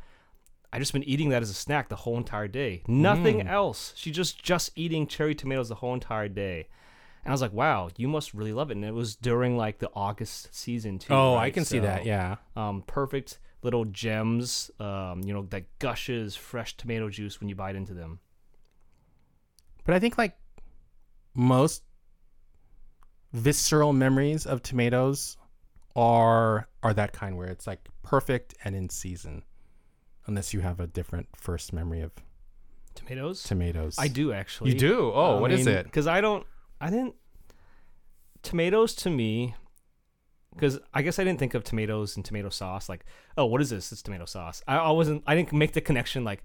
I 0.73 0.79
just 0.79 0.93
been 0.93 1.03
eating 1.03 1.29
that 1.29 1.41
as 1.41 1.49
a 1.49 1.53
snack 1.53 1.89
the 1.89 1.97
whole 1.97 2.15
entire 2.15 2.47
day. 2.47 2.83
Nothing 2.87 3.39
Mm. 3.39 3.49
else. 3.49 3.91
She 3.97 4.09
just 4.09 4.41
just 4.41 4.71
eating 4.77 5.05
cherry 5.05 5.35
tomatoes 5.35 5.67
the 5.67 5.75
whole 5.75 5.93
entire 5.93 6.29
day. 6.29 6.69
And 7.25 7.31
I 7.31 7.33
was 7.33 7.41
like, 7.41 7.51
wow, 7.51 7.89
you 7.97 8.07
must 8.07 8.33
really 8.33 8.53
love 8.53 8.71
it. 8.71 8.77
And 8.77 8.85
it 8.85 8.93
was 8.93 9.17
during 9.17 9.57
like 9.57 9.79
the 9.79 9.89
August 9.93 10.55
season 10.55 10.97
too. 10.97 11.13
Oh, 11.13 11.33
I 11.33 11.39
right? 11.39 11.53
can 11.53 11.65
see 11.65 11.79
that. 11.79 12.05
Yeah. 12.05 12.37
Um, 12.55 12.83
perfect 12.87 13.39
little 13.63 13.83
gems. 13.83 14.71
Um, 14.79 15.21
you 15.25 15.33
know, 15.33 15.43
that 15.49 15.65
gushes 15.79 16.37
fresh 16.37 16.77
tomato 16.77 17.09
juice 17.09 17.41
when 17.41 17.49
you 17.49 17.55
bite 17.55 17.75
into 17.75 17.93
them. 17.93 18.21
But 19.83 19.95
I 19.95 19.99
think 19.99 20.17
like 20.17 20.37
most 21.33 21.83
visceral 23.33 23.93
memories 23.93 24.45
of 24.45 24.61
tomatoes 24.61 25.37
are 25.95 26.67
are 26.83 26.93
that 26.93 27.13
kind 27.13 27.37
where 27.37 27.47
it's 27.47 27.67
like 27.67 27.87
perfect 28.03 28.55
and 28.63 28.75
in 28.75 28.89
season. 28.89 29.43
Unless 30.27 30.53
you 30.53 30.59
have 30.59 30.79
a 30.79 30.87
different 30.87 31.27
first 31.35 31.73
memory 31.73 32.01
of 32.01 32.11
Tomatoes? 32.93 33.43
tomatoes. 33.43 33.95
I 33.97 34.07
do 34.07 34.33
actually. 34.33 34.71
You 34.71 34.77
do? 34.77 35.11
Oh, 35.13 35.39
what 35.39 35.51
is 35.51 35.65
it? 35.67 35.85
Because 35.85 36.07
I 36.07 36.21
don't, 36.21 36.45
I 36.79 36.89
didn't. 36.89 37.15
Tomatoes 38.43 38.93
to 38.95 39.09
me, 39.09 39.55
because 40.53 40.79
I 40.93 41.01
guess 41.01 41.19
I 41.19 41.23
didn't 41.23 41.39
think 41.39 41.53
of 41.53 41.63
tomatoes 41.63 42.15
and 42.15 42.25
tomato 42.25 42.49
sauce 42.49 42.89
like, 42.89 43.05
oh, 43.37 43.45
what 43.45 43.61
is 43.61 43.69
this? 43.69 43.91
It's 43.91 44.01
tomato 44.01 44.25
sauce. 44.25 44.61
I, 44.67 44.77
I 44.77 44.91
wasn't. 44.91 45.23
I 45.25 45.35
didn't 45.35 45.53
make 45.53 45.73
the 45.73 45.81
connection 45.81 46.23
like, 46.23 46.43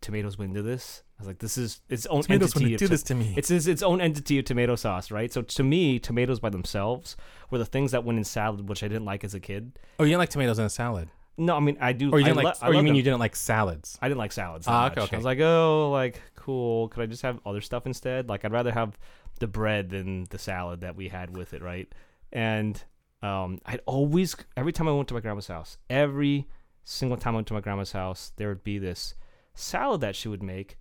tomatoes 0.00 0.38
went 0.38 0.50
into 0.50 0.62
this. 0.62 1.02
I 1.18 1.22
was 1.22 1.26
like, 1.26 1.38
this 1.38 1.58
is 1.58 1.82
its 1.90 2.06
own 2.06 2.22
Tomatoes 2.22 2.50
entity. 2.56 2.64
want 2.64 2.68
to 2.70 2.74
of 2.76 2.78
do 2.78 2.88
this 2.88 3.02
to 3.04 3.14
me. 3.14 3.34
It's 3.36 3.50
its, 3.50 3.66
its 3.66 3.82
own 3.82 4.00
entity 4.00 4.38
of 4.38 4.46
tomato 4.46 4.74
sauce, 4.76 5.10
right? 5.10 5.30
So 5.30 5.42
to 5.42 5.62
me, 5.62 5.98
tomatoes 5.98 6.40
by 6.40 6.48
themselves 6.48 7.16
were 7.50 7.58
the 7.58 7.66
things 7.66 7.92
that 7.92 8.04
went 8.04 8.18
in 8.18 8.24
salad, 8.24 8.66
which 8.68 8.82
I 8.82 8.88
didn't 8.88 9.04
like 9.04 9.22
as 9.24 9.34
a 9.34 9.40
kid. 9.40 9.78
oh, 9.98 10.04
you 10.04 10.10
didn't 10.10 10.20
like 10.20 10.30
tomatoes 10.30 10.58
in 10.58 10.64
a 10.64 10.70
salad, 10.70 11.10
No, 11.36 11.56
I 11.56 11.60
mean 11.60 11.76
I 11.80 11.92
do. 11.92 12.10
or 12.10 12.18
you 12.18 12.24
didn't 12.24 12.38
lo- 12.38 12.44
like, 12.44 12.56
I 12.62 12.68
or 12.68 12.72
you 12.72 12.78
mean 12.78 12.86
them. 12.86 12.94
you 12.96 13.02
didn't 13.02 13.18
like 13.20 13.36
salads? 13.36 13.98
I 14.00 14.08
didn't 14.08 14.18
like 14.18 14.32
salads. 14.32 14.66
Ah, 14.66 14.86
okay, 14.90 15.02
okay. 15.02 15.16
I 15.16 15.18
was 15.18 15.26
like, 15.26 15.40
oh, 15.40 15.90
like 15.90 16.22
cool. 16.36 16.88
Could 16.88 17.02
I 17.02 17.06
just 17.06 17.20
have 17.22 17.38
other 17.44 17.60
stuff 17.60 17.84
instead? 17.84 18.28
Like, 18.30 18.46
I'd 18.46 18.52
rather 18.52 18.72
have 18.72 18.98
the 19.40 19.46
bread 19.46 19.90
than 19.90 20.24
the 20.30 20.38
salad 20.38 20.80
that 20.80 20.96
we 20.96 21.08
had 21.08 21.36
with 21.36 21.52
it, 21.52 21.60
right? 21.62 21.86
And 22.32 22.82
um, 23.22 23.58
I'd 23.66 23.80
always, 23.84 24.34
every 24.56 24.72
time 24.72 24.88
I 24.88 24.92
went 24.92 25.08
to 25.08 25.14
my 25.14 25.20
grandma's 25.20 25.48
house, 25.48 25.76
every 25.90 26.48
single 26.84 27.18
time 27.18 27.34
I 27.34 27.36
went 27.36 27.46
to 27.48 27.54
my 27.54 27.60
grandma's 27.60 27.92
house, 27.92 28.32
there 28.36 28.48
would 28.48 28.64
be 28.64 28.78
this 28.78 29.14
salad 29.60 30.00
that 30.00 30.16
she 30.16 30.28
would 30.28 30.42
make, 30.42 30.76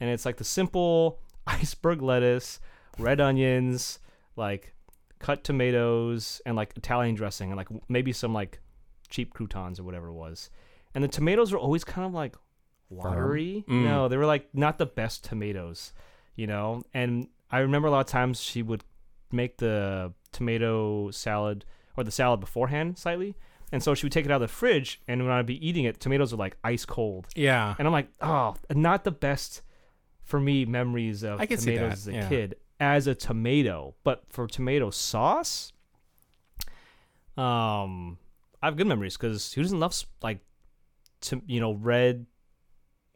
and 0.00 0.10
it's 0.10 0.24
like 0.26 0.36
the 0.36 0.44
simple 0.44 1.20
iceberg 1.46 2.02
lettuce, 2.02 2.60
red 2.98 3.20
onions, 3.20 3.98
like 4.36 4.74
cut 5.18 5.44
tomatoes, 5.44 6.40
and 6.44 6.56
like 6.56 6.72
Italian 6.76 7.14
dressing, 7.14 7.50
and 7.50 7.56
like 7.56 7.68
maybe 7.88 8.12
some 8.12 8.32
like 8.32 8.60
cheap 9.08 9.32
croutons 9.34 9.78
or 9.78 9.84
whatever 9.84 10.08
it 10.08 10.14
was. 10.14 10.50
And 10.94 11.02
the 11.02 11.08
tomatoes 11.08 11.52
were 11.52 11.58
always 11.58 11.84
kind 11.84 12.06
of 12.06 12.12
like 12.12 12.36
watery. 12.88 13.64
Mm. 13.68 13.84
No, 13.84 14.08
they 14.08 14.16
were 14.16 14.26
like 14.26 14.48
not 14.54 14.78
the 14.78 14.86
best 14.86 15.24
tomatoes, 15.24 15.92
you 16.36 16.46
know. 16.46 16.82
And 16.92 17.28
I 17.50 17.58
remember 17.60 17.88
a 17.88 17.90
lot 17.90 18.00
of 18.00 18.06
times 18.06 18.40
she 18.40 18.62
would 18.62 18.84
make 19.32 19.58
the 19.58 20.12
tomato 20.32 21.10
salad 21.10 21.64
or 21.96 22.04
the 22.04 22.10
salad 22.10 22.40
beforehand 22.40 22.98
slightly. 22.98 23.36
And 23.74 23.82
so 23.82 23.92
she 23.92 24.06
would 24.06 24.12
take 24.12 24.24
it 24.24 24.30
out 24.30 24.36
of 24.36 24.48
the 24.48 24.54
fridge, 24.54 25.00
and 25.08 25.20
when 25.24 25.32
I'd 25.32 25.46
be 25.46 25.58
eating 25.66 25.82
it, 25.82 25.98
tomatoes 25.98 26.32
are 26.32 26.36
like 26.36 26.56
ice 26.62 26.84
cold. 26.84 27.26
Yeah. 27.34 27.74
And 27.76 27.88
I'm 27.88 27.92
like, 27.92 28.08
oh, 28.20 28.54
not 28.72 29.02
the 29.02 29.10
best 29.10 29.62
for 30.22 30.38
me 30.38 30.64
memories 30.64 31.24
of 31.24 31.40
I 31.40 31.46
can 31.46 31.58
see 31.58 31.74
tomatoes 31.74 32.04
that, 32.04 32.12
as 32.12 32.14
a 32.14 32.18
yeah. 32.18 32.28
kid 32.28 32.54
as 32.78 33.08
a 33.08 33.16
tomato. 33.16 33.96
But 34.04 34.22
for 34.28 34.46
tomato 34.46 34.90
sauce, 34.90 35.72
um, 37.36 38.18
I 38.62 38.66
have 38.66 38.76
good 38.76 38.86
memories 38.86 39.16
because 39.16 39.52
who 39.52 39.62
doesn't 39.62 39.80
love 39.80 39.90
s- 39.92 40.06
like, 40.22 40.38
to, 41.22 41.42
you 41.46 41.58
know, 41.60 41.72
red 41.72 42.26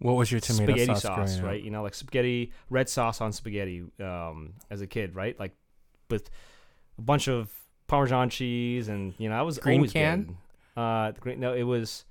What 0.00 0.14
was 0.16 0.32
your 0.32 0.40
tomato 0.40 0.72
spaghetti 0.72 0.86
sauce, 0.86 1.02
sauce, 1.02 1.16
growing 1.36 1.38
up? 1.38 1.44
right? 1.44 1.62
You 1.62 1.70
know, 1.70 1.82
like 1.82 1.94
spaghetti, 1.94 2.52
red 2.68 2.88
sauce 2.88 3.20
on 3.20 3.32
spaghetti. 3.32 3.84
Um, 4.00 4.54
as 4.70 4.80
a 4.80 4.86
kid, 4.86 5.14
right? 5.14 5.38
Like 5.38 5.54
with 6.10 6.30
a 6.98 7.02
bunch 7.02 7.28
of 7.28 7.50
Parmesan 7.86 8.28
cheese, 8.30 8.88
and 8.88 9.14
you 9.18 9.28
know, 9.28 9.38
I 9.38 9.42
was 9.42 9.58
Green 9.58 9.78
always 9.80 9.92
can? 9.92 10.24
good. 10.24 10.36
Uh, 10.78 11.10
the 11.12 11.20
green, 11.20 11.40
no, 11.40 11.52
it 11.54 11.64
was 11.64 12.04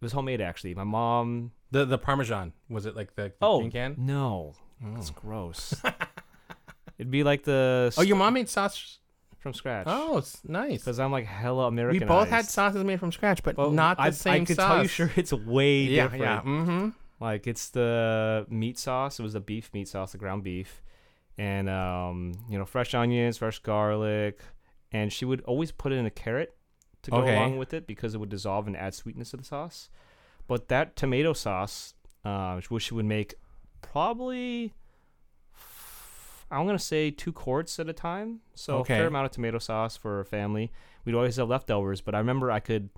it 0.00 0.04
was 0.04 0.12
homemade 0.12 0.40
actually. 0.40 0.74
My 0.74 0.84
mom. 0.84 1.52
The 1.70 1.84
the 1.84 1.98
Parmesan 1.98 2.52
was 2.70 2.86
it 2.86 2.96
like 2.96 3.14
the, 3.14 3.24
the 3.24 3.32
Oh 3.42 3.58
green 3.58 3.70
can? 3.70 3.94
no, 3.98 4.54
Oh. 4.84 4.94
that's 4.94 5.10
gross. 5.10 5.74
It'd 6.98 7.10
be 7.10 7.22
like 7.22 7.44
the 7.44 7.92
Oh, 7.96 8.02
your 8.02 8.16
mom 8.16 8.34
made 8.34 8.48
sauce. 8.48 8.98
from 9.38 9.52
scratch. 9.54 9.86
Oh, 9.88 10.18
it's 10.18 10.42
nice. 10.44 10.80
because 10.80 10.98
I'm 10.98 11.12
like 11.12 11.26
hella 11.26 11.66
American. 11.66 12.00
We 12.00 12.06
both 12.06 12.28
had 12.28 12.44
sauces 12.46 12.82
made 12.84 12.98
from 12.98 13.12
scratch, 13.12 13.42
but 13.42 13.56
not 13.72 13.96
the 13.98 14.02
I, 14.04 14.10
same 14.10 14.42
I 14.42 14.44
could 14.46 14.56
sauce. 14.56 14.66
tell 14.68 14.82
you 14.82 14.88
sure 14.88 15.10
it's 15.16 15.32
way 15.32 15.82
Yeah, 15.82 16.02
different. 16.04 16.22
yeah. 16.24 16.40
Mm-hmm. 16.40 16.88
Like 17.20 17.46
it's 17.46 17.68
the 17.70 18.46
meat 18.48 18.78
sauce. 18.78 19.18
It 19.20 19.22
was 19.22 19.34
the 19.34 19.40
beef 19.40 19.70
meat 19.74 19.88
sauce, 19.88 20.12
the 20.12 20.18
ground 20.18 20.42
beef, 20.42 20.82
and 21.36 21.68
um, 21.68 22.32
you 22.48 22.58
know, 22.58 22.64
fresh 22.64 22.94
onions, 22.94 23.36
fresh 23.38 23.58
garlic, 23.60 24.40
and 24.90 25.12
she 25.12 25.24
would 25.24 25.40
always 25.42 25.70
put 25.70 25.92
in 25.92 26.06
a 26.06 26.10
carrot 26.10 26.54
to 27.02 27.10
go 27.10 27.18
Okay. 27.18 27.34
along 27.34 27.58
with 27.58 27.72
it 27.74 27.86
because 27.86 28.14
it 28.14 28.18
would 28.18 28.28
dissolve 28.28 28.66
and 28.66 28.76
add 28.76 28.94
sweetness 28.94 29.30
to 29.30 29.36
the 29.36 29.44
sauce. 29.44 29.88
But 30.46 30.68
that 30.68 30.96
tomato 30.96 31.32
sauce, 31.32 31.94
uh, 32.24 32.60
which 32.68 32.84
she 32.84 32.94
would 32.94 33.04
make 33.04 33.34
probably, 33.82 34.72
I'm 36.50 36.66
gonna 36.66 36.78
say 36.78 37.10
two 37.10 37.32
quarts 37.32 37.78
at 37.78 37.88
a 37.88 37.92
time, 37.92 38.40
so 38.54 38.78
Okay. 38.78 38.94
a 38.94 38.96
fair 38.98 39.06
amount 39.06 39.26
of 39.26 39.32
tomato 39.32 39.58
sauce 39.58 39.96
for 39.96 40.20
a 40.20 40.24
family. 40.24 40.72
We'd 41.04 41.14
always 41.14 41.36
have 41.36 41.48
leftovers, 41.48 42.00
but 42.00 42.14
I 42.14 42.18
remember 42.18 42.50
I 42.50 42.60
could. 42.60 42.90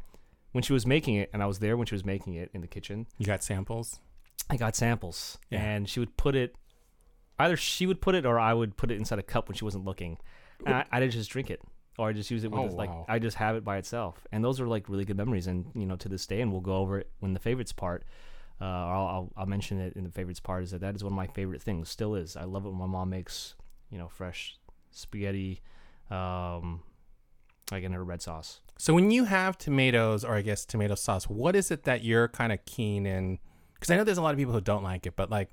When 0.53 0.65
she 0.65 0.73
was 0.73 0.85
making 0.85 1.15
it, 1.15 1.31
and 1.33 1.45
I 1.45 1.47
was 1.47 1.61
there 1.61 1.77
when 1.77 1.87
she 1.87 1.95
was 1.95 2.05
making 2.05 2.35
it 2.35 2.51
in 2.53 2.61
the 2.61 2.67
kitchen, 2.67 3.07
You 3.19 3.27
got 3.27 3.45
samples. 3.45 4.01
I 4.49 4.57
got 4.57 4.75
samples, 4.75 5.39
Yeah. 5.49 5.61
and 5.63 5.89
she 5.89 6.01
would 6.01 6.17
put 6.17 6.35
it. 6.35 6.57
Either 7.39 7.57
she 7.57 7.87
would 7.87 8.01
put 8.01 8.17
it, 8.17 8.27
or 8.27 8.37
I 8.37 8.53
would 8.53 8.77
put 8.77 8.91
it 8.91 8.97
inside 8.97 9.21
a 9.21 9.23
cup 9.23 9.49
when 9.49 9.55
she 9.57 9.65
wasn't 9.65 9.85
looking. 9.85 10.19
And 10.67 10.75
I, 10.75 10.85
I'd 10.91 11.09
just 11.13 11.31
drink 11.31 11.51
it, 11.51 11.63
or 12.01 12.09
I 12.09 12.13
just 12.13 12.31
use 12.31 12.43
it 12.45 12.51
with 12.51 12.61
Oh, 12.61 12.67
it, 12.67 12.73
like 12.73 12.89
wow. 12.91 13.05
I 13.09 13.19
just 13.19 13.37
have 13.37 13.55
it 13.57 13.65
by 13.65 13.77
itself. 13.77 14.27
And 14.33 14.43
those 14.43 14.61
are 14.61 14.67
like 14.67 14.89
really 14.89 15.05
good 15.05 15.17
memories, 15.17 15.47
and 15.47 15.67
you 15.75 15.87
know 15.87 15.97
to 15.97 16.09
this 16.09 16.27
day, 16.27 16.41
and 16.41 16.51
we'll 16.51 16.61
go 16.61 16.77
over 16.77 16.99
it 16.99 17.11
when 17.21 17.35
the 17.35 17.41
favorites 17.41 17.73
part. 17.73 18.05
Uh, 18.61 18.65
I'll, 18.65 19.07
I'll 19.07 19.33
I'll 19.39 19.47
mention 19.47 19.79
it 19.81 19.95
in 19.97 20.05
the 20.05 20.11
favorites 20.11 20.41
part. 20.41 20.63
Is 20.65 20.71
that 20.73 20.81
that 20.81 20.95
is 20.97 21.03
one 21.05 21.13
of 21.13 21.17
my 21.17 21.27
favorite 21.29 21.63
things. 21.63 21.89
Still 21.89 22.15
is. 22.15 22.37
I 22.37 22.45
love 22.45 22.65
it 22.67 22.69
when 22.71 22.79
my 22.79 22.87
mom 22.87 23.11
makes 23.11 23.55
you 23.91 23.99
know 23.99 24.09
fresh 24.09 24.59
spaghetti, 24.91 25.61
um, 26.11 26.83
like 27.71 27.85
in 27.85 27.93
her 27.93 28.05
red 28.05 28.23
sauce. 28.23 28.61
So 28.79 28.95
when 28.95 29.11
you 29.11 29.25
have 29.25 29.59
tomatoes, 29.59 30.25
or 30.25 30.35
I 30.35 30.43
guess 30.43 30.65
tomato 30.65 30.95
sauce, 30.95 31.25
what 31.25 31.55
is 31.55 31.71
it 31.71 31.85
that 31.85 32.03
you're 32.03 32.29
kind 32.29 32.53
of 32.53 32.65
keen 32.65 33.07
in? 33.07 33.39
Because 33.75 33.91
I 33.91 33.97
know 33.97 34.05
there's 34.05 34.19
a 34.19 34.23
lot 34.23 34.33
of 34.33 34.39
people 34.39 34.53
who 34.55 34.61
don't 34.61 34.83
like 34.83 35.07
it, 35.07 35.17
but 35.17 35.31
like 35.31 35.53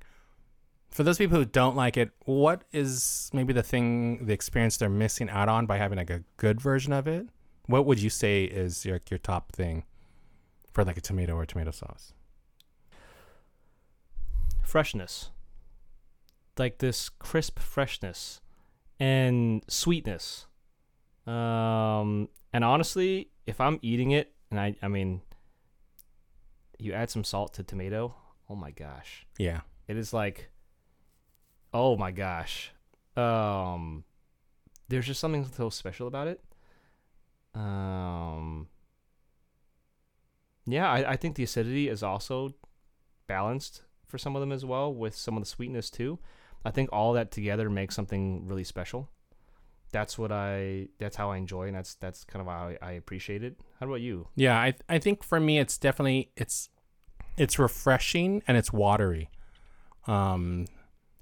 for 0.90 1.02
those 1.02 1.18
people 1.18 1.38
who 1.38 1.44
don't 1.44 1.76
like 1.76 1.96
it, 1.96 2.10
what 2.24 2.62
is 2.72 3.30
maybe 3.32 3.52
the 3.52 3.62
thing, 3.62 4.24
the 4.26 4.32
experience 4.32 4.76
they're 4.76 4.88
missing 4.88 5.28
out 5.30 5.48
on 5.48 5.66
by 5.66 5.76
having 5.76 5.98
like 5.98 6.10
a 6.10 6.22
good 6.36 6.60
version 6.60 6.92
of 6.92 7.06
it? 7.06 7.26
What 7.66 7.84
would 7.86 8.00
you 8.00 8.10
say 8.10 8.44
is 8.44 8.84
your 8.86 9.00
your 9.10 9.18
top 9.18 9.52
thing 9.52 9.84
for 10.72 10.84
like 10.84 10.96
a 10.96 11.00
tomato 11.00 11.34
or 11.34 11.44
tomato 11.46 11.70
sauce? 11.70 12.12
freshness 14.62 15.30
like 16.58 16.76
this 16.78 17.08
crisp 17.08 17.58
freshness 17.58 18.40
and 19.00 19.62
sweetness 19.66 20.46
um 21.26 22.28
and 22.52 22.62
honestly 22.64 23.30
if 23.46 23.62
i'm 23.62 23.78
eating 23.80 24.10
it 24.10 24.32
and 24.50 24.60
i 24.60 24.74
i 24.82 24.88
mean 24.88 25.22
you 26.78 26.92
add 26.92 27.08
some 27.08 27.24
salt 27.24 27.54
to 27.54 27.62
tomato 27.62 28.14
oh 28.50 28.54
my 28.54 28.70
gosh 28.70 29.26
Yeah. 29.38 29.60
it 29.86 29.96
is 29.96 30.12
like 30.12 30.50
oh 31.72 31.96
my 31.96 32.10
gosh. 32.10 32.72
Um 33.16 34.04
there's 34.88 35.06
just 35.06 35.20
something 35.20 35.44
so 35.44 35.70
special 35.70 36.06
about 36.06 36.28
it. 36.28 36.40
Um 37.54 38.68
yeah 40.66 40.90
i, 40.90 41.12
I 41.12 41.16
think 41.16 41.34
the 41.34 41.42
acidity 41.42 41.88
is 41.88 42.02
also 42.02 42.52
balanced 43.26 43.82
for 44.06 44.18
some 44.18 44.34
of 44.36 44.40
them 44.40 44.52
as 44.52 44.64
well 44.64 44.92
with 44.92 45.14
some 45.14 45.36
of 45.36 45.42
the 45.42 45.48
sweetness 45.48 45.90
too. 45.90 46.18
I 46.64 46.70
think 46.70 46.88
all 46.92 47.12
that 47.12 47.30
together 47.30 47.70
makes 47.70 47.94
something 47.94 48.46
really 48.46 48.64
special. 48.64 49.10
That's 49.92 50.18
what 50.18 50.32
i 50.32 50.88
that's 50.98 51.16
how 51.16 51.30
i 51.30 51.36
enjoy 51.36 51.66
and 51.68 51.76
that's 51.76 51.94
that's 51.94 52.24
kind 52.24 52.40
of 52.40 52.52
how 52.52 52.68
i, 52.68 52.78
I 52.82 52.92
appreciate 52.92 53.42
it. 53.42 53.56
How 53.80 53.86
about 53.86 54.00
you? 54.00 54.28
Yeah, 54.34 54.58
I 54.58 54.74
I 54.88 54.98
think 54.98 55.22
for 55.22 55.40
me 55.40 55.58
it's 55.58 55.78
definitely 55.78 56.30
it's 56.36 56.68
it's 57.36 57.58
refreshing 57.58 58.42
and 58.46 58.56
it's 58.56 58.72
watery. 58.72 59.30
Um 60.06 60.66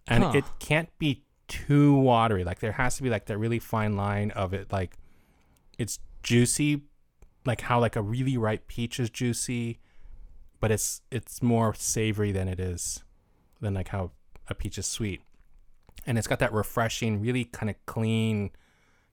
and 0.06 0.24
Huh. 0.24 0.32
it 0.34 0.44
can't 0.58 0.88
be 0.98 1.24
too 1.48 1.94
watery. 1.98 2.44
Like 2.44 2.60
there 2.60 2.72
has 2.72 2.96
to 2.96 3.02
be 3.02 3.10
like 3.10 3.26
that 3.26 3.38
really 3.38 3.58
fine 3.58 3.96
line 3.96 4.30
of 4.32 4.52
it 4.52 4.72
like 4.72 4.96
it's 5.78 5.98
juicy 6.22 6.82
like 7.44 7.60
how 7.62 7.78
like 7.78 7.94
a 7.96 8.02
really 8.02 8.36
ripe 8.36 8.66
peach 8.66 8.98
is 8.98 9.08
juicy, 9.08 9.78
but 10.60 10.70
it's 10.70 11.00
it's 11.10 11.42
more 11.42 11.72
savory 11.74 12.32
than 12.32 12.48
it 12.48 12.58
is 12.58 13.04
than 13.60 13.74
like 13.74 13.88
how 13.88 14.10
a 14.48 14.54
peach 14.54 14.78
is 14.78 14.86
sweet. 14.86 15.22
And 16.06 16.18
it's 16.18 16.26
got 16.26 16.38
that 16.40 16.52
refreshing, 16.52 17.20
really 17.20 17.44
kind 17.44 17.70
of 17.70 17.76
clean 17.86 18.50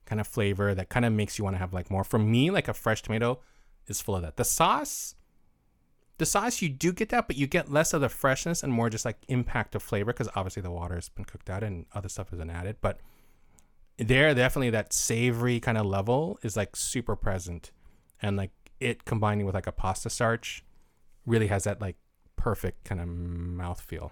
kind 0.04 0.20
of 0.20 0.26
flavor 0.26 0.74
that 0.74 0.88
kind 0.90 1.04
of 1.06 1.12
makes 1.12 1.38
you 1.38 1.44
want 1.44 1.54
to 1.54 1.58
have 1.58 1.72
like 1.72 1.90
more. 1.90 2.04
For 2.04 2.18
me, 2.18 2.50
like 2.50 2.68
a 2.68 2.74
fresh 2.74 3.02
tomato 3.02 3.40
is 3.86 4.00
full 4.00 4.16
of 4.16 4.22
that. 4.22 4.36
The 4.36 4.44
sauce 4.44 5.14
the 6.18 6.26
sauce 6.26 6.62
you 6.62 6.68
do 6.68 6.92
get 6.92 7.08
that, 7.08 7.26
but 7.26 7.36
you 7.36 7.46
get 7.46 7.70
less 7.70 7.92
of 7.92 8.00
the 8.00 8.08
freshness 8.08 8.62
and 8.62 8.72
more 8.72 8.88
just 8.88 9.04
like 9.04 9.18
impact 9.28 9.74
of 9.74 9.82
flavor 9.82 10.12
because 10.12 10.28
obviously 10.36 10.62
the 10.62 10.70
water 10.70 10.94
has 10.94 11.08
been 11.08 11.24
cooked 11.24 11.50
out 11.50 11.62
and 11.62 11.86
other 11.92 12.08
stuff 12.08 12.32
isn't 12.32 12.50
added. 12.50 12.76
But 12.80 13.00
there, 13.96 14.32
definitely 14.34 14.70
that 14.70 14.92
savory 14.92 15.60
kind 15.60 15.78
of 15.78 15.86
level 15.86 16.38
is 16.42 16.56
like 16.56 16.76
super 16.76 17.16
present, 17.16 17.72
and 18.22 18.36
like 18.36 18.50
it 18.80 19.04
combining 19.04 19.46
with 19.46 19.54
like 19.54 19.66
a 19.66 19.72
pasta 19.72 20.10
starch 20.10 20.64
really 21.26 21.46
has 21.48 21.64
that 21.64 21.80
like 21.80 21.96
perfect 22.36 22.84
kind 22.84 23.00
of 23.00 23.08
mouthfeel. 23.08 24.10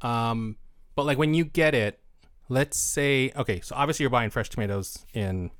Um, 0.00 0.56
but 0.96 1.06
like 1.06 1.18
when 1.18 1.34
you 1.34 1.44
get 1.44 1.74
it, 1.74 2.00
let's 2.48 2.78
say 2.78 3.32
okay, 3.36 3.60
so 3.60 3.76
obviously 3.76 4.04
you're 4.04 4.10
buying 4.10 4.30
fresh 4.30 4.48
tomatoes 4.48 5.04
in 5.14 5.50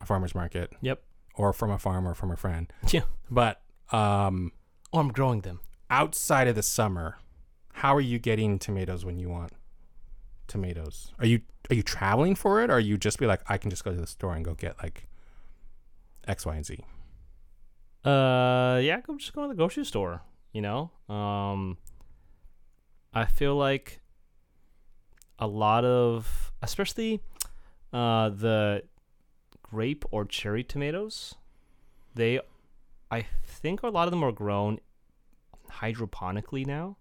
a 0.00 0.06
farmer's 0.06 0.34
market. 0.34 0.72
Yep. 0.82 1.02
Or 1.34 1.52
from 1.52 1.70
a 1.70 1.78
farmer 1.78 2.14
from 2.14 2.30
a 2.30 2.36
friend. 2.36 2.72
Yeah. 2.90 3.02
But 3.30 3.60
um 3.92 4.52
Oh, 4.92 4.98
I'm 5.00 5.08
growing 5.12 5.40
them. 5.40 5.60
outside 5.90 6.48
of 6.48 6.54
the 6.54 6.62
summer, 6.62 7.18
how 7.72 7.94
are 7.94 8.00
you 8.00 8.18
getting 8.18 8.58
tomatoes 8.58 9.04
when 9.04 9.18
you 9.18 9.28
want 9.28 9.52
tomatoes? 10.46 11.12
Are 11.18 11.26
you 11.26 11.40
are 11.70 11.74
you 11.74 11.82
traveling 11.82 12.34
for 12.34 12.62
it 12.62 12.70
or 12.70 12.74
are 12.74 12.80
you 12.80 12.96
just 12.96 13.18
be 13.18 13.26
like 13.26 13.40
I 13.46 13.58
can 13.58 13.70
just 13.70 13.84
go 13.84 13.92
to 13.92 14.00
the 14.00 14.06
store 14.06 14.34
and 14.34 14.44
go 14.44 14.54
get 14.54 14.80
like 14.82 15.08
X, 16.26 16.46
Y, 16.46 16.54
and 16.56 16.64
Z? 16.66 16.78
Uh, 18.04 18.78
yeah, 18.82 18.96
I 18.98 19.00
go 19.04 19.16
just 19.16 19.32
go 19.32 19.42
to 19.42 19.48
the 19.48 19.54
grocery 19.54 19.84
store. 19.84 20.22
You 20.52 20.62
know, 20.62 20.90
um, 21.14 21.76
I 23.12 23.26
feel 23.26 23.56
like 23.56 24.00
a 25.38 25.46
lot 25.46 25.84
of, 25.84 26.52
especially 26.62 27.20
uh, 27.92 28.30
the 28.30 28.84
grape 29.62 30.04
or 30.10 30.24
cherry 30.24 30.64
tomatoes, 30.64 31.34
they, 32.14 32.40
I 33.16 33.26
think 33.46 33.82
a 33.82 33.88
lot 33.88 34.06
of 34.06 34.10
them 34.10 34.22
are 34.22 34.32
grown 34.32 34.78
hydroponically 35.70 36.66
now, 36.66 36.98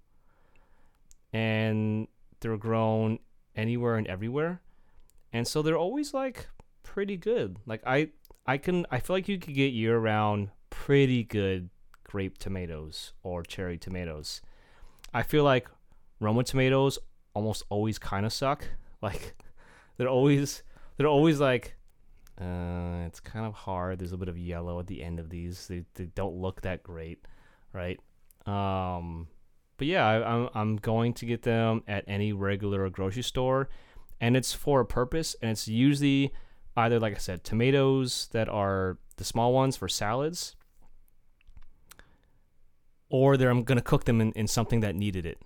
and 1.33 2.07
they're 2.39 2.55
grown 2.55 3.19
anywhere 3.53 3.95
and 3.97 4.07
everywhere, 4.07 4.61
and 5.33 5.45
so 5.45 5.61
they're 5.61 5.77
always 5.77 6.13
like 6.13 6.47
pretty 6.83 7.17
good. 7.17 7.57
Like 7.65 7.81
I, 7.85 8.11
I 8.45 8.57
can, 8.57 8.85
I 8.89 8.99
feel 8.99 9.17
like 9.17 9.27
you 9.27 9.37
could 9.37 9.55
get 9.55 9.73
year 9.73 9.97
round 9.97 10.51
pretty 10.69 11.25
good 11.25 11.69
grape 12.05 12.37
tomatoes 12.37 13.11
or 13.21 13.43
cherry 13.43 13.77
tomatoes. 13.77 14.41
I 15.13 15.21
feel 15.23 15.43
like 15.43 15.67
Roma 16.21 16.45
tomatoes 16.45 16.97
almost 17.33 17.63
always 17.69 17.99
kind 17.99 18.25
of 18.25 18.31
suck. 18.31 18.65
Like 19.01 19.35
they're 19.97 20.07
always 20.07 20.63
they're 20.97 21.05
always 21.05 21.39
like 21.39 21.75
uh, 22.39 23.05
it's 23.05 23.19
kind 23.19 23.45
of 23.45 23.53
hard. 23.53 23.99
There's 23.99 24.11
a 24.11 24.17
bit 24.17 24.27
of 24.27 24.37
yellow 24.37 24.79
at 24.79 24.87
the 24.87 25.01
end 25.01 25.19
of 25.19 25.29
these. 25.29 25.67
They, 25.67 25.83
they 25.93 26.05
don't 26.05 26.35
look 26.35 26.61
that 26.61 26.83
great, 26.83 27.25
right? 27.71 27.99
Um, 28.45 29.27
but 29.77 29.87
yeah, 29.87 30.05
I, 30.05 30.33
I'm 30.33 30.49
I'm 30.53 30.75
going 30.77 31.13
to 31.15 31.25
get 31.25 31.43
them 31.43 31.83
at 31.87 32.03
any 32.07 32.33
regular 32.33 32.89
grocery 32.89 33.23
store, 33.23 33.69
and 34.19 34.35
it's 34.35 34.53
for 34.53 34.81
a 34.81 34.85
purpose. 34.85 35.35
And 35.41 35.51
it's 35.51 35.67
usually 35.67 36.33
either 36.75 36.99
like 36.99 37.15
I 37.15 37.19
said, 37.19 37.43
tomatoes 37.43 38.27
that 38.31 38.49
are 38.49 38.97
the 39.15 39.23
small 39.23 39.53
ones 39.53 39.77
for 39.77 39.87
salads, 39.87 40.55
or 43.09 43.37
they're 43.37 43.49
I'm 43.49 43.63
gonna 43.63 43.81
cook 43.81 44.03
them 44.05 44.19
in, 44.19 44.33
in 44.33 44.47
something 44.47 44.81
that 44.81 44.95
needed 44.95 45.25
it. 45.25 45.39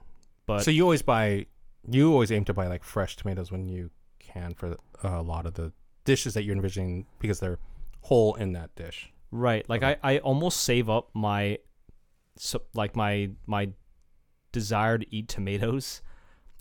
But 0.47 0.63
so 0.63 0.71
you 0.71 0.83
always 0.83 1.03
buy 1.03 1.45
you 1.87 2.11
always 2.11 2.31
aim 2.31 2.45
to 2.45 2.53
buy 2.53 2.67
like 2.67 2.83
fresh 2.83 3.15
tomatoes 3.15 3.51
when 3.51 3.69
you 3.69 3.91
can 4.19 4.53
for 4.53 4.77
uh, 5.03 5.19
a 5.19 5.21
lot 5.21 5.45
of 5.45 5.53
the 5.53 5.71
dishes 6.05 6.33
that 6.33 6.43
you're 6.43 6.55
envisioning 6.55 7.05
because 7.19 7.39
they're 7.39 7.59
whole 8.01 8.35
in 8.35 8.53
that 8.53 8.73
dish. 8.75 9.11
Right. 9.31 9.67
Like 9.69 9.83
I, 9.83 9.97
I 10.03 10.17
almost 10.19 10.61
save 10.61 10.89
up 10.89 11.09
my 11.13 11.59
so 12.37 12.61
like 12.73 12.95
my 12.95 13.29
my 13.45 13.69
desire 14.51 14.97
to 14.97 15.15
eat 15.15 15.27
tomatoes 15.27 16.01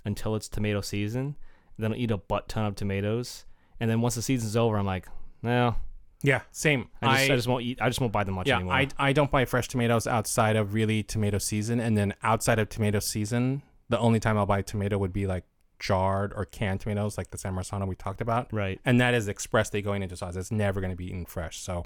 until 0.04 0.34
it's 0.34 0.48
tomato 0.48 0.80
season. 0.80 1.36
Then 1.78 1.92
I'll 1.92 1.98
eat 1.98 2.10
a 2.10 2.16
butt 2.16 2.48
ton 2.48 2.64
of 2.64 2.74
tomatoes. 2.74 3.44
And 3.80 3.88
then 3.88 4.00
once 4.00 4.16
the 4.16 4.22
season's 4.22 4.56
over, 4.56 4.76
I'm 4.76 4.86
like, 4.86 5.06
no. 5.42 5.76
Yeah, 6.22 6.40
same. 6.50 6.88
I 7.00 7.18
just, 7.18 7.30
I, 7.30 7.36
just 7.36 7.48
won't 7.48 7.62
eat 7.62 7.78
I 7.80 7.88
just 7.88 8.00
won't 8.00 8.12
buy 8.12 8.24
them 8.24 8.34
much 8.34 8.48
yeah, 8.48 8.56
anymore. 8.56 8.74
I, 8.74 8.88
I 8.98 9.12
don't 9.12 9.30
buy 9.30 9.44
fresh 9.44 9.68
tomatoes 9.68 10.06
outside 10.08 10.56
of 10.56 10.74
really 10.74 11.04
tomato 11.04 11.38
season 11.38 11.78
and 11.78 11.96
then 11.96 12.14
outside 12.24 12.58
of 12.58 12.68
tomato 12.68 12.98
season, 12.98 13.62
the 13.88 13.98
only 14.00 14.18
time 14.18 14.36
I'll 14.36 14.46
buy 14.46 14.62
tomato 14.62 14.98
would 14.98 15.12
be 15.12 15.28
like 15.28 15.44
jarred 15.78 16.32
or 16.34 16.44
canned 16.44 16.80
tomatoes 16.80 17.16
like 17.16 17.30
the 17.30 17.38
San 17.38 17.54
Marzano 17.54 17.86
we 17.86 17.94
talked 17.94 18.20
about. 18.20 18.52
right. 18.52 18.80
And 18.84 19.00
that 19.00 19.14
is 19.14 19.28
expressly 19.28 19.82
going 19.82 20.02
into 20.02 20.16
sauce. 20.16 20.36
It's 20.36 20.50
never 20.50 20.80
going 20.80 20.90
to 20.90 20.96
be 20.96 21.06
eaten 21.06 21.24
fresh. 21.24 21.58
So 21.58 21.84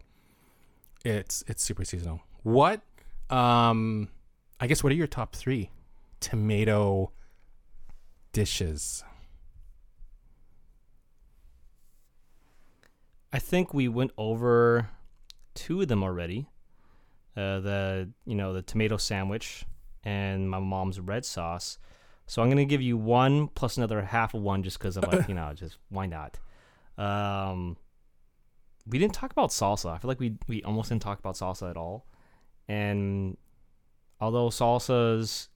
it's 1.05 1.45
it's 1.47 1.63
super 1.63 1.85
seasonal. 1.85 2.21
What 2.43 2.83
um 3.31 4.09
I 4.61 4.67
guess 4.67 4.83
what 4.83 4.93
are 4.93 4.97
your 4.97 5.07
top 5.07 5.35
3 5.35 5.71
tomato 6.21 7.13
dishes? 8.33 9.05
I 13.33 13.39
think 13.39 13.73
we 13.73 13.89
went 13.89 14.13
over 14.19 14.91
two 15.55 15.81
of 15.81 15.89
them 15.89 16.03
already. 16.03 16.49
Uh, 17.35 17.61
the 17.61 18.11
you 18.27 18.35
know 18.35 18.53
the 18.53 18.61
tomato 18.61 18.99
sandwich 18.99 19.65
and 20.05 20.51
my 20.51 20.59
mom's 20.59 21.01
red 21.01 21.25
sauce. 21.25 21.79
So 22.33 22.41
I'm 22.41 22.49
gonna 22.49 22.65
give 22.65 22.81
you 22.81 22.97
one 22.97 23.49
plus 23.49 23.77
another 23.77 24.01
half 24.01 24.33
of 24.33 24.41
one 24.41 24.63
just 24.63 24.79
because 24.79 24.97
I'm 24.97 25.03
like 25.03 25.29
you 25.29 25.35
know 25.35 25.53
just 25.55 25.77
why 25.91 26.07
not. 26.07 26.39
Um, 26.97 27.77
we 28.87 28.99
didn't 28.99 29.13
talk 29.13 29.33
about 29.33 29.51
salsa. 29.51 29.93
I 29.93 29.99
feel 29.99 30.09
like 30.09 30.19
we 30.19 30.39
we 30.49 30.63
almost 30.63 30.89
didn't 30.89 31.03
talk 31.03 31.19
about 31.19 31.35
salsa 31.35 31.69
at 31.69 31.77
all. 31.77 32.07
And 32.67 33.37
although 34.19 34.49
salsas 34.49 35.49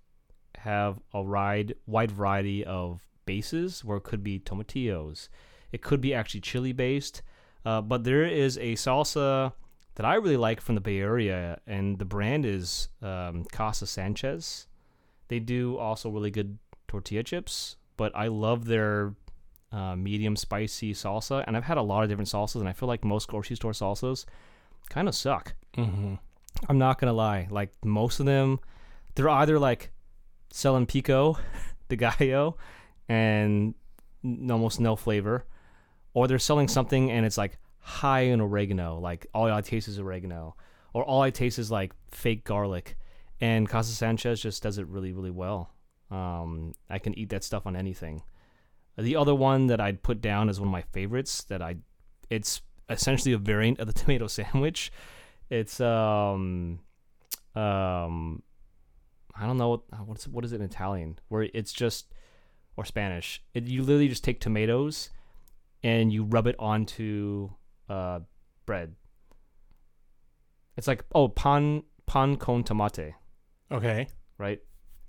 have 0.59 1.01
a 1.15 1.23
wide 1.23 1.77
wide 1.87 2.11
variety 2.11 2.63
of 2.63 3.01
bases, 3.25 3.83
where 3.83 3.97
it 3.97 4.05
could 4.05 4.23
be 4.23 4.39
tomatillos, 4.39 5.31
it 5.73 5.81
could 5.81 6.03
be 6.03 6.13
actually 6.13 6.43
chili 6.43 6.73
based. 6.73 7.23
Uh, 7.65 7.81
but 7.81 8.05
there 8.05 8.27
is 8.27 8.59
a 8.59 8.75
salsa 8.75 9.55
that 9.95 10.05
I 10.05 10.17
really 10.17 10.37
like 10.37 10.61
from 10.61 10.75
the 10.75 10.83
Bay 10.83 10.99
Area, 10.99 11.59
and 11.67 11.99
the 11.99 12.05
brand 12.05 12.45
is 12.45 12.89
um, 13.01 13.47
Casa 13.51 13.87
Sanchez. 13.87 14.67
They 15.29 15.41
do 15.41 15.79
also 15.79 16.11
really 16.11 16.31
good 16.31 16.59
tortilla 16.89 17.23
chips, 17.23 17.77
but 17.97 18.13
I 18.15 18.29
love 18.29 18.67
their 18.67 19.15
uh, 19.73 19.97
medium 19.97 20.37
spicy 20.37 20.93
salsa. 20.93 21.45
And 21.47 21.57
I've 21.57 21.65
had 21.65 21.79
a 21.79 21.83
lot 21.83 22.03
of 22.03 22.09
different 22.09 22.29
salsas, 22.29 22.57
and 22.57 22.69
I 22.69 22.73
feel 22.73 22.89
like 22.89 23.05
most 23.05 23.29
grocery 23.29 23.57
store 23.57 23.73
salsas 23.73 24.25
kind 24.89 25.09
of 25.09 25.15
suck. 25.15 25.55
Mm-hmm. 25.77 26.15
I'm 26.69 26.79
not 26.79 26.99
gonna 26.99 27.13
lie. 27.13 27.49
Like 27.51 27.73
most 27.85 28.21
of 28.21 28.27
them, 28.27 28.61
they're 29.15 29.29
either 29.29 29.59
like 29.59 29.91
selling 30.51 30.87
pico 30.87 31.39
de 31.89 31.97
gallo 31.97 32.57
and 33.09 33.75
almost 34.25 34.81
no 34.81 34.97
flavor, 34.97 35.45
or 36.15 36.27
they're 36.27 36.39
selling 36.39 36.69
something 36.69 37.11
and 37.11 37.27
it's 37.27 37.39
like 37.39 37.59
high 37.79 38.21
in 38.21 38.41
oregano. 38.41 38.99
Like 38.99 39.27
all 39.35 39.53
I 39.53 39.61
taste 39.61 39.89
is 39.89 39.99
oregano, 39.99 40.57
or 40.93 41.05
all 41.05 41.23
I 41.23 41.31
taste 41.31 41.59
is 41.59 41.71
like 41.71 41.93
fake 42.11 42.45
garlic. 42.45 42.97
And 43.41 43.69
Casa 43.69 43.93
Sanchez 43.93 44.41
just 44.41 44.63
does 44.63 44.79
it 44.79 44.87
really, 44.87 45.13
really 45.13 45.31
well. 45.31 45.71
Um, 46.11 46.75
I 46.89 46.99
can 46.99 47.19
eat 47.19 47.31
that 47.31 47.43
stuff 47.45 47.67
on 47.67 47.75
anything. 47.77 48.23
The 48.97 49.17
other 49.17 49.35
one 49.35 49.67
that 49.67 49.81
I'd 49.81 50.03
put 50.03 50.21
down 50.21 50.49
as 50.49 50.59
one 50.61 50.69
of 50.69 50.73
my 50.73 50.83
favorites 50.83 51.43
that 51.45 51.61
I, 51.61 51.77
it's 52.31 52.63
essentially 52.89 53.33
a 53.33 53.39
variant 53.39 53.79
of 53.81 53.87
the 53.87 53.93
tomato 54.01 54.27
sandwich. 54.27 54.91
It's 55.51 55.81
um, 55.81 56.81
um, 57.55 58.43
I 59.35 59.47
don't 59.47 59.59
know 59.59 59.69
what 59.69 59.81
what's 60.07 60.27
what 60.27 60.45
is 60.45 60.53
it 60.53 60.57
in 60.57 60.63
Italian 60.63 61.19
where 61.29 61.43
it's 61.55 61.73
just 61.73 62.13
or 62.77 62.85
Spanish. 62.85 63.43
It, 63.55 63.65
you 63.65 63.83
literally 63.83 64.09
just 64.09 64.25
take 64.25 64.41
tomatoes 64.41 65.11
and 65.83 66.13
you 66.13 66.25
rub 66.25 66.47
it 66.47 66.57
onto 66.59 67.51
uh, 67.89 68.21
bread. 68.65 68.95
It's 70.77 70.87
like 70.87 71.05
oh 71.15 71.29
pan 71.29 71.83
pan 72.07 72.37
con 72.37 72.65
tomate, 72.65 73.15
Okay. 73.71 74.09
right? 74.39 74.61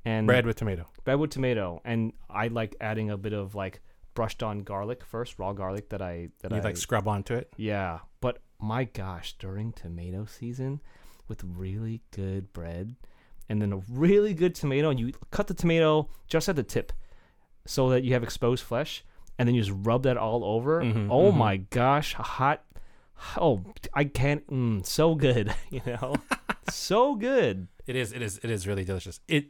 And 0.07 0.25
Bread 0.27 0.45
with 0.45 0.55
tomato. 0.55 0.85
bread 1.03 1.19
with 1.19 1.31
tomato, 1.31 1.81
and 1.83 2.13
I 2.29 2.47
like 2.47 2.75
adding 2.79 3.09
a 3.09 3.17
bit 3.17 3.33
of 3.33 3.55
like 3.55 3.81
brushed 4.13 4.41
on 4.41 4.63
garlic 4.63 5.03
first, 5.03 5.37
raw 5.37 5.51
garlic 5.53 5.89
that 5.89 6.01
I 6.01 6.29
that 6.41 6.51
You 6.51 6.57
I 6.57 6.61
like 6.61 6.77
scrub 6.77 7.07
onto 7.07 7.33
it. 7.33 7.51
yeah. 7.57 7.99
But 8.21 8.39
my 8.59 8.85
gosh, 8.85 9.33
during 9.37 9.73
tomato 9.73 10.25
season, 10.25 10.79
with 11.27 11.43
really 11.43 12.01
good 12.11 12.53
bread, 12.53 12.95
and 13.49 13.61
then 13.61 13.73
a 13.73 13.81
really 13.89 14.33
good 14.33 14.55
tomato, 14.55 14.89
and 14.91 14.99
you 14.99 15.11
cut 15.29 15.47
the 15.47 15.53
tomato 15.53 16.09
just 16.27 16.47
at 16.47 16.55
the 16.55 16.63
tip, 16.63 16.93
so 17.65 17.89
that 17.89 18.03
you 18.05 18.13
have 18.13 18.23
exposed 18.23 18.63
flesh, 18.63 19.03
and 19.37 19.45
then 19.47 19.55
you 19.55 19.61
just 19.61 19.75
rub 19.85 20.03
that 20.03 20.15
all 20.17 20.43
over. 20.45 20.81
Mhm, 20.81 21.09
oh 21.11 21.31
mhm. 21.33 21.37
my 21.37 21.57
gosh, 21.57 22.13
hot! 22.13 22.63
Oh, 23.35 23.61
I 23.93 24.05
can't. 24.05 24.47
Mm, 24.47 24.85
so 24.85 25.15
good, 25.15 25.53
you 25.69 25.81
know, 25.85 26.15
so 26.69 27.15
good. 27.15 27.67
It 27.85 27.95
is. 27.97 28.13
It 28.13 28.21
is. 28.21 28.39
It 28.41 28.49
is 28.49 28.65
really 28.67 28.85
delicious. 28.85 29.19
It 29.27 29.47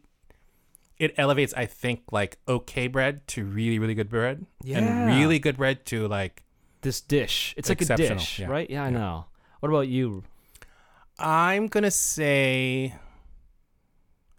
it 1.00 1.14
elevates, 1.18 1.54
I 1.56 1.66
think, 1.66 2.02
like 2.12 2.38
okay 2.48 2.88
bread 2.88 3.28
to 3.30 3.46
really, 3.46 3.80
really 3.80 3.94
good 3.96 4.10
bread, 4.10 4.46
Yeah. 4.64 4.80
and 4.80 5.08
really 5.08 5.40
good 5.40 5.58
bread 5.58 5.86
to 5.88 6.08
like. 6.08 6.44
This 6.82 7.02
dish, 7.02 7.54
it's 7.58 7.70
like 7.70 7.82
a 7.82 7.96
dish, 7.98 8.40
yeah, 8.40 8.48
right? 8.48 8.70
Yeah, 8.70 8.84
I 8.84 8.90
yeah. 8.90 8.98
know. 8.98 9.26
What 9.60 9.70
about 9.70 9.88
you? 9.88 10.24
I'm 11.20 11.68
gonna 11.68 11.90
say 11.92 12.94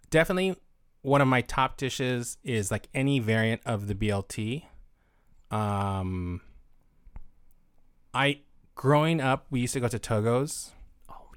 definitely 0.09 0.55
one 1.01 1.21
of 1.21 1.27
my 1.27 1.41
top 1.41 1.77
dishes 1.77 2.37
is 2.43 2.71
like 2.71 2.87
any 2.93 3.19
variant 3.19 3.61
of 3.65 3.87
the 3.87 3.95
BLT. 3.95 4.63
Um, 5.51 6.41
I 8.13 8.41
growing 8.75 9.19
up, 9.21 9.45
we 9.49 9.59
used 9.61 9.73
to 9.73 9.79
go 9.79 9.87
to 9.87 9.99
Togo's, 9.99 10.71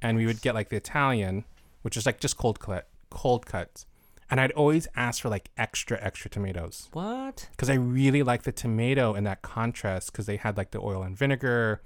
and 0.00 0.16
we 0.16 0.26
would 0.26 0.40
get 0.40 0.54
like 0.54 0.68
the 0.68 0.76
Italian, 0.76 1.44
which 1.82 1.96
is 1.96 2.06
like 2.06 2.20
just 2.20 2.36
cold 2.36 2.60
cut, 2.60 2.88
cold 3.10 3.46
cuts, 3.46 3.86
and 4.32 4.40
I'd 4.40 4.52
always 4.52 4.88
ask 4.96 5.20
for 5.20 5.28
like 5.28 5.50
extra, 5.58 6.02
extra 6.02 6.30
tomatoes 6.30 6.88
What? 6.94 7.48
because 7.50 7.68
I 7.68 7.74
really 7.74 8.22
like 8.22 8.44
the 8.44 8.50
tomato 8.50 9.12
and 9.12 9.26
that 9.26 9.42
contrast 9.42 10.10
because 10.10 10.24
they 10.24 10.38
had 10.38 10.56
like 10.56 10.70
the 10.70 10.80
oil 10.80 11.02
and 11.02 11.14
vinegar, 11.16 11.82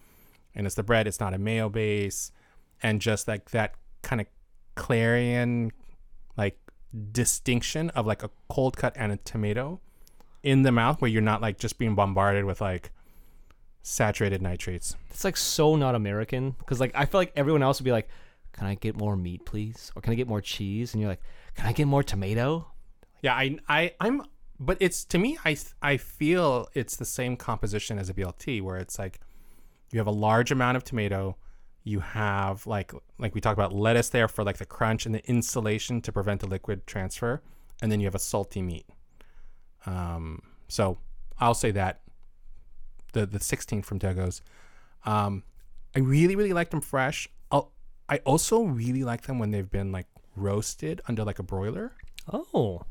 and 0.54 0.64
it's 0.64 0.76
the 0.76 0.84
bread. 0.84 1.08
It's 1.08 1.18
not 1.18 1.34
a 1.34 1.38
mayo 1.38 1.68
base, 1.68 2.30
and 2.84 3.00
just 3.00 3.26
like 3.26 3.50
that 3.50 3.74
kind 4.02 4.20
of 4.20 4.28
clarion, 4.76 5.72
like 6.36 6.56
distinction 7.10 7.90
of 7.90 8.06
like 8.06 8.22
a 8.22 8.30
cold 8.48 8.76
cut 8.76 8.92
and 8.94 9.10
a 9.10 9.16
tomato 9.16 9.80
in 10.44 10.62
the 10.62 10.70
mouth, 10.70 11.00
where 11.00 11.10
you're 11.10 11.22
not 11.22 11.42
like 11.42 11.58
just 11.58 11.78
being 11.78 11.96
bombarded 11.96 12.44
with 12.44 12.60
like 12.60 12.92
saturated 13.82 14.40
nitrates. 14.40 14.94
It's 15.10 15.24
like 15.24 15.36
so 15.36 15.74
not 15.74 15.96
American 15.96 16.52
because 16.60 16.78
like 16.78 16.92
I 16.94 17.06
feel 17.06 17.20
like 17.20 17.32
everyone 17.34 17.64
else 17.64 17.80
would 17.80 17.84
be 17.84 17.90
like, 17.90 18.08
"Can 18.52 18.68
I 18.68 18.76
get 18.76 18.96
more 18.96 19.16
meat, 19.16 19.44
please?" 19.44 19.90
or 19.96 20.00
"Can 20.02 20.12
I 20.12 20.16
get 20.16 20.28
more 20.28 20.40
cheese?" 20.40 20.94
And 20.94 21.00
you're 21.00 21.10
like, 21.10 21.22
"Can 21.56 21.66
I 21.66 21.72
get 21.72 21.86
more 21.86 22.02
tomato?" 22.02 22.70
Yeah, 23.22 23.34
I, 23.34 23.58
I, 23.68 23.94
I'm, 24.00 24.22
but 24.60 24.76
it's 24.80 25.04
to 25.06 25.18
me, 25.18 25.38
I, 25.44 25.56
I 25.82 25.96
feel 25.96 26.68
it's 26.74 26.96
the 26.96 27.04
same 27.04 27.36
composition 27.36 27.98
as 27.98 28.08
a 28.08 28.14
BLT, 28.14 28.62
where 28.62 28.76
it's 28.76 28.98
like 28.98 29.20
you 29.90 29.98
have 29.98 30.06
a 30.06 30.12
large 30.12 30.50
amount 30.50 30.76
of 30.76 30.84
tomato, 30.84 31.36
you 31.82 32.00
have 32.00 32.66
like, 32.66 32.92
like 33.18 33.34
we 33.34 33.40
talked 33.40 33.58
about 33.58 33.72
lettuce 33.72 34.10
there 34.10 34.28
for 34.28 34.44
like 34.44 34.58
the 34.58 34.66
crunch 34.66 35.06
and 35.06 35.14
the 35.14 35.28
insulation 35.28 36.00
to 36.02 36.12
prevent 36.12 36.40
the 36.40 36.46
liquid 36.46 36.86
transfer, 36.86 37.42
and 37.80 37.90
then 37.90 38.00
you 38.00 38.06
have 38.06 38.14
a 38.14 38.20
salty 38.20 38.62
meat. 38.62 38.86
Um, 39.86 40.42
so 40.68 40.98
I'll 41.38 41.54
say 41.54 41.70
that 41.72 42.00
the 43.12 43.26
the 43.26 43.40
16 43.40 43.82
from 43.82 43.98
Togo's. 43.98 44.42
Um, 45.04 45.42
I 45.94 46.00
really 46.00 46.36
really 46.36 46.52
like 46.52 46.70
them 46.70 46.80
fresh. 46.80 47.28
I'll, 47.50 47.72
I 48.08 48.18
also 48.18 48.62
really 48.62 49.04
like 49.04 49.22
them 49.22 49.38
when 49.38 49.50
they've 49.50 49.70
been 49.70 49.92
like 49.92 50.06
roasted 50.36 51.00
under 51.08 51.24
like 51.24 51.38
a 51.38 51.42
broiler. 51.42 51.92
Oh, 52.32 52.82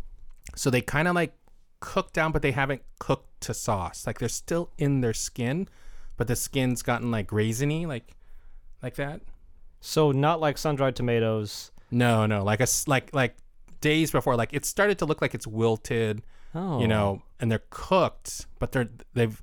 So 0.56 0.70
they 0.70 0.82
kind 0.82 1.08
of 1.08 1.16
like 1.16 1.34
cook 1.80 2.14
down, 2.14 2.32
but 2.32 2.42
they 2.42 2.52
haven't 2.52 2.82
cooked 3.00 3.42
to 3.42 3.54
sauce. 3.54 4.08
Like 4.08 4.20
they're 4.20 4.30
still 4.30 4.70
in 4.78 5.02
their 5.02 5.14
skin, 5.14 5.68
but 6.18 6.28
the 6.28 6.36
skin's 6.36 6.82
gotten 6.82 7.12
like 7.12 7.28
raisiny, 7.30 7.86
like 7.88 8.16
like 8.82 8.96
that. 8.96 9.22
so 9.82 10.12
not 10.12 10.40
like 10.40 10.58
sun 10.58 10.76
dried 10.76 10.96
tomatoes. 10.96 11.72
No, 11.92 12.26
no, 12.26 12.44
like 12.44 12.60
a 12.62 12.68
like 12.88 13.14
like 13.14 13.36
days 13.82 14.12
before, 14.12 14.36
like 14.36 14.54
it 14.54 14.66
started 14.66 14.98
to 15.00 15.06
look 15.06 15.22
like 15.22 15.34
it's 15.36 15.48
wilted, 15.48 16.24
Oh, 16.54 16.80
you 16.80 16.88
know, 16.88 17.22
and 17.40 17.52
they're 17.52 17.64
cooked, 17.70 18.48
but 18.60 18.72
they're 18.72 18.90
they've 19.14 19.42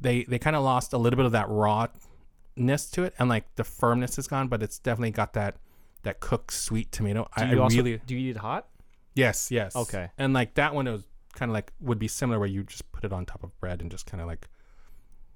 they 0.00 0.24
they 0.24 0.38
kind 0.38 0.54
of 0.56 0.62
lost 0.62 0.92
a 0.92 0.98
little 0.98 1.16
bit 1.16 1.26
of 1.26 1.32
that 1.32 1.48
rawness 1.48 2.90
to 2.90 3.02
it, 3.04 3.14
and 3.18 3.28
like 3.28 3.52
the 3.56 3.64
firmness 3.64 4.18
is 4.18 4.28
gone, 4.28 4.48
but 4.48 4.62
it's 4.62 4.78
definitely 4.78 5.10
got 5.10 5.32
that 5.32 5.56
that 6.02 6.20
cooked 6.20 6.52
sweet 6.52 6.92
tomato. 6.92 7.28
Do 7.36 7.42
I, 7.42 7.52
you 7.52 7.58
I 7.58 7.62
also 7.62 7.76
really 7.76 8.00
do 8.06 8.14
you 8.14 8.30
eat 8.30 8.36
it 8.36 8.38
hot? 8.38 8.68
Yes, 9.14 9.50
yes. 9.50 9.74
Okay. 9.74 10.10
And 10.16 10.32
like 10.32 10.54
that 10.54 10.74
one 10.74 10.86
was 10.86 11.04
kind 11.34 11.50
of 11.50 11.54
like 11.54 11.72
would 11.80 11.98
be 11.98 12.08
similar 12.08 12.38
where 12.38 12.48
you 12.48 12.62
just 12.64 12.90
put 12.92 13.04
it 13.04 13.12
on 13.12 13.26
top 13.26 13.42
of 13.42 13.58
bread 13.60 13.80
and 13.80 13.90
just 13.90 14.06
kind 14.06 14.20
of 14.20 14.26
like 14.26 14.48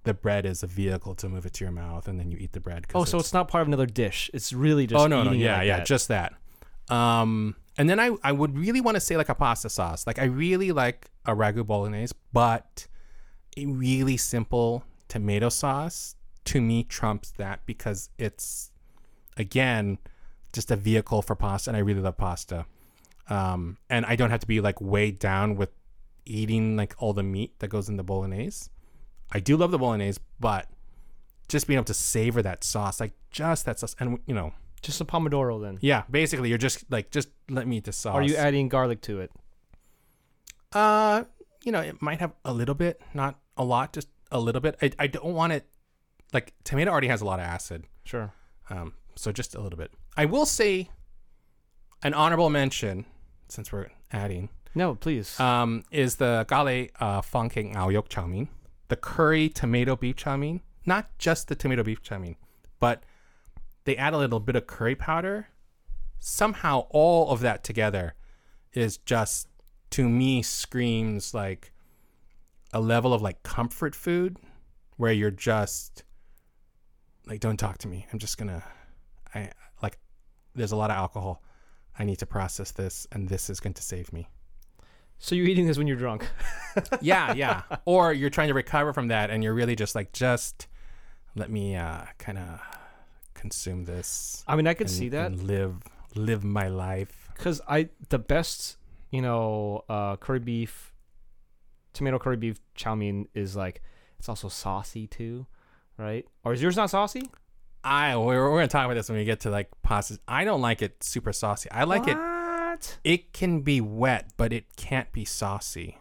the 0.05 0.15
bread 0.15 0.47
is 0.47 0.63
a 0.63 0.67
vehicle 0.67 1.15
to 1.15 1.29
move 1.29 1.47
it 1.47 1.53
to 1.55 1.65
your 1.65 1.73
mouth 1.73 2.09
and 2.09 2.19
then 2.19 2.31
you 2.31 2.37
eat 2.39 2.53
the 2.53 2.61
bread. 2.61 2.87
Oh, 2.95 3.05
so 3.05 3.19
it's 3.19 3.33
not 3.33 3.49
part 3.49 3.63
of 3.63 3.69
another 3.69 3.87
dish. 3.87 4.31
It's 4.35 4.53
really 4.53 4.87
just 4.87 5.01
oh 5.03 5.07
no 5.07 5.23
no 5.23 5.33
yeah 5.33 5.59
like 5.59 5.67
yeah 5.67 5.77
that. 5.79 5.87
just 5.87 6.09
that. 6.09 6.35
Um, 6.89 7.57
and 7.79 7.89
then 7.89 8.01
I 8.01 8.11
I 8.23 8.33
would 8.33 8.59
really 8.59 8.81
want 8.81 8.97
to 8.97 9.01
say 9.01 9.17
like 9.17 9.29
a 9.29 9.35
pasta 9.35 9.69
sauce. 9.69 10.07
Like 10.07 10.19
I 10.19 10.25
really 10.25 10.73
like 10.73 11.11
a 11.25 11.35
ragu 11.35 11.67
bolognese, 11.67 12.15
but 12.33 12.87
a 13.57 13.67
really 13.67 14.17
simple 14.17 14.85
tomato 15.09 15.49
sauce 15.49 16.17
to 16.45 16.61
me 16.61 16.83
trumps 16.83 17.33
that 17.33 17.61
because 17.67 18.11
it's 18.19 18.71
again 19.37 19.99
just 20.53 20.71
a 20.71 20.77
vehicle 20.77 21.23
for 21.23 21.35
pasta 21.35 21.71
and 21.71 21.77
I 21.77 21.81
really 21.81 22.01
love 22.01 22.17
pasta. 22.17 22.67
Um, 23.29 23.79
and 23.89 24.05
I 24.05 24.17
don't 24.17 24.31
have 24.31 24.41
to 24.41 24.47
be 24.47 24.61
like 24.61 24.81
weighed 24.81 25.19
down 25.19 25.57
with 25.57 25.71
eating 26.25 26.77
like 26.77 26.95
all 26.99 27.13
the 27.13 27.23
meat 27.23 27.59
that 27.61 27.69
goes 27.69 27.89
in 27.89 27.97
the 27.97 28.03
bolognese. 28.03 28.69
I 29.31 29.41
do 29.41 29.57
love 29.57 29.71
the 29.71 29.79
bolognese, 29.79 30.21
but 30.39 30.69
just 31.49 31.67
being 31.67 31.77
able 31.77 31.85
to 31.85 31.95
savor 31.95 32.43
that 32.43 32.65
sauce, 32.65 33.01
like 33.01 33.13
just 33.31 33.65
that 33.65 33.79
sauce, 33.79 33.97
and 33.99 34.19
you 34.27 34.35
know, 34.35 34.53
just 34.83 35.01
a 35.01 35.05
pomodoro. 35.05 35.61
Then 35.63 35.79
yeah, 35.81 36.03
basically 36.11 36.49
you're 36.49 36.59
just 36.59 36.85
like 36.91 37.11
just 37.11 37.29
let 37.49 37.67
me 37.67 37.79
eat 37.79 37.85
the 37.85 37.93
sauce. 37.93 38.15
are 38.15 38.23
you 38.23 38.37
adding 38.37 38.69
garlic 38.69 39.01
to 39.03 39.21
it? 39.21 39.31
Uh, 40.73 41.25
you 41.65 41.73
know, 41.73 41.81
it 41.81 42.01
might 42.03 42.21
have 42.21 42.33
a 42.45 42.53
little 42.53 42.75
bit, 42.75 43.01
not 43.15 43.39
a 43.57 43.65
lot, 43.65 43.93
just 43.93 44.09
a 44.31 44.41
little 44.41 44.61
bit. 44.61 44.77
I, 44.83 44.91
I 44.99 45.07
don't 45.07 45.35
want 45.35 45.53
it 45.53 45.67
like 46.33 46.53
tomato 46.65 46.91
already 46.91 47.09
has 47.09 47.21
a 47.21 47.25
lot 47.25 47.39
of 47.39 47.45
acid. 47.45 47.85
Sure. 48.05 48.33
Um, 48.71 48.95
so 49.15 49.33
just 49.33 49.55
a 49.55 49.61
little 49.61 49.77
bit. 49.79 49.91
I 50.17 50.25
will 50.25 50.47
say 50.47 50.89
an 52.03 52.15
honorable 52.15 52.51
mention 52.51 53.05
since 53.49 53.71
we're 53.73 53.89
adding 54.13 54.49
No, 54.75 54.95
please. 54.95 55.39
um, 55.41 55.85
is 55.91 56.17
the 56.17 56.45
gale 56.49 56.89
uh, 57.01 57.21
fangking 57.23 57.77
ao 57.77 57.89
yok 57.91 58.09
chow 58.09 58.27
mein, 58.27 58.49
the 58.89 58.97
curry 58.97 59.49
tomato 59.49 59.97
beef 59.97 60.17
chow 60.17 60.37
mein. 60.37 60.61
Not 60.85 61.17
just 61.19 61.49
the 61.49 61.55
tomato 61.55 61.83
beef 61.83 62.03
chow 62.03 62.19
mein, 62.19 62.37
but 62.81 63.05
they 63.85 63.97
add 63.97 64.15
a 64.15 64.19
little 64.19 64.41
bit 64.41 64.57
of 64.57 64.67
curry 64.67 64.95
powder. 64.97 65.49
Somehow, 66.19 66.87
all 66.91 67.31
of 67.31 67.41
that 67.41 67.65
together 67.65 68.15
is 68.73 68.97
just 68.97 69.49
to 69.91 70.09
me 70.09 70.41
screams 70.43 71.35
like 71.35 71.73
a 72.73 72.81
level 72.81 73.13
of 73.13 73.21
like 73.21 73.43
comfort 73.43 73.95
food 73.95 74.39
where 74.97 75.13
you're 75.13 75.31
just 75.31 76.05
like 77.27 77.39
don't 77.41 77.59
talk 77.59 77.77
to 77.77 77.87
me 77.87 78.07
i'm 78.13 78.19
just 78.19 78.39
gonna 78.39 78.63
i 79.35 79.51
like 79.83 79.99
there's 80.55 80.73
a 80.73 80.77
lot 80.77 80.91
of 80.91 80.97
alcohol 80.97 81.43
i 81.99 82.05
need 82.05 82.19
to 82.19 82.27
process 82.27 82.71
this 82.73 83.07
and 83.13 83.29
this 83.29 83.51
is 83.51 83.61
going 83.61 83.75
to 83.75 83.83
save 83.83 84.13
me 84.13 84.29
so 85.19 85.37
you're 85.37 85.47
eating 85.47 85.69
this 85.69 85.79
when 85.79 85.87
you're 85.87 85.97
drunk? 85.97 86.27
yeah 87.01 87.33
yeah 87.35 87.63
or 87.85 88.13
you're 88.13 88.31
trying 88.31 88.49
to 88.49 88.55
recover 88.55 88.93
from 88.93 89.09
that 89.09 89.31
and 89.31 89.45
you're 89.45 89.55
really 89.55 89.77
just 89.77 89.95
like 89.95 90.13
just 90.13 90.67
let 91.37 91.49
me 91.49 91.77
uh 91.77 92.03
kind 92.19 92.39
of 92.39 92.61
consume 93.35 93.85
this 93.85 94.45
I 94.47 94.55
mean, 94.57 94.69
I 94.69 94.75
could 94.75 94.87
and, 94.87 94.97
see 94.97 95.09
that 95.11 95.27
and 95.27 95.43
live 95.43 95.83
live 96.15 96.45
my 96.45 96.69
life 96.69 97.31
because 97.35 97.61
I 97.69 97.89
the 98.09 98.19
best 98.19 98.77
you 99.11 99.21
know 99.21 99.85
uh, 99.89 100.17
curry 100.17 100.39
beef, 100.39 100.93
tomato 101.93 102.19
curry 102.19 102.37
beef 102.37 102.61
chow 102.75 102.95
mein 102.95 103.29
is 103.35 103.57
like 103.57 103.83
it's 104.19 104.29
also 104.29 104.49
saucy 104.49 105.09
too, 105.09 105.47
right? 105.97 106.25
Or 106.45 106.53
is 106.53 106.63
yours 106.63 106.77
not 106.77 106.91
saucy? 106.91 107.31
I 107.85 108.17
we're, 108.17 108.51
we're 108.51 108.59
gonna 108.59 108.69
talk 108.69 108.85
about 108.85 108.95
this 108.95 109.09
when 109.09 109.19
we 109.19 109.25
get 109.25 109.41
to 109.41 109.51
like 109.51 109.69
pastas 109.85 110.19
i 110.29 110.45
don't 110.45 110.61
like 110.61 110.83
it 110.83 111.03
super 111.03 111.33
saucy 111.33 111.71
i 111.71 111.85
like 111.85 112.07
it 112.07 112.17
it 113.05 113.33
can 113.33 113.61
be 113.61 113.81
wet 113.81 114.33
but 114.37 114.53
it 114.53 114.65
can't 114.77 115.11
be 115.13 115.25
saucy 115.25 115.99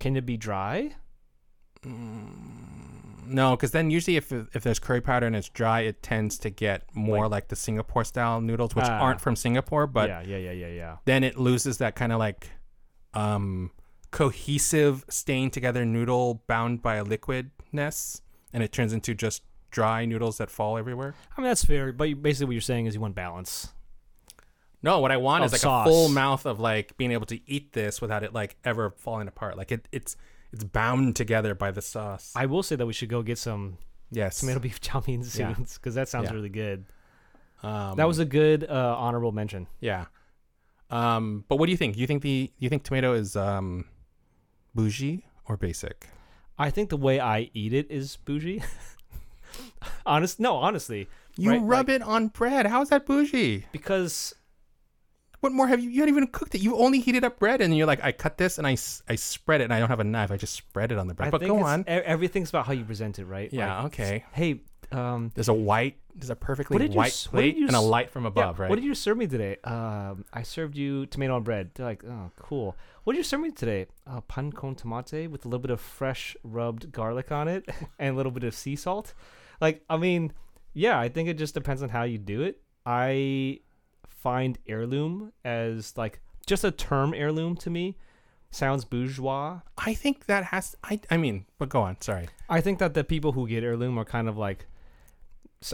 Can 0.00 0.16
it 0.16 0.26
be 0.26 0.36
dry? 0.36 0.94
No, 3.26 3.56
because 3.56 3.70
then 3.70 3.90
usually 3.90 4.16
if 4.16 4.30
if 4.32 4.62
there's 4.62 4.78
curry 4.78 5.00
powder 5.00 5.26
and 5.26 5.34
it's 5.36 5.48
dry, 5.48 5.80
it 5.80 6.02
tends 6.02 6.38
to 6.38 6.50
get 6.50 6.84
more 6.94 7.26
like, 7.28 7.48
the 7.48 7.56
Singapore 7.56 8.04
style 8.04 8.40
noodles, 8.40 8.74
which 8.74 8.84
Ah. 8.84 8.98
aren't 9.00 9.20
from 9.20 9.34
Singapore, 9.36 9.86
but 9.86 10.08
yeah, 10.08 10.20
yeah, 10.22 10.36
yeah, 10.36 10.50
yeah, 10.52 10.66
yeah. 10.68 10.96
then 11.06 11.24
it 11.24 11.38
loses 11.38 11.78
that 11.78 11.94
kind 11.94 12.12
of 12.12 12.18
like 12.18 12.50
um 13.14 13.70
cohesive 14.10 15.04
stained 15.08 15.52
together 15.52 15.84
noodle 15.84 16.42
bound 16.46 16.82
by 16.82 16.96
a 16.96 17.04
liquidness, 17.04 18.20
and 18.52 18.62
it 18.62 18.72
turns 18.72 18.92
into 18.92 19.14
just 19.14 19.42
dry 19.74 20.04
noodles 20.04 20.38
that 20.38 20.50
fall 20.50 20.78
everywhere. 20.78 21.14
I 21.36 21.40
mean 21.40 21.48
that's 21.50 21.64
fair, 21.64 21.92
but 21.92 22.22
basically 22.22 22.46
what 22.46 22.52
you're 22.52 22.60
saying 22.72 22.86
is 22.86 22.94
you 22.94 23.00
want 23.00 23.14
balance. 23.16 23.72
No, 24.82 25.00
what 25.00 25.10
I 25.10 25.16
want 25.16 25.42
Of 25.42 25.46
is 25.48 25.52
like 25.52 25.60
sauce. 25.62 25.86
a 25.86 25.90
full 25.90 26.08
mouth 26.10 26.46
of 26.46 26.60
like 26.60 26.96
being 26.96 27.10
able 27.12 27.26
to 27.26 27.38
eat 27.50 27.72
this 27.72 28.00
without 28.00 28.22
it 28.22 28.32
like 28.32 28.56
ever 28.64 28.90
falling 28.90 29.28
apart. 29.28 29.56
Like 29.56 29.72
it, 29.72 29.88
it's 29.92 30.16
it's 30.52 30.62
bound 30.62 31.16
together 31.16 31.54
by 31.54 31.70
the 31.72 31.82
sauce. 31.82 32.32
I 32.36 32.46
will 32.46 32.62
say 32.62 32.76
that 32.76 32.86
we 32.86 32.92
should 32.92 33.08
go 33.08 33.22
get 33.22 33.38
some 33.38 33.78
yes, 34.10 34.40
tomato 34.40 34.60
beef 34.60 34.80
chow 34.86 35.02
mein 35.06 35.20
Yeah. 35.22 35.26
soon 35.54 35.66
because 35.74 35.94
that 35.96 36.08
sounds 36.08 36.26
Yeah. 36.28 36.34
really 36.36 36.50
good. 36.50 36.84
Um, 37.62 37.96
That 37.96 38.06
was 38.06 38.18
a 38.20 38.24
good 38.26 38.62
uh, 38.64 38.94
honorable 38.98 39.32
mention. 39.32 39.66
Yeah. 39.80 40.04
Um, 40.90 41.44
but 41.48 41.56
what 41.56 41.66
do 41.66 41.72
you 41.72 41.78
think? 41.78 41.96
You 41.96 42.06
think 42.06 42.22
the 42.22 42.52
you 42.58 42.68
think 42.68 42.84
tomato 42.84 43.14
is 43.14 43.34
um 43.36 43.86
bougie 44.74 45.24
or 45.48 45.56
basic? 45.56 46.06
I 46.58 46.70
think 46.70 46.90
the 46.90 46.96
way 47.08 47.18
I 47.18 47.50
eat 47.54 47.72
it 47.72 47.90
is 47.90 48.16
bougie. 48.24 48.62
Honest, 50.06 50.40
no, 50.40 50.56
honestly, 50.56 51.08
You 51.36 51.50
Right, 51.50 51.60
rub 51.62 51.88
it 51.88 52.02
on 52.02 52.28
bread. 52.28 52.66
How 52.66 52.82
is 52.82 52.88
that 52.90 53.06
bougie? 53.06 53.66
because 53.72 54.34
What 55.40 55.52
more 55.52 55.66
have 55.66 55.80
you? 55.80 55.90
You 55.90 56.00
haven't 56.00 56.14
even 56.14 56.26
cooked 56.28 56.54
it. 56.54 56.62
You 56.62 56.76
only 56.76 57.00
heated 57.00 57.22
up 57.24 57.38
bread, 57.38 57.60
and 57.60 57.76
you're 57.76 57.86
like, 57.86 58.02
I 58.02 58.12
cut 58.12 58.38
this 58.38 58.56
and 58.56 58.66
I, 58.66 58.76
I 59.08 59.16
spread 59.16 59.60
it, 59.60 59.64
and 59.64 59.74
I 59.74 59.78
don't 59.78 59.90
have 59.90 60.00
a 60.00 60.04
knife. 60.04 60.30
I 60.30 60.36
just 60.38 60.54
spread 60.54 60.90
it 60.90 60.96
on 60.98 61.06
the 61.06 61.12
bread. 61.14 61.28
I 61.28 61.30
but 61.30 61.42
go 61.42 61.58
on. 61.62 61.84
everything's 61.86 62.48
about 62.48 62.66
how 62.66 62.72
you 62.72 62.84
present 62.84 63.18
it, 63.18 63.26
right? 63.26 63.52
Yeah. 63.52 63.76
Like, 63.76 63.86
okay. 63.86 64.24
hey, 64.32 64.60
Um, 64.90 65.32
There's 65.34 65.48
a 65.48 65.54
white, 65.54 65.96
there's 66.14 66.30
a 66.30 66.36
perfectly 66.36 66.86
you 66.86 66.88
white 66.92 67.12
did 67.12 67.30
plate 67.30 67.56
you 67.56 67.66
and 67.66 67.76
a 67.76 67.80
light 67.80 68.10
from 68.10 68.22
yeah, 68.24 68.28
above, 68.28 68.60
right? 68.60 68.70
What 68.70 68.76
did 68.76 68.84
you 68.84 68.94
serve 68.94 69.16
me 69.18 69.26
today? 69.26 69.56
Um, 69.64 70.24
I 70.32 70.42
served 70.44 70.76
you 70.76 71.06
tomato 71.06 71.36
and 71.36 71.44
bread. 71.44 71.70
They're 71.74 71.86
like, 71.86 72.04
oh, 72.04 72.30
cool. 72.38 72.76
What 73.02 73.12
did 73.14 73.18
you 73.18 73.24
serve 73.24 73.40
me 73.40 73.50
today? 73.50 73.86
Uh, 74.06 74.20
pan 74.22 74.52
con 74.52 74.74
tomate 74.76 75.28
with 75.28 75.44
a 75.44 75.48
little 75.48 75.58
bit 75.60 75.70
of 75.72 75.80
fresh 75.80 76.36
rubbed 76.44 76.90
garlic 76.92 77.32
on 77.32 77.48
it 77.48 77.68
and 77.98 78.14
a 78.14 78.16
little 78.16 78.32
bit 78.32 78.44
of 78.44 78.54
sea 78.54 78.76
salt. 78.76 79.12
Like, 79.64 79.82
I 79.88 79.96
mean, 79.96 80.32
yeah, 80.74 80.98
I 81.00 81.08
think 81.08 81.28
it 81.30 81.38
just 81.38 81.54
depends 81.54 81.82
on 81.82 81.88
how 81.88 82.02
you 82.02 82.18
do 82.18 82.42
it. 82.42 82.60
I 82.84 83.60
find 84.08 84.58
heirloom 84.66 85.32
as 85.44 85.96
like 85.96 86.20
just 86.46 86.64
a 86.64 86.70
term 86.70 87.14
heirloom 87.14 87.56
to 87.64 87.70
me 87.70 87.96
sounds 88.50 88.84
bourgeois. 88.84 89.60
I 89.78 89.94
think 89.94 90.26
that 90.26 90.44
has. 90.52 90.76
I. 90.84 91.00
I 91.10 91.16
mean, 91.16 91.46
but 91.58 91.68
go 91.70 91.80
on. 91.80 92.00
Sorry. 92.00 92.28
I 92.48 92.60
think 92.60 92.78
that 92.78 92.92
the 92.94 93.04
people 93.04 93.32
who 93.32 93.48
get 93.48 93.64
heirloom 93.64 93.98
are 93.98 94.04
kind 94.04 94.28
of 94.28 94.36
like 94.36 94.66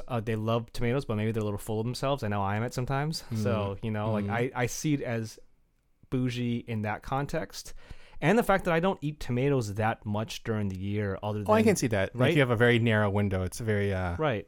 uh, 0.07 0.21
they 0.21 0.37
love 0.37 0.73
tomatoes, 0.73 1.05
but 1.05 1.17
maybe 1.17 1.33
they're 1.33 1.43
a 1.43 1.45
little 1.45 1.59
full 1.59 1.81
of 1.81 1.87
themselves. 1.87 2.23
I 2.23 2.29
know 2.29 2.43
I 2.43 2.55
am 2.57 2.63
at 2.63 2.73
sometimes. 2.73 3.25
So 3.35 3.77
you 3.83 3.91
know, 3.91 4.13
like 4.13 4.27
Mhm. 4.27 4.31
I 4.31 4.51
I 4.55 4.67
see 4.67 4.95
it 4.95 5.03
as 5.03 5.39
bougie 6.11 6.65
in 6.67 6.83
that 6.83 7.03
context, 7.03 7.75
and 8.21 8.39
the 8.39 8.43
fact 8.43 8.65
that 8.65 8.75
I 8.75 8.81
don't 8.81 8.99
eat 9.01 9.21
tomatoes 9.21 9.75
that 9.75 10.05
much 10.05 10.45
during 10.45 10.69
the 10.69 10.79
year, 10.79 11.19
other 11.23 11.41
than 11.41 11.51
Oh, 11.51 11.55
I 11.55 11.63
can 11.63 11.77
see 11.77 11.87
that. 11.89 12.15
Like 12.15 12.21
right? 12.21 12.35
you 12.35 12.41
have 12.41 12.51
a 12.51 12.57
very 12.57 12.79
narrow 12.79 13.11
window. 13.11 13.43
It's 13.43 13.59
very. 13.59 13.93
uh 13.93 14.17
right. 14.19 14.47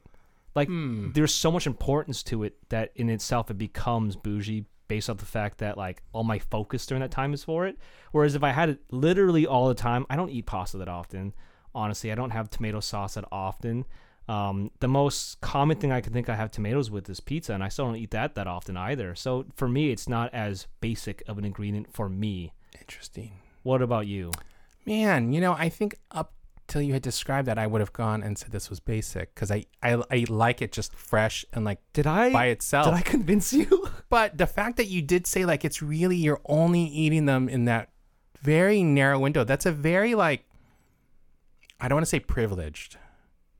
Like 0.55 0.69
hmm. 0.69 1.13
there's 1.13 1.35
so 1.35 1.51
much 1.51 1.67
importance 1.67 2.23
to 2.25 2.45
it 2.45 2.57
that 2.69 2.93
in 2.97 3.09
itself 3.09 3.51
it 3.51 3.59
becomes 3.59 4.17
bougie 4.17 4.67
based 4.89 5.09
off 5.09 5.17
the 5.17 5.25
fact 5.25 5.59
that 5.59 5.79
like 5.79 6.03
all 6.13 6.25
my 6.25 6.39
focus 6.39 6.85
during 6.85 7.01
that 7.01 7.11
time 7.11 7.33
is 7.33 7.43
for 7.43 7.67
it. 7.67 7.79
Whereas 8.11 8.35
if 8.35 8.43
I 8.43 8.51
had 8.51 8.69
it 8.69 8.81
literally 8.91 9.47
all 9.47 9.69
the 9.69 9.75
time, 9.75 10.05
I 10.11 10.17
don't 10.17 10.29
eat 10.29 10.45
pasta 10.45 10.77
that 10.79 10.89
often. 10.89 11.33
Honestly, 11.75 12.13
I 12.13 12.15
don't 12.15 12.31
have 12.31 12.51
tomato 12.51 12.81
sauce 12.81 13.15
that 13.15 13.25
often. 13.33 13.87
Um, 14.29 14.71
the 14.81 14.89
most 14.89 15.41
common 15.41 15.79
thing 15.79 15.91
I 15.91 16.01
can 16.03 16.13
think 16.13 16.29
I 16.29 16.37
have 16.37 16.51
tomatoes 16.51 16.91
with 16.91 17.09
is 17.09 17.21
pizza, 17.21 17.55
and 17.55 17.65
I 17.65 17.69
still 17.69 17.87
don't 17.87 17.97
eat 17.97 18.11
that 18.11 18.35
that 18.35 18.47
often 18.47 18.77
either. 18.77 19.15
So 19.15 19.47
for 19.57 19.69
me, 19.69 19.91
it's 19.91 20.09
not 20.09 20.33
as 20.35 20.67
basic 20.81 21.23
of 21.27 21.39
an 21.39 21.45
ingredient 21.45 21.93
for 21.93 22.09
me. 22.09 22.53
Interesting. 22.79 23.33
What 23.63 23.83
about 23.83 24.07
you? 24.07 24.31
Man, 24.85 25.33
you 25.33 25.41
know, 25.41 25.53
I 25.53 25.69
think 25.69 25.97
up 26.11 26.33
till 26.67 26.83
you 26.83 26.93
had 26.93 27.03
described 27.03 27.47
that, 27.49 27.59
I 27.59 27.67
would 27.67 27.81
have 27.81 27.93
gone 27.93 28.23
and 28.23 28.37
said 28.37 28.51
this 28.51 28.71
was 28.71 28.81
basic 28.81 29.35
because 29.35 29.51
I, 29.51 29.65
I 29.83 30.03
I 30.11 30.25
like 30.29 30.63
it 30.63 30.73
just 30.73 30.95
fresh 30.95 31.45
and 31.53 31.65
like 31.65 31.81
Did 31.93 32.07
I 32.07 32.33
by 32.33 32.47
itself. 32.47 32.87
did 32.87 32.95
I 32.95 33.03
convince 33.03 33.53
you? 33.53 33.89
But 34.09 34.37
the 34.37 34.47
fact 34.47 34.77
that 34.77 34.89
you 34.89 35.01
did 35.01 35.27
say 35.27 35.47
like 35.47 35.65
it's 35.65 35.81
really 35.81 36.17
you're 36.17 36.43
only 36.45 36.83
eating 36.83 37.25
them 37.25 37.49
in 37.49 37.65
that 37.65 37.89
very 38.43 38.83
narrow 38.83 39.19
window. 39.19 39.43
That's 39.45 39.65
a 39.65 39.73
very 39.73 40.15
like 40.15 40.45
I 41.81 41.89
don't 41.89 41.97
want 41.97 42.07
to 42.07 42.11
say 42.11 42.21
privileged, 42.21 42.99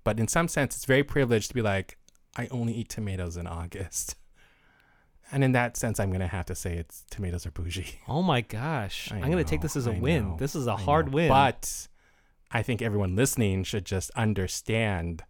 but 0.05 0.21
in 0.21 0.29
some 0.29 0.49
sense 0.49 0.77
it's 0.77 0.85
very 0.85 1.03
privileged 1.05 1.49
to 1.49 1.55
be 1.55 1.63
like 1.63 1.97
I 2.37 2.49
only 2.51 2.75
eat 2.75 2.89
tomatoes 2.89 3.37
in 3.37 3.47
August. 3.47 4.17
And 5.33 5.43
in 5.43 5.53
that 5.53 5.77
sense, 5.77 5.99
I'm 5.99 6.13
gonna 6.13 6.27
have 6.29 6.47
to 6.47 6.55
say 6.55 6.77
it's 6.77 7.05
tomatoes 7.11 7.47
are 7.47 7.51
bougie. 7.51 7.99
oh 8.09 8.23
my 8.23 8.43
gosh! 8.43 9.11
I 9.11 9.17
I'm 9.17 9.31
gonna 9.31 9.45
take 9.45 9.63
this 9.63 9.77
as 9.77 9.87
a 9.87 9.93
I 9.95 9.99
win. 9.99 10.29
know, 10.31 10.37
This 10.39 10.55
is 10.55 10.67
a 10.67 10.73
I 10.75 10.81
hard 10.81 11.07
know. 11.07 11.13
win. 11.17 11.29
But 11.29 11.89
I 12.51 12.63
think 12.63 12.83
everyone 12.83 13.17
listening 13.17 13.65
should 13.65 13.87
just 13.87 14.11
understand 14.15 15.25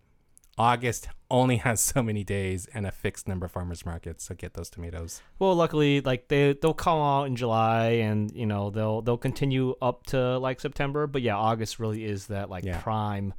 August 0.59 1.09
only 1.30 1.57
has 1.59 1.80
so 1.80 2.03
many 2.03 2.24
days 2.24 2.66
and 2.74 2.86
a 2.86 2.90
fixed 2.92 3.26
number 3.26 3.46
of 3.46 3.53
farmers 3.53 3.86
markets. 3.86 4.24
So 4.24 4.34
get 4.34 4.53
those 4.55 4.68
tomatoes. 4.68 5.22
Well, 5.38 5.55
luckily, 5.55 6.00
like 6.00 6.28
they 6.28 6.53
they'll 6.61 6.74
come 6.74 6.98
out 6.98 7.24
in 7.24 7.36
July, 7.36 7.86
and 8.03 8.30
you 8.32 8.44
know 8.46 8.70
they'll 8.70 9.03
they'll 9.03 9.16
continue 9.16 9.74
up 9.80 10.05
to 10.07 10.38
like 10.38 10.61
September. 10.61 11.07
But 11.07 11.22
yeah, 11.22 11.36
August 11.36 11.78
really 11.78 12.05
is 12.05 12.26
that 12.26 12.50
like 12.50 12.64
Yeah. 12.64 12.80
prime 12.80 13.34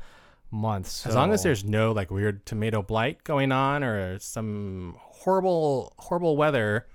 month. 0.49 1.05
As 1.07 1.15
long 1.15 1.33
as 1.33 1.43
there's 1.43 1.63
no 1.63 1.91
like 1.91 2.09
weird 2.11 2.45
tomato 2.45 2.81
blight 2.81 3.23
going 3.23 3.51
on 3.51 3.83
or 3.83 4.17
some 4.19 4.97
horrible 5.23 5.93
horrible 5.97 6.35
weather, 6.37 6.87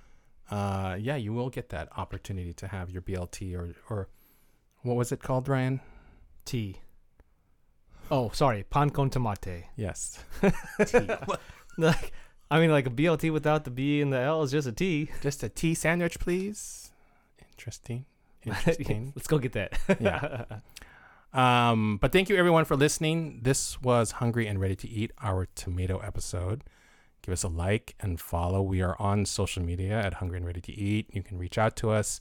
uh, 0.51 0.97
yeah, 0.99 1.17
you 1.17 1.33
will 1.33 1.51
get 1.51 1.71
that 1.71 1.89
opportunity 1.97 2.53
to 2.55 2.69
have 2.69 2.91
your 2.91 3.03
BLT 3.03 3.55
or 3.57 3.75
or 3.89 4.09
what 4.83 4.97
was 4.97 5.13
it 5.13 5.21
called, 5.23 5.49
Ryan? 5.49 5.81
tea. 6.45 6.77
Oh, 8.11 8.31
sorry, 8.33 8.63
pan 8.65 8.89
con 8.91 9.11
tomate. 9.11 9.65
Yes, 9.77 10.19
Like, 11.79 12.13
I 12.51 12.59
mean, 12.59 12.71
like 12.71 12.87
a 12.87 12.91
BLT 12.91 13.31
without 13.33 13.65
the 13.65 13.71
B 13.71 14.01
and 14.01 14.13
the 14.13 14.19
L 14.19 14.43
is 14.43 14.51
just 14.51 14.67
a 14.67 14.73
T. 14.73 15.11
just 15.21 15.43
a 15.43 15.49
tea 15.49 15.75
sandwich, 15.75 16.19
please. 16.19 16.91
Interesting. 17.53 18.07
Interesting. 18.45 19.13
Let's 19.15 19.27
go 19.29 19.39
get 19.39 19.53
that. 19.53 19.79
Yeah. 20.01 20.45
Um, 21.35 21.99
but 22.01 22.13
thank 22.13 22.31
you 22.31 22.37
everyone 22.37 22.65
for 22.65 22.77
listening. 22.77 23.41
This 23.43 23.81
was 23.83 24.13
Hungry 24.13 24.47
and 24.47 24.59
Ready 24.59 24.77
to 24.77 24.89
Eat, 24.89 25.13
our 25.23 25.47
tomato 25.55 25.99
episode. 25.99 26.65
Give 27.29 27.35
us 27.35 27.43
a 27.43 27.49
like 27.49 27.95
and 28.01 28.19
follow. 28.19 28.63
We 28.63 28.81
are 28.81 28.97
on 28.99 29.27
social 29.27 29.63
media 29.63 30.01
at 30.01 30.15
Hungry 30.15 30.39
and 30.39 30.47
Ready 30.47 30.63
to 30.63 30.73
Eat. 30.73 31.11
You 31.13 31.23
can 31.23 31.37
reach 31.37 31.59
out 31.59 31.77
to 31.77 31.91
us 31.91 32.21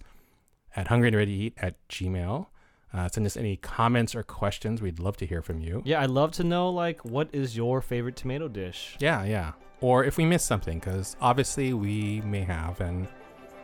at 0.76 0.90
Hungry 0.90 1.08
and 1.08 1.16
Ready 1.16 1.38
to 1.38 1.44
Eat 1.46 1.54
at 1.60 1.76
Gmail. 1.88 2.48
Uh, 2.94 3.08
send 3.08 3.26
us 3.26 3.38
any 3.38 3.56
comments 3.56 4.16
or 4.16 4.24
questions. 4.24 4.82
We'd 4.82 5.00
love 5.00 5.16
to 5.16 5.26
hear 5.26 5.42
from 5.42 5.62
you. 5.62 5.82
yeah, 5.86 6.02
I'd 6.02 6.10
love 6.10 6.34
to 6.34 6.44
know 6.44 6.70
like 6.70 7.06
what 7.06 7.30
is 7.32 7.56
your 7.56 7.80
favorite 7.80 8.18
tomato 8.18 8.50
dish? 8.50 8.98
Yeah, 9.00 9.24
yeah. 9.24 9.54
Or 9.80 10.04
if 10.04 10.18
we 10.18 10.26
miss 10.26 10.44
something, 10.44 10.78
because 10.78 11.16
obviously 11.22 11.72
we 11.72 12.20
may 12.26 12.42
have, 12.42 12.82
and 12.82 13.08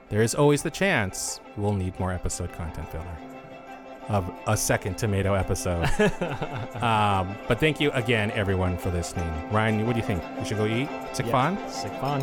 there 0.07 0.21
is 0.21 0.35
always 0.35 0.63
the 0.63 0.71
chance 0.71 1.41
we'll 1.57 1.73
need 1.73 1.99
more 1.99 2.13
episode 2.13 2.53
content 2.53 2.89
filler 2.89 3.32
of 4.09 4.31
a 4.47 4.57
second 4.57 4.97
tomato 4.97 5.33
episode. 5.33 5.83
um, 6.81 7.35
but 7.47 7.59
thank 7.59 7.79
you 7.79 7.91
again, 7.91 8.31
everyone, 8.31 8.77
for 8.77 8.91
listening. 8.91 9.31
Ryan, 9.51 9.85
what 9.85 9.93
do 9.93 9.99
you 9.99 10.05
think? 10.05 10.23
We 10.37 10.45
should 10.45 10.57
go 10.57 10.65
eat? 10.65 10.89
Sick 11.13 11.27
fun? 11.27 11.57
Sick 11.69 11.91
fun. 11.93 12.21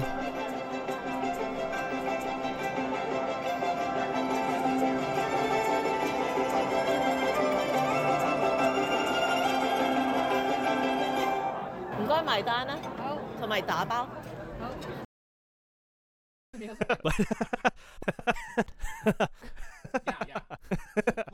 yeah, 20.07 20.24
yeah. 20.28 20.41